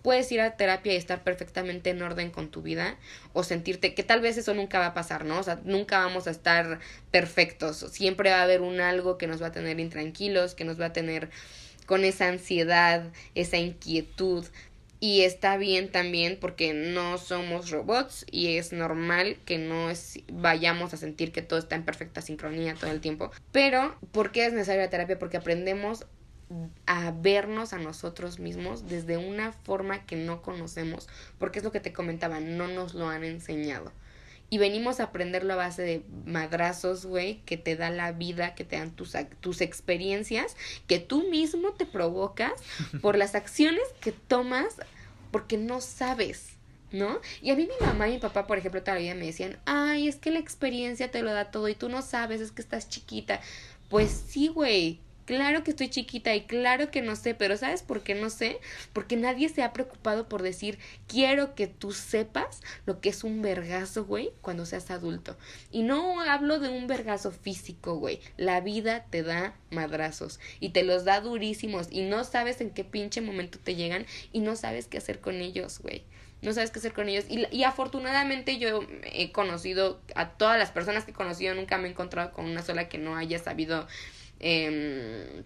Puedes 0.02 0.32
ir 0.32 0.42
a 0.42 0.56
terapia 0.58 0.94
y 0.94 0.96
estar 0.96 1.24
perfectamente 1.24 1.90
en 1.90 2.02
orden 2.02 2.32
con 2.32 2.50
tu 2.50 2.62
vida 2.62 2.98
o 3.34 3.44
sentirte 3.44 3.94
que 3.94 4.04
tal 4.04 4.22
vez 4.22 4.38
eso 4.38 4.54
nunca 4.54 4.80
va 4.80 4.88
a 4.88 4.94
pasar, 4.94 5.26
¿no? 5.26 5.40
O 5.40 5.44
sea, 5.44 5.60
nunca 5.64 6.00
vamos 6.00 6.28
a 6.28 6.32
estar 6.32 6.80
perfectos. 7.12 7.78
Siempre 7.92 8.32
va 8.32 8.40
a 8.40 8.44
haber 8.44 8.62
un 8.62 8.80
algo 8.80 9.18
que 9.18 9.28
nos 9.28 9.42
va 9.42 9.48
a 9.48 9.52
tener 9.52 9.80
intranquilos, 9.80 10.56
que 10.56 10.64
nos 10.64 10.80
va 10.80 10.88
a 10.88 10.94
tener 10.94 11.30
con 11.86 12.06
esa 12.06 12.30
ansiedad, 12.30 13.04
esa 13.36 13.58
inquietud, 13.58 14.46
y 15.04 15.24
está 15.24 15.58
bien 15.58 15.92
también 15.92 16.38
porque 16.40 16.76
no 16.76 17.18
somos 17.18 17.72
robots 17.72 18.24
y 18.30 18.56
es 18.58 18.72
normal 18.72 19.36
que 19.46 19.58
no 19.58 19.90
es, 19.90 20.20
vayamos 20.32 20.94
a 20.94 20.98
sentir 20.98 21.32
que 21.32 21.42
todo 21.42 21.58
está 21.58 21.76
en 21.76 21.84
perfecta 21.84 22.22
sincronía 22.22 22.76
todo 22.76 22.92
el 22.92 23.02
tiempo. 23.02 23.32
Pero, 23.52 23.96
¿por 24.12 24.32
qué 24.32 24.46
es 24.46 24.54
necesaria 24.54 24.84
la 24.84 24.90
terapia? 24.92 25.18
Porque 25.18 25.38
aprendemos 25.38 26.06
a 26.86 27.12
vernos 27.12 27.74
a 27.74 27.80
nosotros 27.80 28.38
mismos 28.38 28.88
desde 28.88 29.18
una 29.18 29.54
forma 29.54 30.06
que 30.06 30.18
no 30.18 30.44
conocemos, 30.44 31.10
porque 31.40 31.60
es 31.60 31.66
lo 31.66 31.72
que 31.72 31.80
te 31.80 31.94
comentaba, 31.94 32.40
no 32.40 32.68
nos 32.68 32.94
lo 32.94 33.10
han 33.10 33.24
enseñado. 33.24 33.92
Y 34.52 34.58
venimos 34.58 35.00
a 35.00 35.06
aprenderlo 35.06 35.54
a 35.54 35.56
base 35.56 35.82
de 35.82 36.04
madrazos, 36.26 37.06
güey, 37.06 37.40
que 37.46 37.56
te 37.56 37.78
da 37.78 37.90
la 37.90 38.12
vida, 38.12 38.54
que 38.54 38.66
te 38.66 38.76
dan 38.76 38.92
tus, 38.92 39.16
tus 39.40 39.62
experiencias, 39.62 40.58
que 40.88 41.00
tú 41.00 41.30
mismo 41.30 41.72
te 41.72 41.86
provocas 41.86 42.52
por 43.02 43.18
las 43.18 43.34
acciones 43.34 43.82
que 44.02 44.12
tomas 44.12 44.76
porque 45.32 45.58
no 45.58 45.80
sabes, 45.80 46.58
¿no? 46.92 47.22
Y 47.42 47.52
a 47.52 47.56
mí 47.56 47.66
mi 47.66 47.86
mamá 47.86 48.10
y 48.10 48.14
mi 48.14 48.20
papá, 48.20 48.46
por 48.46 48.58
ejemplo, 48.58 48.84
todavía 48.84 49.16
me 49.16 49.26
decían, 49.26 49.58
ay, 49.66 50.10
es 50.10 50.18
que 50.18 50.32
la 50.32 50.40
experiencia 50.40 51.10
te 51.10 51.22
lo 51.24 51.32
da 51.32 51.50
todo 51.50 51.70
y 51.70 51.76
tú 51.76 51.88
no 51.88 52.02
sabes, 52.02 52.42
es 52.42 52.52
que 52.52 52.62
estás 52.62 52.90
chiquita. 52.90 53.40
Pues 53.90 54.12
sí, 54.12 54.50
güey, 54.50 55.00
Claro 55.32 55.64
que 55.64 55.72
estoy 55.72 55.90
chiquita 55.90 56.36
y 56.36 56.42
claro 56.42 56.92
que 56.92 57.02
no 57.02 57.16
sé, 57.16 57.34
pero 57.34 57.56
¿sabes 57.56 57.84
por 57.84 58.04
qué 58.04 58.16
no 58.16 58.30
sé? 58.30 58.60
Porque 58.92 59.16
nadie 59.16 59.48
se 59.48 59.64
ha 59.64 59.72
preocupado 59.72 60.28
por 60.28 60.42
decir, 60.42 60.78
quiero 61.08 61.56
que 61.56 61.68
tú 61.68 61.94
sepas 61.94 62.60
lo 62.86 63.00
que 63.00 63.08
es 63.08 63.24
un 63.24 63.42
vergazo, 63.42 64.04
güey, 64.04 64.34
cuando 64.42 64.66
seas 64.66 64.92
adulto. 64.92 65.38
Y 65.72 65.84
no 65.84 66.20
hablo 66.20 66.60
de 66.60 66.68
un 66.68 66.86
vergazo 66.86 67.32
físico, 67.32 67.96
güey. 67.96 68.20
La 68.36 68.60
vida 68.60 69.06
te 69.10 69.24
da 69.24 69.56
madrazos 69.70 70.42
y 70.60 70.72
te 70.72 70.84
los 70.84 71.06
da 71.06 71.22
durísimos 71.22 71.88
y 71.90 72.02
no 72.02 72.26
sabes 72.26 72.60
en 72.60 72.72
qué 72.72 72.84
pinche 72.84 73.22
momento 73.22 73.58
te 73.58 73.76
llegan 73.76 74.06
y 74.34 74.42
no 74.42 74.58
sabes 74.58 74.88
qué 74.88 74.98
hacer 74.98 75.22
con 75.22 75.36
ellos, 75.36 75.80
güey. 75.80 76.04
no 76.42 76.52
sabes 76.52 76.72
qué 76.72 76.80
hacer 76.80 76.92
con 76.92 77.08
ellos. 77.08 77.24
Y, 77.30 77.46
y 77.56 77.64
afortunadamente 77.64 78.58
yo 78.58 78.82
he 79.04 79.32
conocido 79.32 80.02
a 80.14 80.32
todas 80.32 80.60
las 80.60 80.72
personas 80.72 81.06
que 81.06 81.12
he 81.12 81.14
conocido, 81.14 81.56
nunca 81.56 81.78
me 81.78 81.88
he 81.88 81.92
encontrado 81.92 82.34
con 82.34 82.44
una 82.44 82.64
sola 82.64 82.90
que 82.90 82.98
no 82.98 83.16
haya 83.16 83.40
sabido 83.40 83.88
eh, 84.42 85.44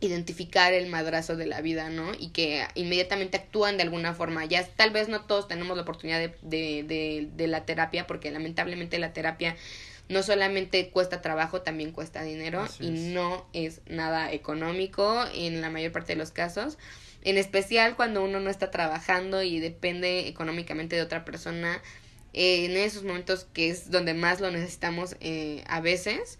identificar 0.00 0.72
el 0.72 0.88
madrazo 0.88 1.36
de 1.36 1.46
la 1.46 1.60
vida, 1.60 1.90
¿no? 1.90 2.12
Y 2.18 2.28
que 2.28 2.66
inmediatamente 2.74 3.36
actúan 3.36 3.76
de 3.76 3.82
alguna 3.82 4.14
forma. 4.14 4.44
Ya 4.44 4.66
tal 4.66 4.90
vez 4.90 5.08
no 5.08 5.22
todos 5.22 5.48
tenemos 5.48 5.76
la 5.76 5.82
oportunidad 5.82 6.18
de, 6.18 6.34
de, 6.42 6.82
de, 6.84 7.28
de 7.34 7.46
la 7.46 7.64
terapia, 7.64 8.06
porque 8.06 8.30
lamentablemente 8.30 8.98
la 8.98 9.12
terapia 9.12 9.56
no 10.08 10.22
solamente 10.22 10.88
cuesta 10.90 11.20
trabajo, 11.20 11.62
también 11.62 11.92
cuesta 11.92 12.22
dinero 12.22 12.66
y 12.80 12.90
no 12.90 13.46
es 13.52 13.82
nada 13.86 14.32
económico 14.32 15.24
en 15.34 15.60
la 15.60 15.70
mayor 15.70 15.92
parte 15.92 16.14
de 16.14 16.18
los 16.18 16.30
casos. 16.30 16.78
En 17.22 17.36
especial 17.36 17.96
cuando 17.96 18.24
uno 18.24 18.40
no 18.40 18.48
está 18.48 18.70
trabajando 18.70 19.42
y 19.42 19.60
depende 19.60 20.28
económicamente 20.28 20.96
de 20.96 21.02
otra 21.02 21.24
persona. 21.24 21.82
Eh, 22.32 22.66
en 22.66 22.76
esos 22.76 23.04
momentos 23.04 23.46
que 23.52 23.70
es 23.70 23.90
donde 23.90 24.14
más 24.14 24.40
lo 24.40 24.50
necesitamos 24.50 25.16
eh, 25.20 25.64
a 25.66 25.80
veces 25.80 26.38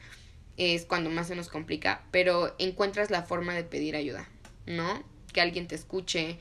es 0.59 0.85
cuando 0.85 1.09
más 1.09 1.29
se 1.29 1.37
nos 1.37 1.49
complica, 1.49 2.03
pero 2.11 2.55
encuentras 2.59 3.11
la 3.11 3.23
forma 3.23 3.55
de 3.55 3.65
pedir 3.65 3.97
ayuda, 3.97 4.29
¿no? 4.67 5.03
Que 5.33 5.41
alguien 5.41 5.69
te 5.69 5.77
escuche, 5.77 6.39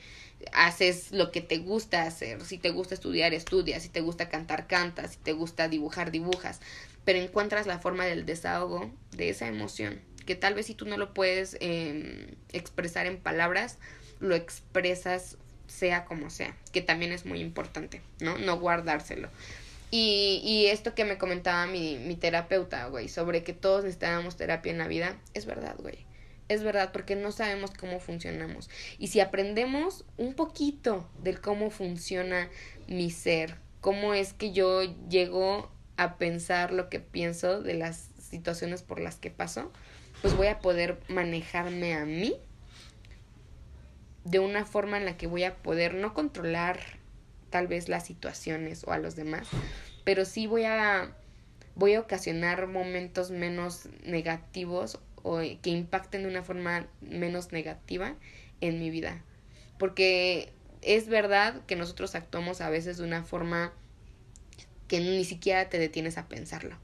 haces 0.52 1.12
lo 1.12 1.30
que 1.30 1.40
te 1.40 1.58
gusta 1.58 2.02
hacer, 2.02 2.44
si 2.44 2.58
te 2.58 2.70
gusta 2.70 2.94
estudiar, 2.94 3.32
estudias, 3.32 3.82
si 3.82 3.88
te 3.88 4.00
gusta 4.00 4.28
cantar, 4.28 4.66
cantas, 4.66 5.12
si 5.12 5.18
te 5.18 5.32
gusta 5.32 5.68
dibujar, 5.68 6.10
dibujas, 6.10 6.60
pero 7.04 7.20
encuentras 7.20 7.66
la 7.66 7.78
forma 7.78 8.04
del 8.04 8.26
desahogo 8.26 8.90
de 9.12 9.30
esa 9.30 9.46
emoción, 9.46 10.00
que 10.26 10.34
tal 10.34 10.54
vez 10.54 10.66
si 10.66 10.74
tú 10.74 10.84
no 10.84 10.98
lo 10.98 11.14
puedes 11.14 11.56
eh, 11.60 12.34
expresar 12.52 13.06
en 13.06 13.18
palabras, 13.18 13.78
lo 14.20 14.34
expresas 14.34 15.36
sea 15.68 16.04
como 16.04 16.30
sea, 16.30 16.56
que 16.72 16.82
también 16.82 17.12
es 17.12 17.24
muy 17.24 17.40
importante, 17.40 18.02
¿no? 18.20 18.36
No 18.38 18.58
guardárselo. 18.58 19.28
Y, 19.90 20.40
y 20.44 20.66
esto 20.66 20.94
que 20.94 21.04
me 21.04 21.18
comentaba 21.18 21.66
mi, 21.66 21.96
mi 21.96 22.14
terapeuta, 22.14 22.86
güey, 22.86 23.08
sobre 23.08 23.42
que 23.42 23.54
todos 23.54 23.84
necesitábamos 23.84 24.36
terapia 24.36 24.72
en 24.72 24.78
la 24.78 24.88
vida, 24.88 25.16
es 25.34 25.46
verdad, 25.46 25.76
güey. 25.78 26.06
Es 26.48 26.62
verdad, 26.62 26.92
porque 26.92 27.14
no 27.14 27.30
sabemos 27.30 27.72
cómo 27.72 28.00
funcionamos. 28.00 28.70
Y 28.98 29.08
si 29.08 29.20
aprendemos 29.20 30.04
un 30.16 30.34
poquito 30.34 31.08
del 31.22 31.40
cómo 31.40 31.70
funciona 31.70 32.48
mi 32.86 33.10
ser, 33.10 33.56
cómo 33.80 34.14
es 34.14 34.32
que 34.32 34.52
yo 34.52 34.82
llego 35.08 35.70
a 35.96 36.16
pensar 36.16 36.72
lo 36.72 36.88
que 36.88 37.00
pienso 37.00 37.60
de 37.60 37.74
las 37.74 38.08
situaciones 38.18 38.82
por 38.82 39.00
las 39.00 39.16
que 39.16 39.30
paso, 39.30 39.72
pues 40.22 40.36
voy 40.36 40.46
a 40.46 40.60
poder 40.60 40.98
manejarme 41.08 41.94
a 41.94 42.04
mí 42.04 42.34
de 44.24 44.38
una 44.38 44.64
forma 44.64 44.96
en 44.96 45.04
la 45.04 45.16
que 45.16 45.26
voy 45.26 45.44
a 45.44 45.56
poder 45.56 45.94
no 45.94 46.14
controlar 46.14 46.97
tal 47.50 47.66
vez 47.66 47.88
las 47.88 48.06
situaciones 48.06 48.84
o 48.84 48.92
a 48.92 48.98
los 48.98 49.16
demás, 49.16 49.48
pero 50.04 50.24
sí 50.24 50.46
voy 50.46 50.64
a 50.64 51.14
voy 51.74 51.94
a 51.94 52.00
ocasionar 52.00 52.66
momentos 52.66 53.30
menos 53.30 53.88
negativos 54.04 54.98
o 55.22 55.38
que 55.38 55.70
impacten 55.70 56.22
de 56.22 56.28
una 56.28 56.42
forma 56.42 56.86
menos 57.00 57.52
negativa 57.52 58.16
en 58.60 58.80
mi 58.80 58.90
vida. 58.90 59.22
Porque 59.78 60.52
es 60.82 61.08
verdad 61.08 61.64
que 61.66 61.76
nosotros 61.76 62.14
actuamos 62.16 62.60
a 62.60 62.70
veces 62.70 62.98
de 62.98 63.04
una 63.04 63.22
forma 63.22 63.72
que 64.88 65.00
ni 65.00 65.24
siquiera 65.24 65.68
te 65.68 65.78
detienes 65.78 66.18
a 66.18 66.26
pensarlo. 66.26 66.76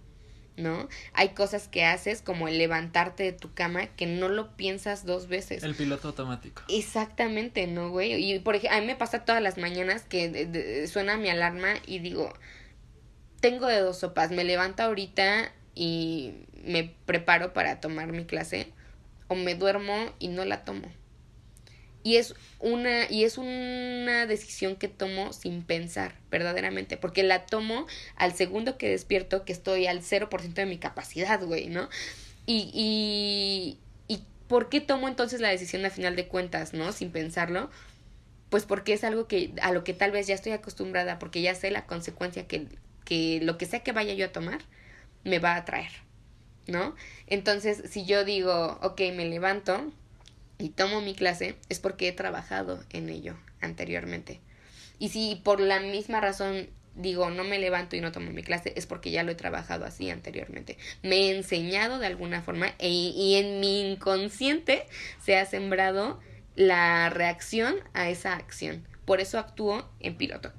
¿No? 0.56 0.88
Hay 1.12 1.30
cosas 1.30 1.68
que 1.68 1.84
haces 1.84 2.22
como 2.22 2.48
el 2.48 2.58
levantarte 2.58 3.22
de 3.24 3.32
tu 3.32 3.52
cama 3.54 3.86
que 3.86 4.06
no 4.06 4.28
lo 4.28 4.56
piensas 4.56 5.04
dos 5.04 5.28
veces. 5.28 5.62
El 5.62 5.74
piloto 5.74 6.08
automático. 6.08 6.62
Exactamente, 6.68 7.66
¿no, 7.66 7.90
güey? 7.90 8.14
Y 8.14 8.38
por 8.38 8.54
ejemplo, 8.54 8.76
a 8.76 8.80
mí 8.80 8.86
me 8.86 8.96
pasa 8.96 9.24
todas 9.24 9.42
las 9.42 9.58
mañanas 9.58 10.02
que 10.02 10.86
suena 10.90 11.16
mi 11.16 11.28
alarma 11.28 11.74
y 11.86 11.98
digo, 11.98 12.32
tengo 13.40 13.66
de 13.66 13.80
dos 13.80 13.98
sopas, 13.98 14.30
me 14.30 14.44
levanto 14.44 14.82
ahorita 14.82 15.52
y 15.74 16.46
me 16.64 16.94
preparo 17.04 17.52
para 17.52 17.80
tomar 17.80 18.12
mi 18.12 18.24
clase 18.24 18.72
o 19.28 19.34
me 19.34 19.54
duermo 19.54 20.12
y 20.18 20.28
no 20.28 20.44
la 20.44 20.64
tomo. 20.64 20.90
Y 22.04 22.16
es 22.16 22.34
una, 22.60 23.10
y 23.10 23.24
es 23.24 23.38
una 23.38 24.26
decisión 24.26 24.76
que 24.76 24.88
tomo 24.88 25.32
sin 25.32 25.62
pensar, 25.62 26.14
verdaderamente, 26.30 26.98
porque 26.98 27.22
la 27.22 27.46
tomo 27.46 27.86
al 28.14 28.34
segundo 28.34 28.76
que 28.76 28.90
despierto, 28.90 29.46
que 29.46 29.54
estoy 29.54 29.86
al 29.86 30.02
0% 30.02 30.52
de 30.52 30.66
mi 30.66 30.76
capacidad, 30.76 31.42
güey, 31.42 31.68
¿no? 31.68 31.88
Y, 32.44 32.70
y, 32.74 33.78
y 34.14 34.22
¿por 34.48 34.68
qué 34.68 34.82
tomo 34.82 35.08
entonces 35.08 35.40
la 35.40 35.48
decisión 35.48 35.82
al 35.86 35.90
final 35.90 36.14
de 36.14 36.28
cuentas, 36.28 36.74
¿no? 36.74 36.92
Sin 36.92 37.10
pensarlo. 37.10 37.70
Pues 38.50 38.66
porque 38.66 38.92
es 38.92 39.02
algo 39.02 39.26
que, 39.26 39.52
a 39.62 39.72
lo 39.72 39.82
que 39.82 39.94
tal 39.94 40.10
vez 40.10 40.26
ya 40.26 40.34
estoy 40.34 40.52
acostumbrada, 40.52 41.18
porque 41.18 41.40
ya 41.40 41.54
sé 41.54 41.70
la 41.70 41.86
consecuencia 41.86 42.46
que, 42.46 42.68
que 43.06 43.40
lo 43.42 43.56
que 43.56 43.64
sea 43.64 43.82
que 43.82 43.92
vaya 43.92 44.12
yo 44.12 44.26
a 44.26 44.32
tomar, 44.32 44.60
me 45.24 45.38
va 45.38 45.56
a 45.56 45.64
traer, 45.64 45.90
¿no? 46.66 46.94
Entonces, 47.26 47.82
si 47.90 48.04
yo 48.04 48.24
digo, 48.24 48.78
ok, 48.82 49.00
me 49.14 49.24
levanto, 49.24 49.90
y 50.64 50.70
tomo 50.70 51.02
mi 51.02 51.14
clase 51.14 51.56
es 51.68 51.78
porque 51.78 52.08
he 52.08 52.12
trabajado 52.12 52.82
en 52.88 53.10
ello 53.10 53.36
anteriormente. 53.60 54.40
Y 54.98 55.10
si 55.10 55.38
por 55.44 55.60
la 55.60 55.78
misma 55.78 56.22
razón 56.22 56.68
digo 56.94 57.28
no 57.28 57.44
me 57.44 57.58
levanto 57.58 57.96
y 57.96 58.00
no 58.00 58.12
tomo 58.12 58.30
mi 58.30 58.42
clase 58.42 58.72
es 58.74 58.86
porque 58.86 59.10
ya 59.10 59.24
lo 59.24 59.32
he 59.32 59.34
trabajado 59.34 59.84
así 59.84 60.08
anteriormente. 60.08 60.78
Me 61.02 61.16
he 61.16 61.36
enseñado 61.36 61.98
de 61.98 62.06
alguna 62.06 62.40
forma 62.40 62.68
e, 62.78 62.88
y 62.88 63.34
en 63.34 63.60
mi 63.60 63.92
inconsciente 63.92 64.86
se 65.22 65.36
ha 65.36 65.44
sembrado 65.44 66.18
la 66.56 67.10
reacción 67.10 67.74
a 67.92 68.08
esa 68.08 68.32
acción. 68.32 68.88
Por 69.04 69.20
eso 69.20 69.38
actúo 69.38 69.86
en 70.00 70.16
piloto 70.16 70.50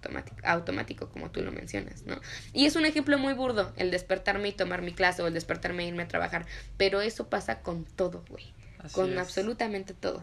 automático, 0.44 1.10
como 1.10 1.32
tú 1.32 1.42
lo 1.42 1.52
mencionas, 1.52 2.04
¿no? 2.04 2.22
Y 2.54 2.68
es 2.68 2.76
un 2.76 2.86
ejemplo 2.86 3.18
muy 3.18 3.34
burdo, 3.34 3.74
el 3.76 3.90
despertarme 3.90 4.50
y 4.50 4.52
tomar 4.52 4.84
mi 4.84 4.94
clase 4.94 5.24
o 5.24 5.28
el 5.28 5.34
despertarme 5.34 5.84
e 5.84 5.88
irme 5.88 6.04
a 6.04 6.08
trabajar. 6.08 6.46
Pero 6.78 7.02
eso 7.02 7.28
pasa 7.28 7.62
con 7.62 7.86
todo, 7.86 8.24
güey 8.30 8.54
con 8.92 9.18
absolutamente 9.18 9.94
todo. 9.94 10.22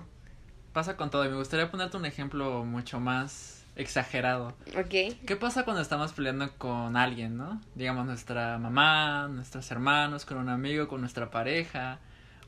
Pasa 0.73 0.97
con 0.97 1.11
todo 1.11 1.25
y 1.27 1.29
me 1.29 1.37
gustaría 1.37 1.71
ponerte 1.71 1.97
un 1.97 2.07
ejemplo 2.07 2.65
mucho 2.65 2.99
más 2.99 3.63
exagerado. 3.77 4.55
Ok. 4.77 5.17
¿Qué 5.27 5.37
pasa 5.39 5.65
cuando 5.65 5.83
estamos 5.83 6.13
peleando 6.13 6.51
con 6.59 6.97
alguien, 6.97 7.37
no? 7.37 7.61
Digamos 7.75 8.07
nuestra 8.07 8.59
mamá, 8.59 9.29
nuestros 9.29 9.71
hermanos, 9.71 10.25
con 10.25 10.39
un 10.39 10.49
amigo, 10.49 10.89
con 10.89 11.01
nuestra 11.01 11.31
pareja. 11.31 11.99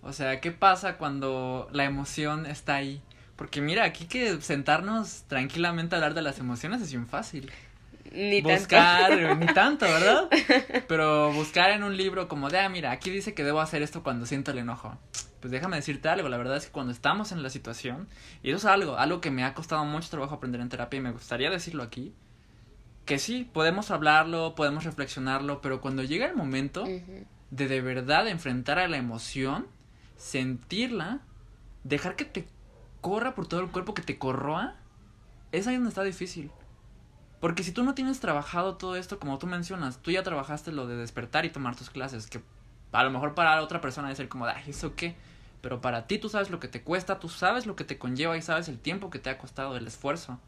O 0.03 0.13
sea, 0.13 0.41
¿qué 0.41 0.53
pasa 0.53 0.97
cuando 0.97 1.69
la 1.73 1.85
emoción 1.85 2.47
está 2.47 2.77
ahí? 2.77 3.01
Porque 3.37 3.61
mira, 3.61 3.85
aquí 3.85 4.07
que 4.07 4.41
sentarnos 4.41 5.25
tranquilamente 5.29 5.95
a 5.95 5.99
hablar 5.99 6.15
de 6.15 6.23
las 6.23 6.39
emociones 6.39 6.83
es 6.83 6.91
bien 6.91 7.07
fácil. 7.07 7.51
Ni 8.13 8.43
buscar, 8.43 9.11
tanto. 9.11 9.35
ni 9.47 9.47
tanto, 9.47 9.87
¿verdad? 9.87 10.29
Pero 10.87 11.33
buscar 11.33 11.71
en 11.71 11.83
un 11.83 11.97
libro 11.97 12.29
como 12.29 12.49
de, 12.49 12.61
ah, 12.61 12.69
mira, 12.69 12.93
aquí 12.93 13.11
dice 13.11 13.35
que 13.35 13.43
debo 13.43 13.61
hacer 13.61 13.83
esto 13.83 14.03
cuando 14.03 14.27
siento 14.27 14.53
el 14.53 14.59
enojo 14.59 14.97
pues 15.45 15.53
déjame 15.53 15.77
decirte 15.77 16.09
algo, 16.09 16.31
la 16.31 16.39
verdad 16.39 16.57
es 16.57 16.65
que 16.65 16.73
cuando 16.73 16.91
estamos 16.91 17.31
en 17.31 17.43
la 17.43 17.51
situación, 17.51 18.09
y 18.43 18.49
eso 18.49 18.57
es 18.57 18.65
algo, 18.65 18.97
algo 18.97 19.21
que 19.21 19.31
me 19.31 19.45
ha 19.45 19.53
costado 19.53 19.85
mucho 19.85 20.09
trabajo 20.09 20.37
aprender 20.37 20.63
en 20.63 20.71
terapia 20.71 20.97
y 20.97 21.03
me 21.03 21.13
gustaría 21.13 21.51
decirlo 21.51 21.83
aquí, 21.83 22.15
que 23.05 23.19
sí, 23.19 23.47
podemos 23.53 23.91
hablarlo, 23.91 24.55
podemos 24.55 24.85
reflexionarlo, 24.85 25.61
pero 25.61 25.83
cuando 25.83 26.03
llega 26.03 26.25
el 26.25 26.35
momento 26.35 26.85
de 26.85 27.69
de 27.69 27.81
verdad 27.83 28.27
enfrentar 28.27 28.79
a 28.79 28.89
la 28.89 28.97
emoción, 28.97 29.67
sentirla, 30.17 31.21
dejar 31.83 32.17
que 32.17 32.25
te 32.25 32.49
corra 33.03 33.35
por 33.35 33.47
todo 33.47 33.61
el 33.61 33.69
cuerpo, 33.69 33.93
que 33.93 34.01
te 34.01 34.17
corroa, 34.17 34.77
es 35.53 35.67
ahí 35.67 35.75
donde 35.75 35.91
está 35.91 36.05
difícil. 36.05 36.53
Porque 37.39 37.65
si 37.65 37.73
tú 37.73 37.85
no 37.85 37.93
tienes 37.93 38.19
trabajado 38.19 38.79
todo 38.79 38.97
esto, 38.97 39.19
como 39.19 39.37
tú 39.37 39.47
mencionas, 39.47 39.99
tú 39.99 40.11
ya 40.11 40.23
trabajaste 40.23 40.73
lo 40.73 40.87
de 40.87 40.97
despertar 40.97 41.45
y 41.45 41.51
tomar 41.51 41.77
tus 41.77 41.91
clases, 41.91 42.29
que 42.29 42.41
a 42.93 43.05
lo 43.05 43.11
mejor 43.11 43.35
para 43.35 43.61
otra 43.61 43.83
persona 43.83 44.11
es 44.11 44.17
ser 44.17 44.31
como, 44.31 44.47
ay, 44.47 44.63
¿eso 44.69 44.95
qué? 44.97 45.17
Pero 45.65 45.81
para 45.81 46.07
ti 46.07 46.19
tú 46.19 46.29
sabes 46.29 46.51
lo 46.51 46.61
que 46.61 46.69
te 46.69 46.83
cuesta, 46.83 47.19
tú 47.19 47.31
sabes 47.31 47.65
lo 47.65 47.75
que 47.75 47.85
te 47.85 47.97
conlleva 47.97 48.37
y 48.37 48.43
sabes 48.43 48.69
el 48.69 48.79
tiempo 48.79 49.09
que 49.09 49.19
te 49.19 49.31
ha 49.31 49.39
costado, 49.39 49.79
el 49.79 49.87
esfuerzo. 49.87 50.39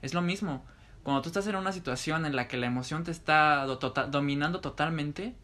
Es 0.00 0.14
lo 0.14 0.22
mismo. 0.22 0.64
Cuando 1.02 1.20
tú 1.20 1.28
estás 1.28 1.46
en 1.46 1.56
una 1.56 1.72
situación 1.72 2.24
en 2.24 2.34
la 2.34 2.48
que 2.48 2.56
la 2.56 2.64
emoción 2.64 3.04
te 3.04 3.10
está 3.10 3.66
tota-, 3.78 4.06
dominando 4.06 4.62
totalmente, 4.62 5.34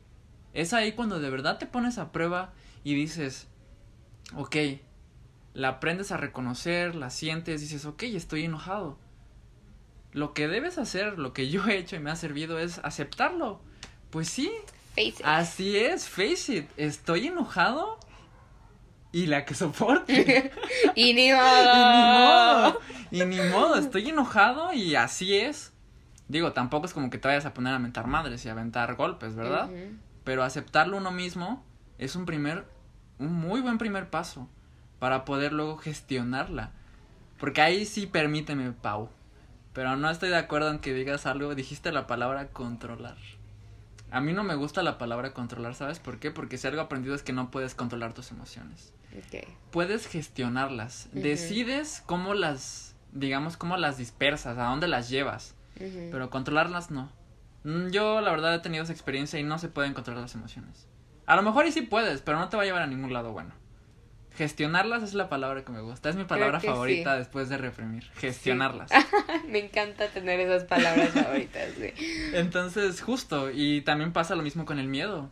es 0.54 0.72
ahí 0.72 0.92
cuando 0.92 1.20
de 1.20 1.28
verdad 1.28 1.58
te 1.58 1.66
pones 1.66 1.98
a 1.98 2.10
prueba 2.10 2.54
y 2.84 2.94
dices, 2.94 3.48
ok, 4.34 4.56
la 5.52 5.68
aprendes 5.68 6.10
a 6.10 6.16
reconocer, 6.16 6.94
la 6.94 7.10
sientes, 7.10 7.60
dices, 7.60 7.84
ok, 7.84 8.04
estoy 8.04 8.46
enojado. 8.46 8.96
Lo 10.12 10.32
que 10.32 10.48
debes 10.48 10.78
hacer, 10.78 11.18
lo 11.18 11.34
que 11.34 11.50
yo 11.50 11.66
he 11.66 11.76
hecho 11.76 11.96
y 11.96 11.98
me 11.98 12.10
ha 12.10 12.16
servido 12.16 12.58
es 12.58 12.78
aceptarlo. 12.78 13.60
Pues 14.08 14.30
sí. 14.30 14.50
Así 15.22 15.76
es, 15.76 16.08
face 16.08 16.56
it. 16.56 16.70
Estoy 16.78 17.26
enojado 17.26 17.98
y 19.12 19.26
la 19.26 19.44
que 19.44 19.54
soporte. 19.54 20.50
y 20.94 21.14
ni 21.14 21.32
modo. 21.32 22.80
y 23.10 23.24
ni 23.24 23.40
modo. 23.50 23.76
estoy 23.76 24.08
enojado 24.08 24.72
y 24.72 24.94
así 24.94 25.36
es. 25.36 25.72
Digo, 26.28 26.52
tampoco 26.52 26.86
es 26.86 26.94
como 26.94 27.10
que 27.10 27.18
te 27.18 27.28
vayas 27.28 27.44
a 27.44 27.54
poner 27.54 27.74
a 27.74 27.78
mentar 27.78 28.06
madres 28.06 28.44
y 28.44 28.48
a 28.48 28.52
aventar 28.52 28.94
golpes, 28.94 29.34
¿verdad? 29.34 29.68
Pero 30.24 30.42
aceptarlo 30.42 30.96
uno 30.96 31.10
mismo 31.10 31.62
es 31.98 32.16
un 32.16 32.24
primer, 32.24 32.64
un 33.18 33.34
muy 33.34 33.60
buen 33.60 33.76
primer 33.76 34.08
paso 34.08 34.48
para 34.98 35.24
poder 35.24 35.52
luego 35.52 35.76
gestionarla. 35.76 36.70
Porque 37.38 37.60
ahí 37.60 37.84
sí 37.84 38.06
permíteme, 38.06 38.72
Pau. 38.72 39.10
Pero 39.74 39.96
no 39.96 40.08
estoy 40.10 40.30
de 40.30 40.36
acuerdo 40.36 40.70
en 40.70 40.78
que 40.78 40.94
digas 40.94 41.26
algo. 41.26 41.54
Dijiste 41.54 41.92
la 41.92 42.06
palabra 42.06 42.48
controlar. 42.48 43.16
A 44.10 44.20
mí 44.20 44.32
no 44.32 44.44
me 44.44 44.54
gusta 44.54 44.82
la 44.82 44.98
palabra 44.98 45.32
controlar, 45.32 45.74
¿sabes 45.74 45.98
por 45.98 46.18
qué? 46.18 46.30
Porque 46.30 46.58
si 46.58 46.66
algo 46.66 46.82
aprendido 46.82 47.14
es 47.14 47.22
que 47.22 47.32
no 47.32 47.50
puedes 47.50 47.74
controlar 47.74 48.12
tus 48.12 48.30
emociones. 48.30 48.92
Puedes 49.70 50.06
gestionarlas. 50.06 51.08
Decides 51.12 52.02
cómo 52.06 52.34
las, 52.34 52.94
digamos, 53.12 53.56
cómo 53.56 53.76
las 53.76 53.98
dispersas, 53.98 54.58
a 54.58 54.64
dónde 54.64 54.88
las 54.88 55.08
llevas. 55.08 55.54
Pero 55.78 56.30
controlarlas 56.30 56.90
no. 56.90 57.10
Mm, 57.64 57.88
yo 57.90 58.20
la 58.20 58.30
verdad 58.30 58.54
he 58.54 58.58
tenido 58.60 58.84
esa 58.84 58.92
experiencia 58.92 59.38
y 59.38 59.42
no 59.42 59.58
se 59.58 59.68
pueden 59.68 59.94
controlar 59.94 60.22
las 60.22 60.34
emociones. 60.34 60.86
A 61.26 61.36
lo 61.36 61.42
mejor 61.42 61.66
y 61.66 61.72
sí 61.72 61.82
puedes, 61.82 62.20
pero 62.20 62.38
no 62.38 62.48
te 62.48 62.56
va 62.56 62.62
a 62.62 62.66
llevar 62.66 62.82
a 62.82 62.86
ningún 62.86 63.12
lado 63.12 63.32
bueno. 63.32 63.54
Gestionarlas 64.36 65.02
es 65.02 65.14
la 65.14 65.28
palabra 65.28 65.62
que 65.64 65.72
me 65.72 65.82
gusta. 65.82 66.08
Es 66.08 66.16
mi 66.16 66.24
palabra 66.24 66.58
favorita 66.58 67.16
después 67.16 67.48
de 67.48 67.58
reprimir. 67.58 68.04
Gestionarlas. 68.14 68.90
me 69.48 69.58
encanta 69.58 70.08
tener 70.08 70.40
esas 70.40 70.64
palabras 70.64 71.10
favoritas, 71.10 71.68
sí. 71.78 71.92
Entonces, 72.32 73.02
justo. 73.02 73.50
Y 73.50 73.82
también 73.82 74.12
pasa 74.12 74.34
lo 74.34 74.42
mismo 74.42 74.64
con 74.64 74.78
el 74.78 74.88
miedo. 74.88 75.30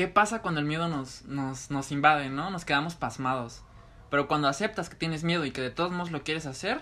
¿Qué 0.00 0.08
pasa 0.08 0.40
cuando 0.40 0.60
el 0.60 0.66
miedo 0.66 0.88
nos, 0.88 1.26
nos, 1.26 1.70
nos 1.70 1.92
invade, 1.92 2.30
no? 2.30 2.48
Nos 2.48 2.64
quedamos 2.64 2.94
pasmados. 2.94 3.60
Pero 4.08 4.28
cuando 4.28 4.48
aceptas 4.48 4.88
que 4.88 4.96
tienes 4.96 5.24
miedo 5.24 5.44
y 5.44 5.50
que 5.50 5.60
de 5.60 5.68
todos 5.68 5.92
modos 5.92 6.10
lo 6.10 6.24
quieres 6.24 6.46
hacer, 6.46 6.80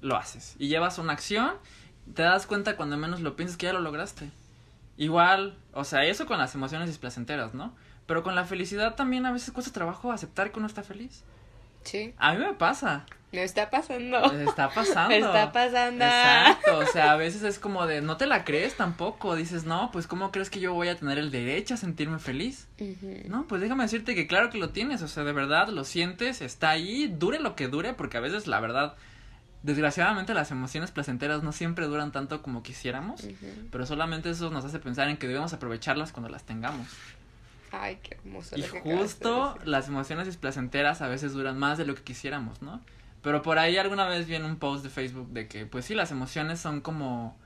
lo 0.00 0.16
haces. 0.16 0.54
Y 0.56 0.68
llevas 0.68 0.98
una 0.98 1.14
acción, 1.14 1.54
te 2.14 2.22
das 2.22 2.46
cuenta 2.46 2.76
cuando 2.76 2.96
menos 2.96 3.22
lo 3.22 3.34
piensas 3.34 3.56
que 3.56 3.66
ya 3.66 3.72
lo 3.72 3.80
lograste. 3.80 4.30
Igual, 4.96 5.58
o 5.72 5.82
sea, 5.82 6.04
eso 6.04 6.26
con 6.26 6.38
las 6.38 6.54
emociones 6.54 6.86
displacenteras, 6.86 7.54
¿no? 7.54 7.74
Pero 8.06 8.22
con 8.22 8.36
la 8.36 8.44
felicidad 8.44 8.94
también 8.94 9.26
a 9.26 9.32
veces 9.32 9.50
cuesta 9.50 9.72
trabajo 9.72 10.12
aceptar 10.12 10.52
que 10.52 10.60
uno 10.60 10.68
está 10.68 10.84
feliz. 10.84 11.24
Sí. 11.82 12.14
A 12.18 12.34
mí 12.34 12.38
me 12.38 12.54
pasa. 12.54 13.04
Me 13.30 13.42
está 13.42 13.68
pasando. 13.68 14.32
Me 14.32 14.44
está 14.44 14.70
pasando. 14.74 15.08
Me 15.10 15.18
está 15.18 15.52
pasando. 15.52 16.04
Exacto. 16.04 16.78
O 16.78 16.86
sea, 16.86 17.12
a 17.12 17.16
veces 17.16 17.42
es 17.42 17.58
como 17.58 17.86
de, 17.86 18.00
no 18.00 18.16
te 18.16 18.26
la 18.26 18.44
crees 18.44 18.76
tampoco. 18.76 19.34
Dices, 19.36 19.64
no, 19.64 19.90
pues, 19.92 20.06
¿cómo 20.06 20.30
crees 20.32 20.48
que 20.48 20.60
yo 20.60 20.72
voy 20.72 20.88
a 20.88 20.96
tener 20.96 21.18
el 21.18 21.30
derecho 21.30 21.74
a 21.74 21.76
sentirme 21.76 22.18
feliz? 22.18 22.68
No, 23.26 23.46
pues 23.46 23.60
déjame 23.60 23.84
decirte 23.84 24.14
que 24.14 24.26
claro 24.26 24.50
que 24.50 24.58
lo 24.58 24.70
tienes. 24.70 25.02
O 25.02 25.08
sea, 25.08 25.24
de 25.24 25.32
verdad 25.32 25.68
lo 25.68 25.84
sientes, 25.84 26.40
está 26.40 26.70
ahí, 26.70 27.08
dure 27.08 27.38
lo 27.38 27.54
que 27.54 27.68
dure, 27.68 27.92
porque 27.92 28.16
a 28.16 28.20
veces, 28.20 28.46
la 28.46 28.60
verdad, 28.60 28.96
desgraciadamente 29.62 30.32
las 30.32 30.50
emociones 30.50 30.90
placenteras 30.90 31.42
no 31.42 31.52
siempre 31.52 31.86
duran 31.86 32.12
tanto 32.12 32.40
como 32.42 32.62
quisiéramos. 32.62 33.26
Pero 33.70 33.84
solamente 33.84 34.30
eso 34.30 34.48
nos 34.50 34.64
hace 34.64 34.78
pensar 34.78 35.08
en 35.08 35.18
que 35.18 35.28
debemos 35.28 35.52
aprovecharlas 35.52 36.12
cuando 36.12 36.30
las 36.30 36.44
tengamos. 36.44 36.86
Ay, 37.70 37.98
qué 38.02 38.14
hermoso. 38.14 38.56
Y 38.56 38.62
justo 38.62 39.58
las 39.64 39.88
emociones 39.88 40.26
displacenteras 40.26 41.02
a 41.02 41.08
veces 41.08 41.34
duran 41.34 41.58
más 41.58 41.76
de 41.76 41.84
lo 41.84 41.94
que 41.94 42.02
quisiéramos, 42.02 42.62
¿no? 42.62 42.80
Pero 43.22 43.42
por 43.42 43.58
ahí 43.58 43.76
alguna 43.76 44.06
vez 44.06 44.26
vi 44.26 44.36
en 44.36 44.44
un 44.44 44.56
post 44.56 44.84
de 44.84 44.90
Facebook 44.90 45.28
de 45.30 45.48
que, 45.48 45.66
pues 45.66 45.84
sí, 45.84 45.94
las 45.94 46.10
emociones 46.10 46.60
son 46.60 46.80
como, 46.80 47.36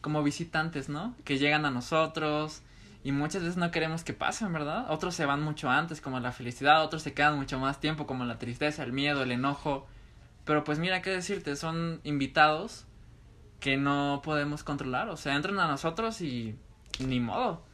como 0.00 0.22
visitantes, 0.22 0.88
¿no? 0.88 1.14
Que 1.24 1.38
llegan 1.38 1.64
a 1.64 1.70
nosotros 1.70 2.62
y 3.04 3.12
muchas 3.12 3.42
veces 3.42 3.56
no 3.56 3.70
queremos 3.70 4.04
que 4.04 4.12
pasen, 4.12 4.52
¿verdad? 4.52 4.90
Otros 4.90 5.14
se 5.14 5.26
van 5.26 5.42
mucho 5.42 5.70
antes, 5.70 6.00
como 6.00 6.20
la 6.20 6.32
felicidad, 6.32 6.84
otros 6.84 7.02
se 7.02 7.14
quedan 7.14 7.36
mucho 7.36 7.58
más 7.58 7.80
tiempo, 7.80 8.06
como 8.06 8.24
la 8.24 8.38
tristeza, 8.38 8.82
el 8.82 8.92
miedo, 8.92 9.22
el 9.22 9.32
enojo. 9.32 9.86
Pero 10.44 10.64
pues 10.64 10.78
mira, 10.78 11.00
¿qué 11.02 11.10
decirte? 11.10 11.56
Son 11.56 12.00
invitados 12.04 12.86
que 13.60 13.76
no 13.76 14.20
podemos 14.24 14.64
controlar, 14.64 15.08
o 15.10 15.16
sea, 15.16 15.36
entran 15.36 15.58
a 15.60 15.68
nosotros 15.68 16.20
y 16.20 16.58
ni 16.98 17.20
modo. 17.20 17.64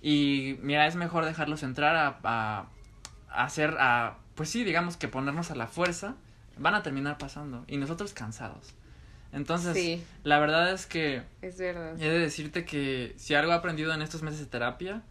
Y 0.00 0.58
mira, 0.62 0.86
es 0.86 0.96
mejor 0.96 1.24
dejarlos 1.24 1.62
entrar 1.62 1.96
a, 1.96 2.18
a, 2.22 2.68
hacer, 3.28 3.76
a, 3.80 4.18
pues 4.34 4.48
sí, 4.48 4.64
digamos 4.64 4.96
que 4.96 5.08
ponernos 5.08 5.50
a 5.50 5.56
la 5.56 5.66
fuerza, 5.66 6.14
van 6.56 6.74
a 6.74 6.82
terminar 6.82 7.18
pasando. 7.18 7.64
Y 7.66 7.76
nosotros 7.76 8.12
cansados. 8.12 8.74
Entonces, 9.32 10.00
la 10.22 10.38
verdad 10.38 10.72
es 10.72 10.86
que... 10.86 11.22
Es 11.42 11.58
verdad. 11.58 12.00
He 12.00 12.08
de 12.08 12.18
decirte 12.18 12.64
que 12.64 13.14
si 13.16 13.34
algo 13.34 13.52
he 13.52 13.54
aprendido 13.54 13.92
en 13.92 14.02
estos 14.02 14.22
meses 14.22 14.40
de 14.40 14.46
terapia, 14.46 15.02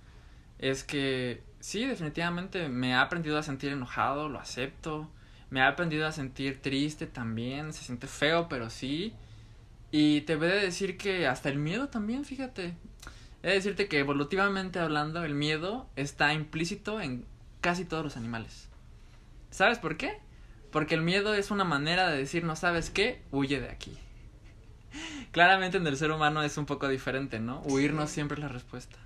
es 0.57 0.83
que 0.83 1.43
sí, 1.59 1.85
definitivamente 1.85 2.69
me 2.69 2.95
ha 2.95 3.01
aprendido 3.01 3.37
a 3.37 3.43
sentir 3.43 3.71
enojado, 3.71 4.29
lo 4.29 4.39
acepto. 4.39 5.09
Me 5.49 5.61
ha 5.61 5.67
aprendido 5.67 6.07
a 6.07 6.11
sentir 6.11 6.61
triste 6.61 7.05
también, 7.05 7.71
se 7.71 7.83
siente 7.83 8.07
feo, 8.07 8.49
pero 8.49 8.69
sí. 8.69 9.13
Y 9.91 10.21
te 10.21 10.35
voy 10.35 10.47
a 10.47 10.55
decir 10.55 10.97
que 10.97 11.27
hasta 11.27 11.49
el 11.49 11.57
miedo 11.57 11.89
también, 11.89 12.25
fíjate. 12.25 12.73
He 13.43 13.49
de 13.49 13.53
decirte 13.53 13.87
que 13.87 13.99
evolutivamente 13.99 14.79
hablando, 14.79 15.23
el 15.23 15.35
miedo 15.35 15.87
está 15.95 16.33
implícito 16.33 16.99
en 16.99 17.25
casi 17.61 17.85
todos 17.85 18.03
los 18.03 18.17
animales. 18.17 18.69
¿Sabes 19.51 19.77
por 19.77 19.97
qué? 19.97 20.19
Porque 20.75 20.95
el 20.95 21.03
miedo 21.03 21.33
es 21.33 21.51
una 21.51 21.63
manera 21.63 22.09
de 22.09 22.17
decir, 22.17 22.43
no 22.43 22.57
sabes 22.57 22.89
qué, 22.89 23.21
huye 23.31 23.61
de 23.61 23.69
aquí. 23.69 23.97
Claramente 25.31 25.77
en 25.77 25.87
el 25.87 25.95
ser 25.95 26.11
humano 26.11 26.43
es 26.43 26.57
un 26.57 26.65
poco 26.65 26.89
diferente, 26.89 27.39
¿no? 27.39 27.61
Huir 27.61 27.93
no 27.93 28.07
siempre 28.07 28.35
es 28.35 28.41
la 28.41 28.49
respuesta. 28.49 28.97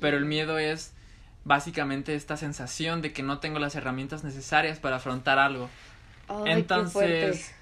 Pero 0.00 0.16
el 0.16 0.24
miedo 0.24 0.56
es 0.56 0.94
básicamente 1.44 2.14
esta 2.14 2.38
sensación 2.38 3.02
de 3.02 3.12
que 3.12 3.22
no 3.22 3.38
tengo 3.38 3.58
las 3.58 3.74
herramientas 3.74 4.24
necesarias 4.24 4.78
para 4.78 4.96
afrontar 4.96 5.38
algo. 5.38 5.68
Entonces, 6.46 7.54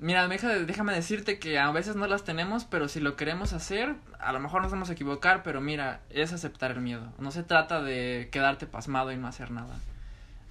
Mira, 0.00 0.26
déjame 0.26 0.94
decirte 0.94 1.38
que 1.38 1.60
a 1.60 1.70
veces 1.70 1.94
no 1.94 2.08
las 2.08 2.24
tenemos, 2.24 2.64
pero 2.64 2.88
si 2.88 2.98
lo 2.98 3.14
queremos 3.14 3.52
hacer, 3.52 3.94
a 4.18 4.32
lo 4.32 4.40
mejor 4.40 4.62
nos 4.62 4.72
vamos 4.72 4.90
a 4.90 4.94
equivocar, 4.94 5.44
pero 5.44 5.60
mira, 5.60 6.00
es 6.10 6.32
aceptar 6.32 6.72
el 6.72 6.80
miedo. 6.80 7.12
No 7.20 7.30
se 7.30 7.44
trata 7.44 7.80
de 7.82 8.28
quedarte 8.32 8.66
pasmado 8.66 9.12
y 9.12 9.16
no 9.16 9.28
hacer 9.28 9.52
nada. 9.52 9.78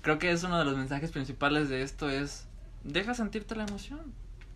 Creo 0.08 0.20
que 0.20 0.32
es 0.32 0.41
uno 0.43 0.58
de 0.58 0.64
los 0.64 0.78
mensajes 0.78 1.12
principales 1.12 1.68
de 1.68 1.82
esto 1.82 2.10
es, 2.10 2.45
deja 2.86 3.14
sentirte 3.14 3.55
la 3.55 3.66
emoción, 3.66 3.99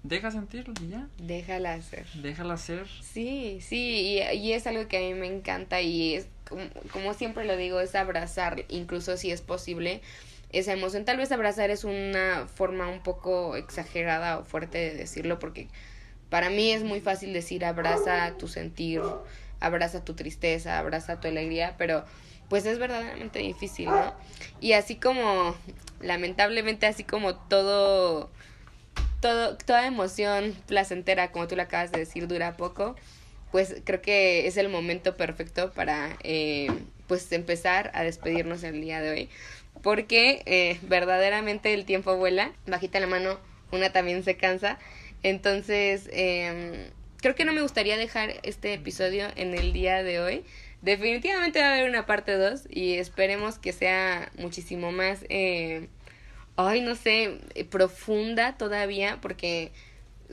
deja 0.01 0.31
sentirlo 0.31 0.73
y 0.81 0.87
ya. 0.87 1.09
Déjala 1.17 1.73
hacer. 1.73 2.05
Déjala 2.13 2.53
hacer. 2.53 2.87
Sí, 3.01 3.59
sí, 3.59 4.21
y, 4.21 4.37
y 4.37 4.53
es 4.53 4.65
algo 4.65 4.87
que 4.87 4.95
a 4.95 5.01
mí 5.01 5.13
me 5.13 5.27
encanta 5.27 5.81
y 5.81 6.13
es, 6.13 6.27
como, 6.47 6.63
como 6.93 7.13
siempre 7.13 7.43
lo 7.43 7.57
digo, 7.57 7.81
es 7.81 7.95
abrazar, 7.95 8.63
incluso 8.69 9.17
si 9.17 9.29
es 9.29 9.41
posible 9.41 10.01
esa 10.53 10.71
emoción. 10.71 11.03
Tal 11.03 11.17
vez 11.17 11.33
abrazar 11.33 11.69
es 11.69 11.83
una 11.83 12.47
forma 12.47 12.87
un 12.87 13.03
poco 13.03 13.57
exagerada 13.57 14.37
o 14.37 14.45
fuerte 14.45 14.77
de 14.77 14.95
decirlo 14.95 15.37
porque 15.37 15.67
para 16.29 16.49
mí 16.49 16.71
es 16.71 16.83
muy 16.85 17.01
fácil 17.01 17.33
decir 17.33 17.65
abraza 17.65 18.37
tu 18.37 18.47
sentir, 18.47 19.01
abraza 19.59 20.05
tu 20.05 20.13
tristeza, 20.13 20.79
abraza 20.79 21.19
tu 21.19 21.27
alegría, 21.27 21.75
pero 21.77 22.05
pues 22.51 22.65
es 22.65 22.79
verdaderamente 22.79 23.39
difícil, 23.39 23.85
¿no? 23.85 24.13
Y 24.59 24.73
así 24.73 24.97
como, 24.97 25.55
lamentablemente, 26.01 26.85
así 26.85 27.05
como 27.05 27.33
todo, 27.35 28.29
todo, 29.21 29.55
toda 29.55 29.87
emoción 29.87 30.53
placentera, 30.67 31.31
como 31.31 31.47
tú 31.47 31.55
lo 31.55 31.61
acabas 31.61 31.93
de 31.93 31.99
decir, 31.99 32.27
dura 32.27 32.57
poco, 32.57 32.97
pues 33.53 33.77
creo 33.85 34.01
que 34.01 34.47
es 34.47 34.57
el 34.57 34.67
momento 34.67 35.15
perfecto 35.15 35.71
para, 35.71 36.17
eh, 36.23 36.67
pues, 37.07 37.31
empezar 37.31 37.89
a 37.93 38.03
despedirnos 38.03 38.63
el 38.63 38.81
día 38.81 38.99
de 38.99 39.09
hoy 39.11 39.29
porque 39.81 40.43
eh, 40.45 40.77
verdaderamente 40.83 41.73
el 41.73 41.85
tiempo 41.85 42.17
vuela, 42.17 42.51
bajita 42.67 42.99
la 42.99 43.07
mano, 43.07 43.39
una 43.71 43.93
también 43.93 44.25
se 44.25 44.35
cansa. 44.35 44.77
Entonces, 45.23 46.09
eh, 46.11 46.91
creo 47.21 47.33
que 47.33 47.45
no 47.45 47.53
me 47.53 47.61
gustaría 47.61 47.95
dejar 47.95 48.33
este 48.43 48.73
episodio 48.73 49.27
en 49.37 49.53
el 49.53 49.71
día 49.71 50.03
de 50.03 50.19
hoy. 50.19 50.43
Definitivamente 50.81 51.59
va 51.59 51.67
a 51.67 51.73
haber 51.73 51.89
una 51.89 52.05
parte 52.05 52.35
2 52.35 52.63
y 52.69 52.93
esperemos 52.93 53.59
que 53.59 53.71
sea 53.71 54.31
muchísimo 54.37 54.91
más, 54.91 55.25
eh, 55.29 55.89
ay, 56.55 56.81
no 56.81 56.95
sé, 56.95 57.39
profunda 57.69 58.57
todavía, 58.57 59.19
porque 59.21 59.71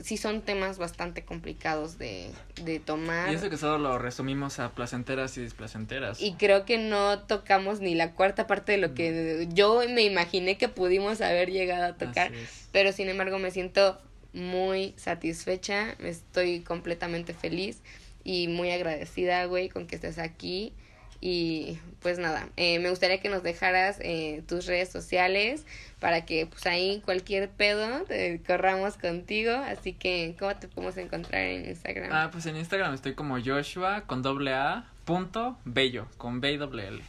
sí 0.01 0.17
son 0.17 0.41
temas 0.41 0.77
bastante 0.77 1.23
complicados 1.23 1.97
de, 1.97 2.31
de 2.63 2.79
tomar. 2.79 3.31
Y 3.31 3.35
eso 3.35 3.49
que 3.49 3.57
solo 3.57 3.77
lo 3.77 3.99
resumimos 3.99 4.59
a 4.59 4.71
placenteras 4.71 5.37
y 5.37 5.41
displacenteras. 5.41 6.21
Y 6.21 6.33
creo 6.33 6.65
que 6.65 6.77
no 6.77 7.19
tocamos 7.19 7.79
ni 7.79 7.95
la 7.95 8.13
cuarta 8.13 8.47
parte 8.47 8.71
de 8.71 8.77
lo 8.79 8.93
que 8.93 9.47
yo 9.51 9.81
me 9.89 10.01
imaginé 10.01 10.57
que 10.57 10.67
pudimos 10.67 11.21
haber 11.21 11.51
llegado 11.51 11.85
a 11.85 11.95
tocar. 11.95 12.31
Pero 12.71 12.91
sin 12.91 13.09
embargo 13.09 13.39
me 13.39 13.51
siento 13.51 13.99
muy 14.33 14.93
satisfecha, 14.97 15.95
estoy 15.99 16.61
completamente 16.61 17.33
feliz 17.33 17.81
y 18.23 18.47
muy 18.47 18.71
agradecida, 18.71 19.45
güey, 19.45 19.69
con 19.69 19.87
que 19.87 19.95
estés 19.95 20.19
aquí. 20.19 20.73
Y 21.21 21.77
pues 22.01 22.17
nada, 22.17 22.47
eh, 22.55 22.79
me 22.79 22.89
gustaría 22.89 23.19
que 23.19 23.27
nos 23.27 23.43
dejaras 23.43 23.97
eh, 23.99 24.41
tus 24.47 24.65
redes 24.67 24.87
sociales 24.87 25.65
para 25.99 26.23
que 26.23 26.45
pues 26.45 26.65
ahí 26.65 27.01
cualquier 27.03 27.49
pedo 27.49 28.05
te 28.05 28.41
corramos 28.47 28.95
contigo. 28.95 29.51
Así 29.51 29.91
que, 29.91 30.35
¿cómo 30.39 30.55
te 30.55 30.69
podemos 30.69 30.95
encontrar 30.95 31.41
en 31.41 31.65
Instagram? 31.65 32.09
Ah, 32.13 32.29
pues 32.31 32.45
en 32.45 32.55
Instagram 32.55 32.93
estoy 32.93 33.15
como 33.15 33.37
Joshua 33.43 34.05
con 34.07 34.21
doble 34.21 34.53
A 34.53 34.85
punto 35.03 35.57
bello, 35.65 36.07
con 36.17 36.39
B 36.39 36.53
L. 36.53 37.01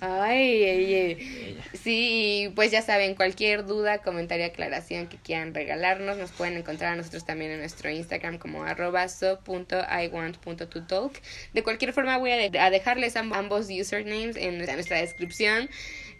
Ay, 0.00 0.64
ay, 0.64 0.94
ay. 0.94 1.60
Sí, 1.74 2.50
pues 2.54 2.70
ya 2.70 2.80
saben, 2.82 3.14
cualquier 3.14 3.66
duda, 3.66 3.98
comentario, 3.98 4.46
aclaración 4.46 5.08
que 5.08 5.16
quieran 5.16 5.54
regalarnos, 5.54 6.16
nos 6.16 6.30
pueden 6.32 6.56
encontrar 6.56 6.94
a 6.94 6.96
nosotros 6.96 7.24
también 7.24 7.50
en 7.50 7.58
nuestro 7.58 7.90
Instagram 7.90 8.38
como 8.38 8.64
arroba 8.64 9.08
so.iwant.totalk. 9.08 11.12
De 11.52 11.62
cualquier 11.62 11.92
forma 11.92 12.16
voy 12.18 12.30
a 12.30 12.70
dejarles 12.70 13.16
ambos 13.16 13.68
usernames 13.70 14.36
en 14.36 14.58
nuestra 14.58 14.98
descripción. 14.98 15.68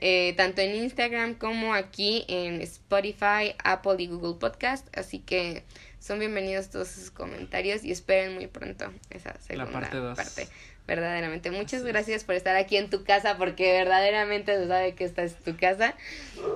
Eh, 0.00 0.34
tanto 0.36 0.60
en 0.60 0.76
Instagram 0.76 1.34
como 1.34 1.74
aquí 1.74 2.24
en 2.28 2.60
Spotify, 2.60 3.56
Apple 3.64 3.96
y 3.98 4.06
Google 4.06 4.38
Podcast. 4.38 4.86
Así 4.96 5.18
que 5.18 5.64
son 5.98 6.20
bienvenidos 6.20 6.70
todos 6.70 6.88
sus 6.88 7.10
comentarios 7.10 7.84
y 7.84 7.90
esperen 7.90 8.34
muy 8.34 8.46
pronto 8.46 8.92
esa 9.10 9.36
segunda 9.40 9.72
parte, 9.72 9.98
parte. 10.14 10.48
Verdaderamente. 10.88 11.50
Muchas 11.50 11.84
gracias 11.84 12.24
por 12.24 12.34
estar 12.34 12.56
aquí 12.56 12.78
en 12.78 12.88
tu 12.88 13.04
casa 13.04 13.36
porque 13.36 13.72
verdaderamente 13.72 14.56
se 14.56 14.66
sabe 14.68 14.94
que 14.94 15.04
esta 15.04 15.22
es 15.22 15.36
tu 15.36 15.54
casa. 15.54 15.94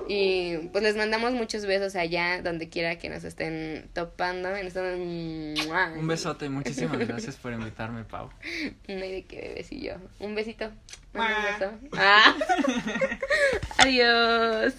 Y 0.07 0.57
pues 0.71 0.83
les 0.83 0.97
mandamos 0.97 1.33
muchos 1.33 1.67
besos 1.67 1.95
allá 1.95 2.41
donde 2.41 2.67
quiera 2.67 2.97
que 2.97 3.09
nos 3.09 3.23
estén 3.23 3.87
topando. 3.93 4.49
Un 4.49 6.07
besote, 6.07 6.49
muchísimas 6.49 6.97
gracias 7.07 7.35
por 7.35 7.53
invitarme, 7.53 8.05
Pau. 8.05 8.31
No 8.87 9.03
hay 9.03 9.11
de 9.11 9.23
qué 9.25 9.49
bebesillo. 9.49 9.97
Un 10.19 10.33
besito. 10.33 10.71
Un 11.13 11.21
beso. 11.21 11.71
Ah. 11.95 12.35
Adiós. 13.77 14.73